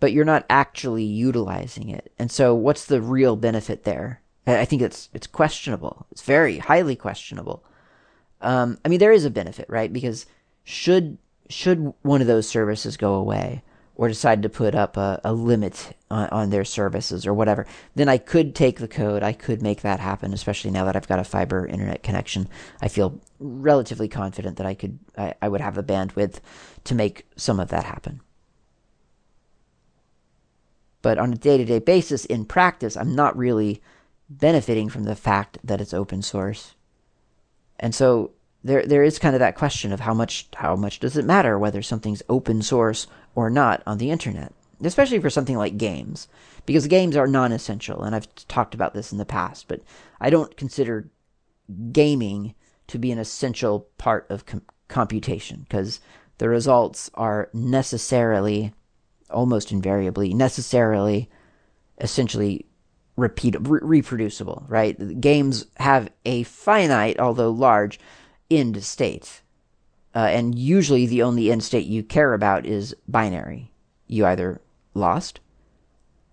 but 0.00 0.12
you're 0.12 0.24
not 0.24 0.44
actually 0.50 1.04
utilizing 1.04 1.88
it. 1.88 2.12
And 2.18 2.30
so 2.30 2.54
what's 2.54 2.84
the 2.84 3.00
real 3.00 3.36
benefit 3.36 3.84
there? 3.84 4.20
I 4.46 4.64
think 4.64 4.82
it's 4.82 5.08
it's 5.12 5.26
questionable. 5.26 6.06
It's 6.12 6.22
very 6.22 6.58
highly 6.58 6.94
questionable. 6.94 7.64
Um, 8.40 8.78
I 8.84 8.88
mean, 8.88 8.98
there 8.98 9.12
is 9.12 9.24
a 9.24 9.30
benefit, 9.30 9.66
right? 9.68 9.92
Because 9.92 10.26
should 10.64 11.18
should 11.48 11.92
one 12.02 12.20
of 12.20 12.26
those 12.26 12.48
services 12.48 12.96
go 12.96 13.14
away 13.14 13.62
or 13.96 14.08
decide 14.08 14.42
to 14.42 14.48
put 14.48 14.74
up 14.74 14.96
a, 14.96 15.20
a 15.24 15.32
limit 15.32 15.96
on, 16.10 16.28
on, 16.28 16.50
their 16.50 16.64
services 16.64 17.26
or 17.26 17.32
whatever, 17.32 17.66
then 17.94 18.08
I 18.08 18.18
could 18.18 18.54
take 18.54 18.78
the 18.78 18.88
code. 18.88 19.22
I 19.22 19.32
could 19.32 19.62
make 19.62 19.80
that 19.80 20.00
happen, 20.00 20.34
especially 20.34 20.70
now 20.70 20.84
that 20.84 20.96
I've 20.96 21.08
got 21.08 21.18
a 21.18 21.24
fiber 21.24 21.66
internet 21.66 22.02
connection. 22.02 22.48
I 22.82 22.88
feel 22.88 23.20
relatively 23.38 24.06
confident 24.06 24.58
that 24.58 24.66
I 24.66 24.74
could, 24.74 24.98
I, 25.16 25.34
I 25.40 25.48
would 25.48 25.62
have 25.62 25.74
the 25.74 25.82
bandwidth 25.82 26.40
to 26.84 26.94
make 26.94 27.26
some 27.36 27.58
of 27.58 27.68
that 27.68 27.84
happen. 27.84 28.20
But 31.00 31.18
on 31.18 31.32
a 31.32 31.36
day 31.36 31.56
to 31.56 31.64
day 31.64 31.78
basis, 31.78 32.26
in 32.26 32.44
practice, 32.44 32.96
I'm 32.96 33.14
not 33.14 33.36
really 33.36 33.80
benefiting 34.28 34.88
from 34.90 35.04
the 35.04 35.16
fact 35.16 35.58
that 35.64 35.80
it's 35.80 35.94
open 35.94 36.20
source. 36.20 36.74
And 37.78 37.94
so 37.94 38.32
there 38.64 38.84
there 38.84 39.04
is 39.04 39.18
kind 39.18 39.34
of 39.34 39.40
that 39.40 39.54
question 39.56 39.92
of 39.92 40.00
how 40.00 40.14
much 40.14 40.48
how 40.56 40.76
much 40.76 41.00
does 41.00 41.16
it 41.16 41.24
matter 41.24 41.58
whether 41.58 41.82
something's 41.82 42.22
open 42.28 42.62
source 42.62 43.06
or 43.34 43.50
not 43.50 43.82
on 43.86 43.98
the 43.98 44.10
internet, 44.10 44.52
especially 44.82 45.20
for 45.20 45.30
something 45.30 45.56
like 45.56 45.76
games, 45.76 46.28
because 46.64 46.86
games 46.86 47.16
are 47.16 47.26
non-essential, 47.26 48.02
and 48.02 48.14
I've 48.14 48.32
talked 48.48 48.74
about 48.74 48.94
this 48.94 49.12
in 49.12 49.18
the 49.18 49.24
past, 49.24 49.68
but 49.68 49.82
I 50.20 50.30
don't 50.30 50.56
consider 50.56 51.10
gaming 51.92 52.54
to 52.88 52.98
be 52.98 53.12
an 53.12 53.18
essential 53.18 53.88
part 53.98 54.26
of 54.30 54.46
com- 54.46 54.62
computation 54.88 55.66
because 55.68 56.00
the 56.38 56.48
results 56.48 57.10
are 57.14 57.50
necessarily, 57.52 58.72
almost 59.30 59.72
invariably, 59.72 60.34
necessarily, 60.34 61.28
essentially 62.00 62.66
repeat 63.16 63.56
re- 63.60 63.80
reproducible. 63.82 64.64
Right? 64.68 65.20
Games 65.20 65.66
have 65.78 66.10
a 66.24 66.42
finite, 66.44 67.18
although 67.18 67.50
large, 67.50 67.98
end 68.50 68.82
state. 68.84 69.42
Uh, 70.14 70.28
and 70.30 70.58
usually 70.58 71.06
the 71.06 71.22
only 71.22 71.50
end 71.50 71.62
state 71.62 71.86
you 71.86 72.02
care 72.02 72.32
about 72.32 72.64
is 72.64 72.94
binary. 73.06 73.70
You 74.06 74.24
either 74.24 74.60
lost 74.94 75.40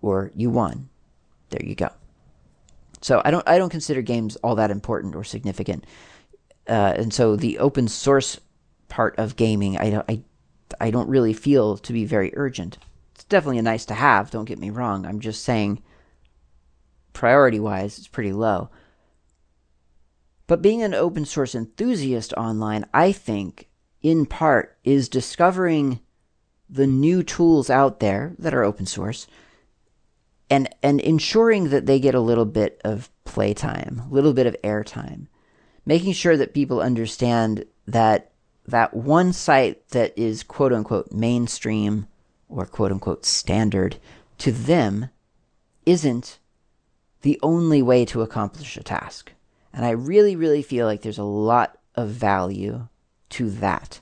or 0.00 0.30
you 0.34 0.50
won. 0.50 0.88
There 1.50 1.64
you 1.64 1.74
go. 1.74 1.90
So 3.00 3.20
I 3.24 3.30
don't 3.30 3.46
I 3.46 3.58
don't 3.58 3.70
consider 3.70 4.00
games 4.00 4.36
all 4.36 4.54
that 4.54 4.70
important 4.70 5.14
or 5.14 5.24
significant. 5.24 5.84
Uh, 6.66 6.94
and 6.96 7.12
so 7.12 7.36
the 7.36 7.58
open 7.58 7.88
source 7.88 8.40
part 8.88 9.18
of 9.18 9.36
gaming, 9.36 9.76
I 9.76 9.90
don't 9.90 10.04
I, 10.08 10.22
I 10.80 10.90
don't 10.90 11.08
really 11.08 11.34
feel 11.34 11.76
to 11.76 11.92
be 11.92 12.06
very 12.06 12.32
urgent. 12.34 12.78
It's 13.14 13.24
definitely 13.24 13.58
a 13.58 13.62
nice 13.62 13.84
to 13.86 13.94
have. 13.94 14.30
Don't 14.30 14.46
get 14.46 14.58
me 14.58 14.70
wrong. 14.70 15.04
I'm 15.04 15.20
just 15.20 15.44
saying, 15.44 15.82
priority 17.14 17.58
wise, 17.58 17.96
it's 17.98 18.08
pretty 18.08 18.32
low. 18.32 18.68
But 20.46 20.60
being 20.60 20.82
an 20.82 20.92
open 20.92 21.24
source 21.24 21.54
enthusiast 21.54 22.34
online, 22.34 22.84
I 22.92 23.12
think, 23.12 23.68
in 24.02 24.26
part, 24.26 24.76
is 24.84 25.08
discovering 25.08 26.00
the 26.68 26.86
new 26.86 27.22
tools 27.22 27.70
out 27.70 28.00
there 28.00 28.34
that 28.38 28.52
are 28.52 28.62
open 28.64 28.84
source 28.84 29.26
and 30.50 30.68
and 30.82 31.00
ensuring 31.00 31.70
that 31.70 31.86
they 31.86 31.98
get 31.98 32.14
a 32.14 32.20
little 32.20 32.44
bit 32.44 32.80
of 32.84 33.10
playtime, 33.24 34.02
a 34.10 34.12
little 34.12 34.34
bit 34.34 34.46
of 34.46 34.56
airtime, 34.62 35.26
making 35.86 36.12
sure 36.12 36.36
that 36.36 36.54
people 36.54 36.80
understand 36.80 37.64
that 37.86 38.32
that 38.66 38.94
one 38.94 39.32
site 39.32 39.88
that 39.90 40.16
is 40.18 40.42
quote 40.42 40.72
unquote 40.72 41.12
mainstream 41.12 42.06
or 42.48 42.66
quote 42.66 42.92
unquote 42.92 43.24
standard 43.24 43.96
to 44.38 44.52
them 44.52 45.08
isn't 45.86 46.38
the 47.24 47.40
only 47.42 47.80
way 47.80 48.04
to 48.04 48.20
accomplish 48.20 48.76
a 48.76 48.82
task. 48.82 49.32
And 49.72 49.84
I 49.84 49.90
really, 49.90 50.36
really 50.36 50.60
feel 50.60 50.86
like 50.86 51.00
there's 51.00 51.18
a 51.18 51.24
lot 51.24 51.78
of 51.94 52.10
value 52.10 52.86
to 53.30 53.50
that. 53.50 54.00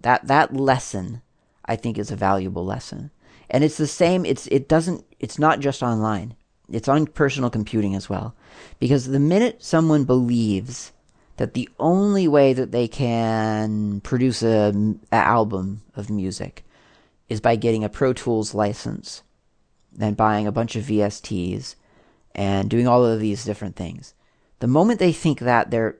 That 0.00 0.26
that 0.26 0.54
lesson, 0.54 1.22
I 1.64 1.76
think, 1.76 1.96
is 1.96 2.10
a 2.10 2.16
valuable 2.16 2.64
lesson. 2.64 3.12
And 3.48 3.62
it's 3.62 3.76
the 3.76 3.86
same, 3.86 4.26
it's 4.26 4.48
it 4.48 4.68
doesn't 4.68 5.04
it's 5.20 5.38
not 5.38 5.60
just 5.60 5.80
online. 5.80 6.34
It's 6.68 6.88
on 6.88 7.06
personal 7.06 7.50
computing 7.50 7.94
as 7.94 8.10
well. 8.10 8.34
Because 8.80 9.06
the 9.06 9.20
minute 9.20 9.62
someone 9.62 10.04
believes 10.04 10.90
that 11.36 11.54
the 11.54 11.68
only 11.78 12.26
way 12.26 12.52
that 12.52 12.72
they 12.72 12.88
can 12.88 14.00
produce 14.00 14.42
a, 14.42 14.74
a 15.12 15.16
album 15.16 15.82
of 15.94 16.10
music 16.10 16.64
is 17.28 17.40
by 17.40 17.54
getting 17.54 17.84
a 17.84 17.88
Pro 17.88 18.12
Tools 18.12 18.54
license 18.54 19.22
and 20.00 20.16
buying 20.16 20.48
a 20.48 20.52
bunch 20.52 20.74
of 20.74 20.84
VSTs 20.84 21.76
and 22.34 22.70
doing 22.70 22.86
all 22.86 23.04
of 23.04 23.20
these 23.20 23.44
different 23.44 23.76
things 23.76 24.14
the 24.60 24.66
moment 24.66 25.00
they 25.00 25.12
think 25.12 25.40
that, 25.40 25.70
they're 25.70 25.96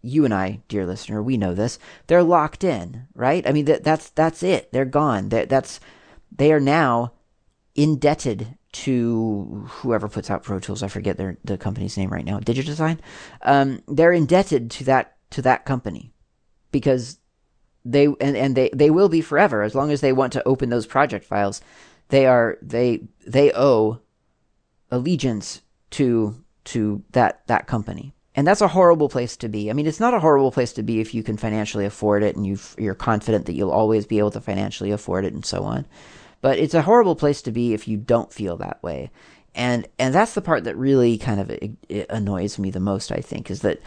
you 0.00 0.24
and 0.24 0.34
I, 0.34 0.60
dear 0.68 0.86
listener, 0.86 1.22
we 1.22 1.36
know 1.36 1.54
this. 1.54 1.78
They're 2.06 2.22
locked 2.22 2.62
in, 2.62 3.06
right? 3.14 3.46
I 3.46 3.52
mean, 3.52 3.64
that, 3.66 3.84
that's 3.84 4.10
that's 4.10 4.42
it. 4.42 4.72
They're 4.72 4.84
gone. 4.84 5.28
That, 5.30 5.48
that's 5.48 5.80
they 6.30 6.52
are 6.52 6.60
now 6.60 7.12
indebted 7.74 8.56
to 8.72 9.66
whoever 9.68 10.08
puts 10.08 10.30
out 10.30 10.42
Pro 10.42 10.58
Tools. 10.58 10.82
I 10.82 10.88
forget 10.88 11.16
their 11.16 11.38
the 11.44 11.58
company's 11.58 11.96
name 11.96 12.10
right 12.10 12.24
now. 12.24 12.38
Digidesign. 12.38 12.98
Um, 13.42 13.82
they're 13.88 14.12
indebted 14.12 14.70
to 14.72 14.84
that 14.84 15.16
to 15.30 15.42
that 15.42 15.64
company 15.64 16.12
because 16.70 17.18
they 17.84 18.06
and, 18.06 18.36
and 18.36 18.54
they 18.56 18.70
they 18.72 18.90
will 18.90 19.08
be 19.08 19.22
forever 19.22 19.62
as 19.62 19.74
long 19.74 19.90
as 19.90 20.02
they 20.02 20.12
want 20.12 20.32
to 20.34 20.46
open 20.46 20.68
those 20.68 20.86
project 20.86 21.24
files. 21.24 21.62
They 22.08 22.26
are 22.26 22.58
they 22.60 23.08
they 23.26 23.52
owe 23.54 24.00
allegiance 24.90 25.62
to 25.94 26.34
to 26.64 27.02
that 27.12 27.46
that 27.46 27.66
company. 27.66 28.14
And 28.36 28.46
that's 28.46 28.60
a 28.60 28.68
horrible 28.68 29.08
place 29.08 29.36
to 29.38 29.48
be. 29.48 29.70
I 29.70 29.74
mean, 29.74 29.86
it's 29.86 30.00
not 30.00 30.12
a 30.12 30.18
horrible 30.18 30.50
place 30.50 30.72
to 30.72 30.82
be 30.82 31.00
if 31.00 31.14
you 31.14 31.22
can 31.22 31.36
financially 31.36 31.84
afford 31.84 32.24
it 32.24 32.34
and 32.34 32.44
you 32.44 32.58
you're 32.76 32.94
confident 32.94 33.46
that 33.46 33.54
you'll 33.54 33.70
always 33.70 34.06
be 34.06 34.18
able 34.18 34.32
to 34.32 34.40
financially 34.40 34.90
afford 34.90 35.24
it 35.24 35.34
and 35.34 35.46
so 35.46 35.62
on. 35.62 35.86
But 36.40 36.58
it's 36.58 36.74
a 36.74 36.82
horrible 36.82 37.14
place 37.14 37.42
to 37.42 37.52
be 37.52 37.74
if 37.74 37.86
you 37.86 37.96
don't 37.96 38.32
feel 38.32 38.56
that 38.56 38.82
way. 38.82 39.10
And 39.54 39.86
and 39.98 40.12
that's 40.12 40.34
the 40.34 40.42
part 40.42 40.64
that 40.64 40.76
really 40.76 41.16
kind 41.16 41.40
of 41.40 42.06
annoys 42.10 42.58
me 42.58 42.70
the 42.70 42.80
most, 42.80 43.12
I 43.12 43.20
think, 43.20 43.50
is 43.50 43.60
that 43.60 43.80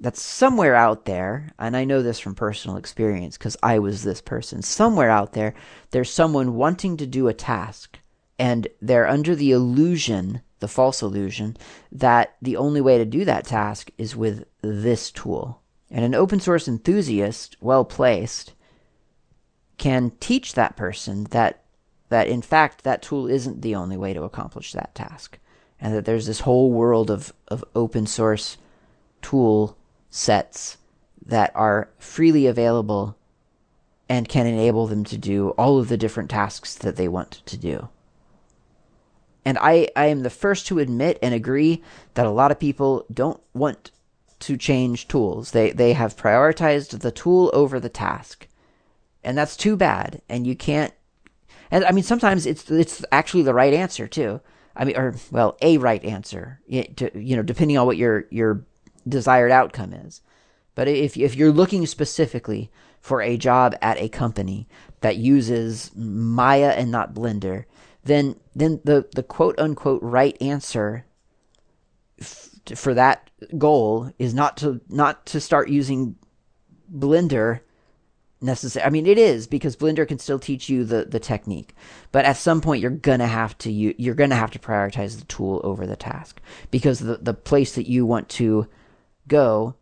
that's 0.00 0.22
somewhere 0.22 0.74
out 0.74 1.04
there, 1.04 1.52
and 1.58 1.76
I 1.76 1.84
know 1.84 2.02
this 2.02 2.18
from 2.18 2.34
personal 2.34 2.78
experience 2.78 3.36
because 3.36 3.58
I 3.62 3.78
was 3.78 4.02
this 4.02 4.22
person. 4.22 4.62
Somewhere 4.62 5.10
out 5.10 5.34
there, 5.34 5.54
there's 5.90 6.10
someone 6.10 6.54
wanting 6.54 6.96
to 6.96 7.06
do 7.06 7.28
a 7.28 7.34
task, 7.34 7.98
and 8.38 8.66
they're 8.80 9.06
under 9.06 9.36
the 9.36 9.52
illusion 9.52 10.40
the 10.62 10.68
false 10.68 11.02
illusion 11.02 11.56
that 11.90 12.36
the 12.40 12.56
only 12.56 12.80
way 12.80 12.96
to 12.96 13.04
do 13.04 13.24
that 13.26 13.44
task 13.44 13.90
is 13.98 14.16
with 14.16 14.46
this 14.62 15.10
tool. 15.10 15.60
And 15.90 16.04
an 16.04 16.14
open 16.14 16.40
source 16.40 16.68
enthusiast, 16.68 17.56
well 17.60 17.84
placed, 17.84 18.54
can 19.76 20.12
teach 20.20 20.54
that 20.54 20.76
person 20.76 21.24
that 21.24 21.64
that 22.10 22.28
in 22.28 22.42
fact 22.42 22.84
that 22.84 23.02
tool 23.02 23.26
isn't 23.26 23.62
the 23.62 23.74
only 23.74 23.96
way 23.96 24.14
to 24.14 24.22
accomplish 24.22 24.72
that 24.72 24.94
task. 24.94 25.38
And 25.80 25.92
that 25.94 26.04
there's 26.04 26.26
this 26.26 26.40
whole 26.40 26.70
world 26.70 27.10
of, 27.10 27.32
of 27.48 27.64
open 27.74 28.06
source 28.06 28.56
tool 29.20 29.76
sets 30.10 30.76
that 31.26 31.50
are 31.56 31.88
freely 31.98 32.46
available 32.46 33.16
and 34.08 34.28
can 34.28 34.46
enable 34.46 34.86
them 34.86 35.02
to 35.04 35.18
do 35.18 35.50
all 35.50 35.78
of 35.78 35.88
the 35.88 35.96
different 35.96 36.30
tasks 36.30 36.74
that 36.76 36.96
they 36.96 37.08
want 37.08 37.42
to 37.46 37.56
do. 37.56 37.88
And 39.44 39.58
I, 39.60 39.88
I 39.96 40.06
am 40.06 40.22
the 40.22 40.30
first 40.30 40.66
to 40.68 40.78
admit 40.78 41.18
and 41.20 41.34
agree 41.34 41.82
that 42.14 42.26
a 42.26 42.30
lot 42.30 42.50
of 42.50 42.60
people 42.60 43.04
don't 43.12 43.40
want 43.52 43.90
to 44.40 44.56
change 44.56 45.08
tools. 45.08 45.50
They, 45.50 45.70
they 45.70 45.92
have 45.94 46.16
prioritized 46.16 47.00
the 47.00 47.10
tool 47.10 47.50
over 47.52 47.80
the 47.80 47.88
task. 47.88 48.46
And 49.24 49.36
that's 49.36 49.56
too 49.56 49.76
bad. 49.76 50.22
And 50.28 50.46
you 50.46 50.56
can't, 50.56 50.92
and 51.70 51.84
I 51.84 51.92
mean, 51.92 52.04
sometimes 52.04 52.46
it's, 52.46 52.70
it's 52.70 53.04
actually 53.12 53.42
the 53.42 53.54
right 53.54 53.72
answer 53.72 54.06
too. 54.06 54.40
I 54.74 54.84
mean, 54.84 54.96
or, 54.96 55.14
well, 55.30 55.56
a 55.60 55.78
right 55.78 56.04
answer, 56.04 56.60
you 56.66 57.36
know, 57.36 57.42
depending 57.42 57.78
on 57.78 57.86
what 57.86 57.96
your, 57.96 58.26
your 58.30 58.64
desired 59.08 59.50
outcome 59.52 59.92
is. 59.92 60.22
But 60.74 60.88
if, 60.88 61.16
if 61.16 61.34
you're 61.34 61.52
looking 61.52 61.86
specifically 61.86 62.70
for 63.00 63.20
a 63.20 63.36
job 63.36 63.76
at 63.82 64.00
a 64.00 64.08
company 64.08 64.66
that 65.02 65.16
uses 65.16 65.90
Maya 65.94 66.70
and 66.70 66.90
not 66.90 67.14
Blender, 67.14 67.64
then 68.04 68.36
then 68.54 68.80
the 68.84 69.08
the 69.14 69.22
quote 69.22 69.58
unquote 69.58 70.02
right 70.02 70.36
answer 70.40 71.04
f- 72.20 72.50
for 72.74 72.94
that 72.94 73.30
goal 73.58 74.12
is 74.18 74.34
not 74.34 74.56
to 74.58 74.80
not 74.88 75.26
to 75.26 75.40
start 75.40 75.68
using 75.68 76.16
Blender 76.92 77.60
necessary. 78.40 78.84
I 78.84 78.90
mean, 78.90 79.06
it 79.06 79.18
is 79.18 79.46
because 79.46 79.76
Blender 79.76 80.06
can 80.06 80.18
still 80.18 80.38
teach 80.38 80.68
you 80.68 80.84
the 80.84 81.04
the 81.04 81.20
technique, 81.20 81.74
but 82.10 82.24
at 82.24 82.36
some 82.36 82.60
point 82.60 82.82
you're 82.82 82.90
gonna 82.90 83.26
have 83.26 83.56
to 83.58 83.70
you 83.70 83.94
you're 83.98 84.14
gonna 84.14 84.36
have 84.36 84.50
to 84.52 84.58
prioritize 84.58 85.18
the 85.18 85.24
tool 85.26 85.60
over 85.64 85.86
the 85.86 85.96
task 85.96 86.40
because 86.70 86.98
the 86.98 87.18
the 87.18 87.34
place 87.34 87.74
that 87.74 87.88
you 87.88 88.04
want 88.04 88.28
to 88.30 88.66
go 89.28 89.74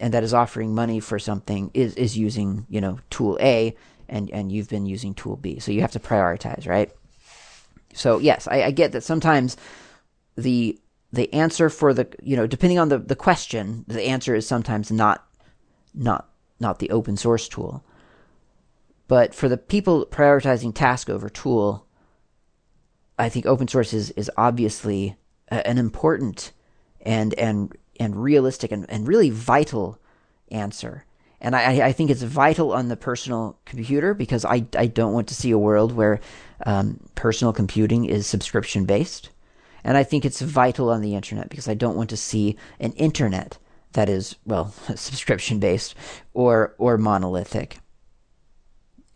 and 0.00 0.12
that 0.14 0.24
is 0.24 0.34
offering 0.34 0.74
money 0.74 0.98
for 0.98 1.18
something 1.18 1.70
is 1.74 1.94
is 1.94 2.18
using 2.18 2.66
you 2.68 2.80
know 2.80 2.98
tool 3.10 3.38
A 3.40 3.76
and 4.08 4.30
and 4.30 4.50
you've 4.50 4.68
been 4.68 4.86
using 4.86 5.14
tool 5.14 5.36
B, 5.36 5.60
so 5.60 5.70
you 5.72 5.82
have 5.82 5.92
to 5.92 6.00
prioritize, 6.00 6.68
right? 6.68 6.90
So 7.94 8.18
yes, 8.18 8.46
I, 8.48 8.64
I 8.64 8.70
get 8.70 8.92
that 8.92 9.02
sometimes 9.02 9.56
the 10.36 10.78
the 11.12 11.32
answer 11.34 11.68
for 11.68 11.92
the 11.92 12.06
you 12.22 12.36
know 12.36 12.46
depending 12.46 12.78
on 12.78 12.88
the 12.88 12.98
the 12.98 13.16
question, 13.16 13.84
the 13.88 14.02
answer 14.02 14.34
is 14.34 14.46
sometimes 14.46 14.90
not 14.90 15.26
not 15.94 16.28
not 16.58 16.78
the 16.78 16.90
open 16.90 17.16
source 17.16 17.48
tool. 17.48 17.84
But 19.08 19.34
for 19.34 19.48
the 19.48 19.56
people 19.56 20.06
prioritizing 20.06 20.72
task 20.72 21.10
over 21.10 21.28
tool, 21.28 21.84
I 23.18 23.28
think 23.28 23.44
open 23.44 23.66
source 23.66 23.92
is, 23.92 24.10
is 24.12 24.30
obviously 24.36 25.16
an 25.48 25.78
important 25.78 26.52
and 27.00 27.34
and 27.34 27.76
and 27.98 28.22
realistic 28.22 28.70
and, 28.70 28.88
and 28.88 29.08
really 29.08 29.30
vital 29.30 29.98
answer. 30.50 31.04
And 31.40 31.56
I, 31.56 31.86
I 31.86 31.92
think 31.92 32.10
it's 32.10 32.22
vital 32.22 32.72
on 32.72 32.88
the 32.88 32.96
personal 32.96 33.58
computer 33.64 34.12
because 34.12 34.44
I, 34.44 34.66
I 34.76 34.86
don't 34.86 35.14
want 35.14 35.28
to 35.28 35.34
see 35.34 35.50
a 35.50 35.58
world 35.58 35.92
where 35.92 36.20
um, 36.66 37.00
personal 37.14 37.52
computing 37.52 38.04
is 38.04 38.26
subscription 38.26 38.84
based. 38.84 39.30
And 39.82 39.96
I 39.96 40.02
think 40.02 40.24
it's 40.24 40.42
vital 40.42 40.90
on 40.90 41.00
the 41.00 41.14
internet 41.14 41.48
because 41.48 41.68
I 41.68 41.74
don't 41.74 41.96
want 41.96 42.10
to 42.10 42.16
see 42.16 42.56
an 42.78 42.92
internet 42.92 43.56
that 43.92 44.10
is, 44.10 44.36
well, 44.44 44.66
subscription 44.94 45.58
based 45.58 45.94
or, 46.34 46.74
or 46.76 46.98
monolithic. 46.98 47.78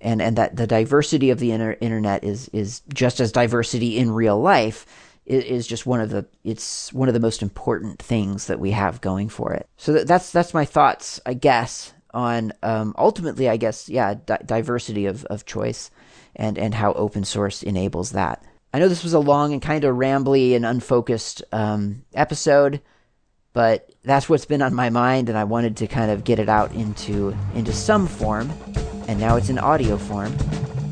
And, 0.01 0.20
and 0.22 0.37
that 0.37 0.57
the 0.57 0.66
diversity 0.66 1.31
of 1.31 1.39
the 1.39 1.53
inter- 1.53 1.77
internet 1.81 2.25
is, 2.25 2.49
is 2.49 2.81
just 2.93 3.20
as 3.20 3.33
diversity 3.33 3.99
in 3.99 4.11
real 4.11 4.41
life 4.41 4.87
is 5.27 5.66
just 5.66 5.87
one 5.87 6.01
of 6.01 6.11
the 6.11 6.27
it's 6.43 6.93
one 6.93 7.09
of 7.09 7.14
the 7.14 7.20
most 7.20 7.41
important 7.43 7.99
things 7.99 8.47
that 8.47 8.61
we 8.61 8.72
have 8.72 9.01
going 9.01 9.29
for 9.29 9.55
it. 9.55 9.66
So 9.79 10.05
that's 10.05 10.31
that's 10.31 10.53
my 10.53 10.66
thoughts, 10.66 11.18
I 11.25 11.33
guess, 11.33 11.95
on 12.15 12.53
um, 12.62 12.95
ultimately, 12.97 13.49
I 13.49 13.59
guess, 13.59 13.89
yeah, 13.89 14.15
di- 14.15 14.39
diversity 14.47 15.07
of, 15.07 15.25
of 15.27 15.45
choice 15.45 15.91
and 16.37 16.57
and 16.59 16.75
how 16.75 16.93
open 16.95 17.25
source 17.25 17.62
enables 17.62 18.12
that. 18.12 18.43
I 18.73 18.79
know 18.79 18.89
this 18.89 19.05
was 19.05 19.15
a 19.15 19.21
long 19.21 19.53
and 19.53 19.62
kind 19.62 19.85
of 19.85 19.95
rambly 19.97 20.57
and 20.57 20.67
unfocused 20.67 21.45
um, 21.53 22.05
episode, 22.15 22.81
but 23.53 23.89
that's 24.03 24.29
what's 24.29 24.47
been 24.47 24.62
on 24.62 24.75
my 24.75 24.91
mind, 24.91 25.29
and 25.29 25.39
I 25.39 25.45
wanted 25.45 25.77
to 25.77 25.87
kind 25.87 26.11
of 26.11 26.25
get 26.25 26.39
it 26.39 26.49
out 26.49 26.73
into 26.73 27.37
into 27.55 27.73
some 27.73 28.07
form, 28.07 28.51
and 29.07 29.21
now 29.21 29.37
it's 29.37 29.49
in 29.49 29.59
audio 29.59 29.97
form, 29.97 30.35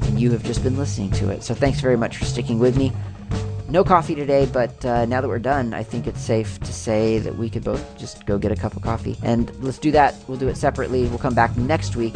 and 0.02 0.20
you 0.20 0.30
have 0.30 0.44
just 0.44 0.62
been 0.62 0.76
listening 0.76 1.10
to 1.12 1.30
it. 1.30 1.42
So 1.42 1.54
thanks 1.54 1.80
very 1.80 1.96
much 1.96 2.18
for 2.18 2.24
sticking 2.24 2.58
with 2.58 2.76
me. 2.76 2.92
No 3.72 3.82
coffee 3.82 4.14
today, 4.14 4.44
but 4.52 4.84
uh, 4.84 5.06
now 5.06 5.22
that 5.22 5.28
we're 5.28 5.38
done, 5.38 5.72
I 5.72 5.82
think 5.82 6.06
it's 6.06 6.20
safe 6.20 6.60
to 6.60 6.74
say 6.74 7.18
that 7.20 7.34
we 7.34 7.48
could 7.48 7.64
both 7.64 7.96
just 7.96 8.26
go 8.26 8.36
get 8.36 8.52
a 8.52 8.54
cup 8.54 8.76
of 8.76 8.82
coffee. 8.82 9.16
And 9.22 9.50
let's 9.64 9.78
do 9.78 9.90
that. 9.92 10.14
We'll 10.28 10.36
do 10.36 10.48
it 10.48 10.58
separately. 10.58 11.08
We'll 11.08 11.16
come 11.16 11.34
back 11.34 11.56
next 11.56 11.96
week 11.96 12.14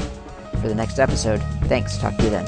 for 0.60 0.68
the 0.68 0.74
next 0.74 0.98
episode. 0.98 1.38
Thanks. 1.64 1.96
Talk 1.96 2.14
to 2.18 2.24
you 2.24 2.28
then. 2.28 2.44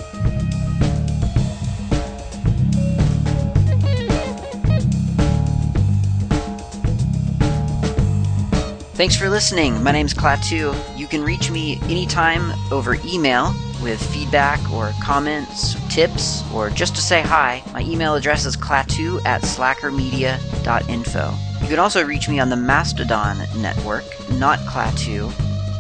Thanks 8.93 9.17
for 9.17 9.31
listening. 9.31 9.83
My 9.83 9.93
name's 9.93 10.13
Klaatu. 10.13 10.77
You 10.99 11.07
can 11.07 11.23
reach 11.23 11.51
me 11.51 11.79
anytime 11.85 12.53
over 12.71 12.99
email 13.07 13.55
with 13.83 14.01
feedback 14.12 14.61
or 14.72 14.93
comments, 15.03 15.74
tips, 15.93 16.43
or 16.53 16.70
just 16.70 16.95
to 16.97 17.01
say 17.01 17.22
hi. 17.22 17.62
My 17.72 17.83
email 17.83 18.14
address 18.14 18.47
is 18.47 18.57
klaatu 18.57 19.24
at 19.24 19.43
slackermedia.info. 19.43 21.35
You 21.62 21.68
can 21.68 21.79
also 21.79 22.05
reach 22.05 22.29
me 22.29 22.39
on 22.39 22.51
the 22.51 22.57
Mastodon 22.57 23.39
network, 23.57 24.05
not 24.33 24.59
Klaatu, 24.61 25.33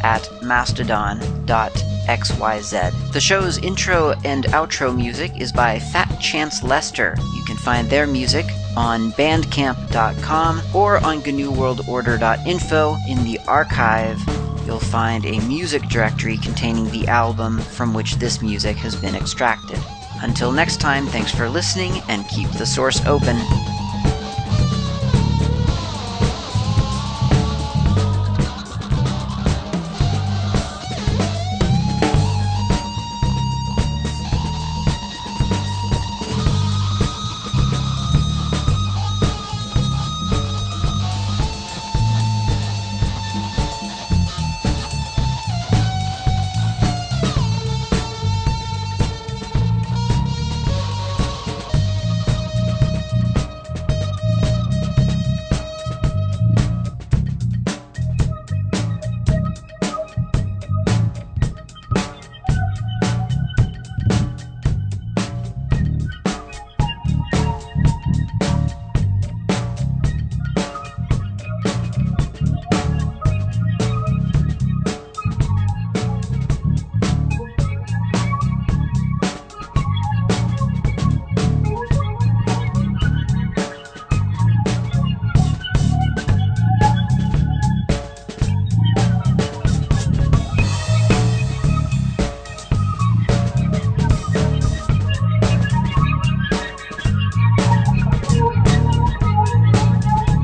at 0.02 0.22
mastodon.xyz. 0.42 3.12
The 3.12 3.20
show's 3.20 3.58
intro 3.58 4.12
and 4.24 4.44
outro 4.46 4.94
music 4.94 5.40
is 5.40 5.52
by 5.52 5.78
Fat 5.78 6.20
Chance 6.20 6.62
Lester. 6.62 7.14
You 7.18 7.44
can 7.46 7.56
find 7.56 7.88
their 7.88 8.06
music 8.06 8.46
on 8.76 9.12
bandcamp.com 9.12 10.62
or 10.74 11.04
on 11.04 11.22
GNUWorldOrder.info 11.22 12.96
in 13.08 13.24
the 13.24 13.38
archive 13.46 14.37
you'll 14.68 14.78
find 14.78 15.24
a 15.24 15.40
music 15.46 15.82
directory 15.88 16.36
containing 16.36 16.90
the 16.90 17.08
album 17.08 17.58
from 17.58 17.94
which 17.94 18.16
this 18.16 18.42
music 18.42 18.76
has 18.76 18.94
been 18.94 19.14
extracted. 19.14 19.78
Until 20.20 20.52
next 20.52 20.78
time, 20.78 21.06
thanks 21.06 21.34
for 21.34 21.48
listening 21.48 22.02
and 22.08 22.28
keep 22.28 22.50
the 22.50 22.66
source 22.66 23.00
open. 23.06 23.38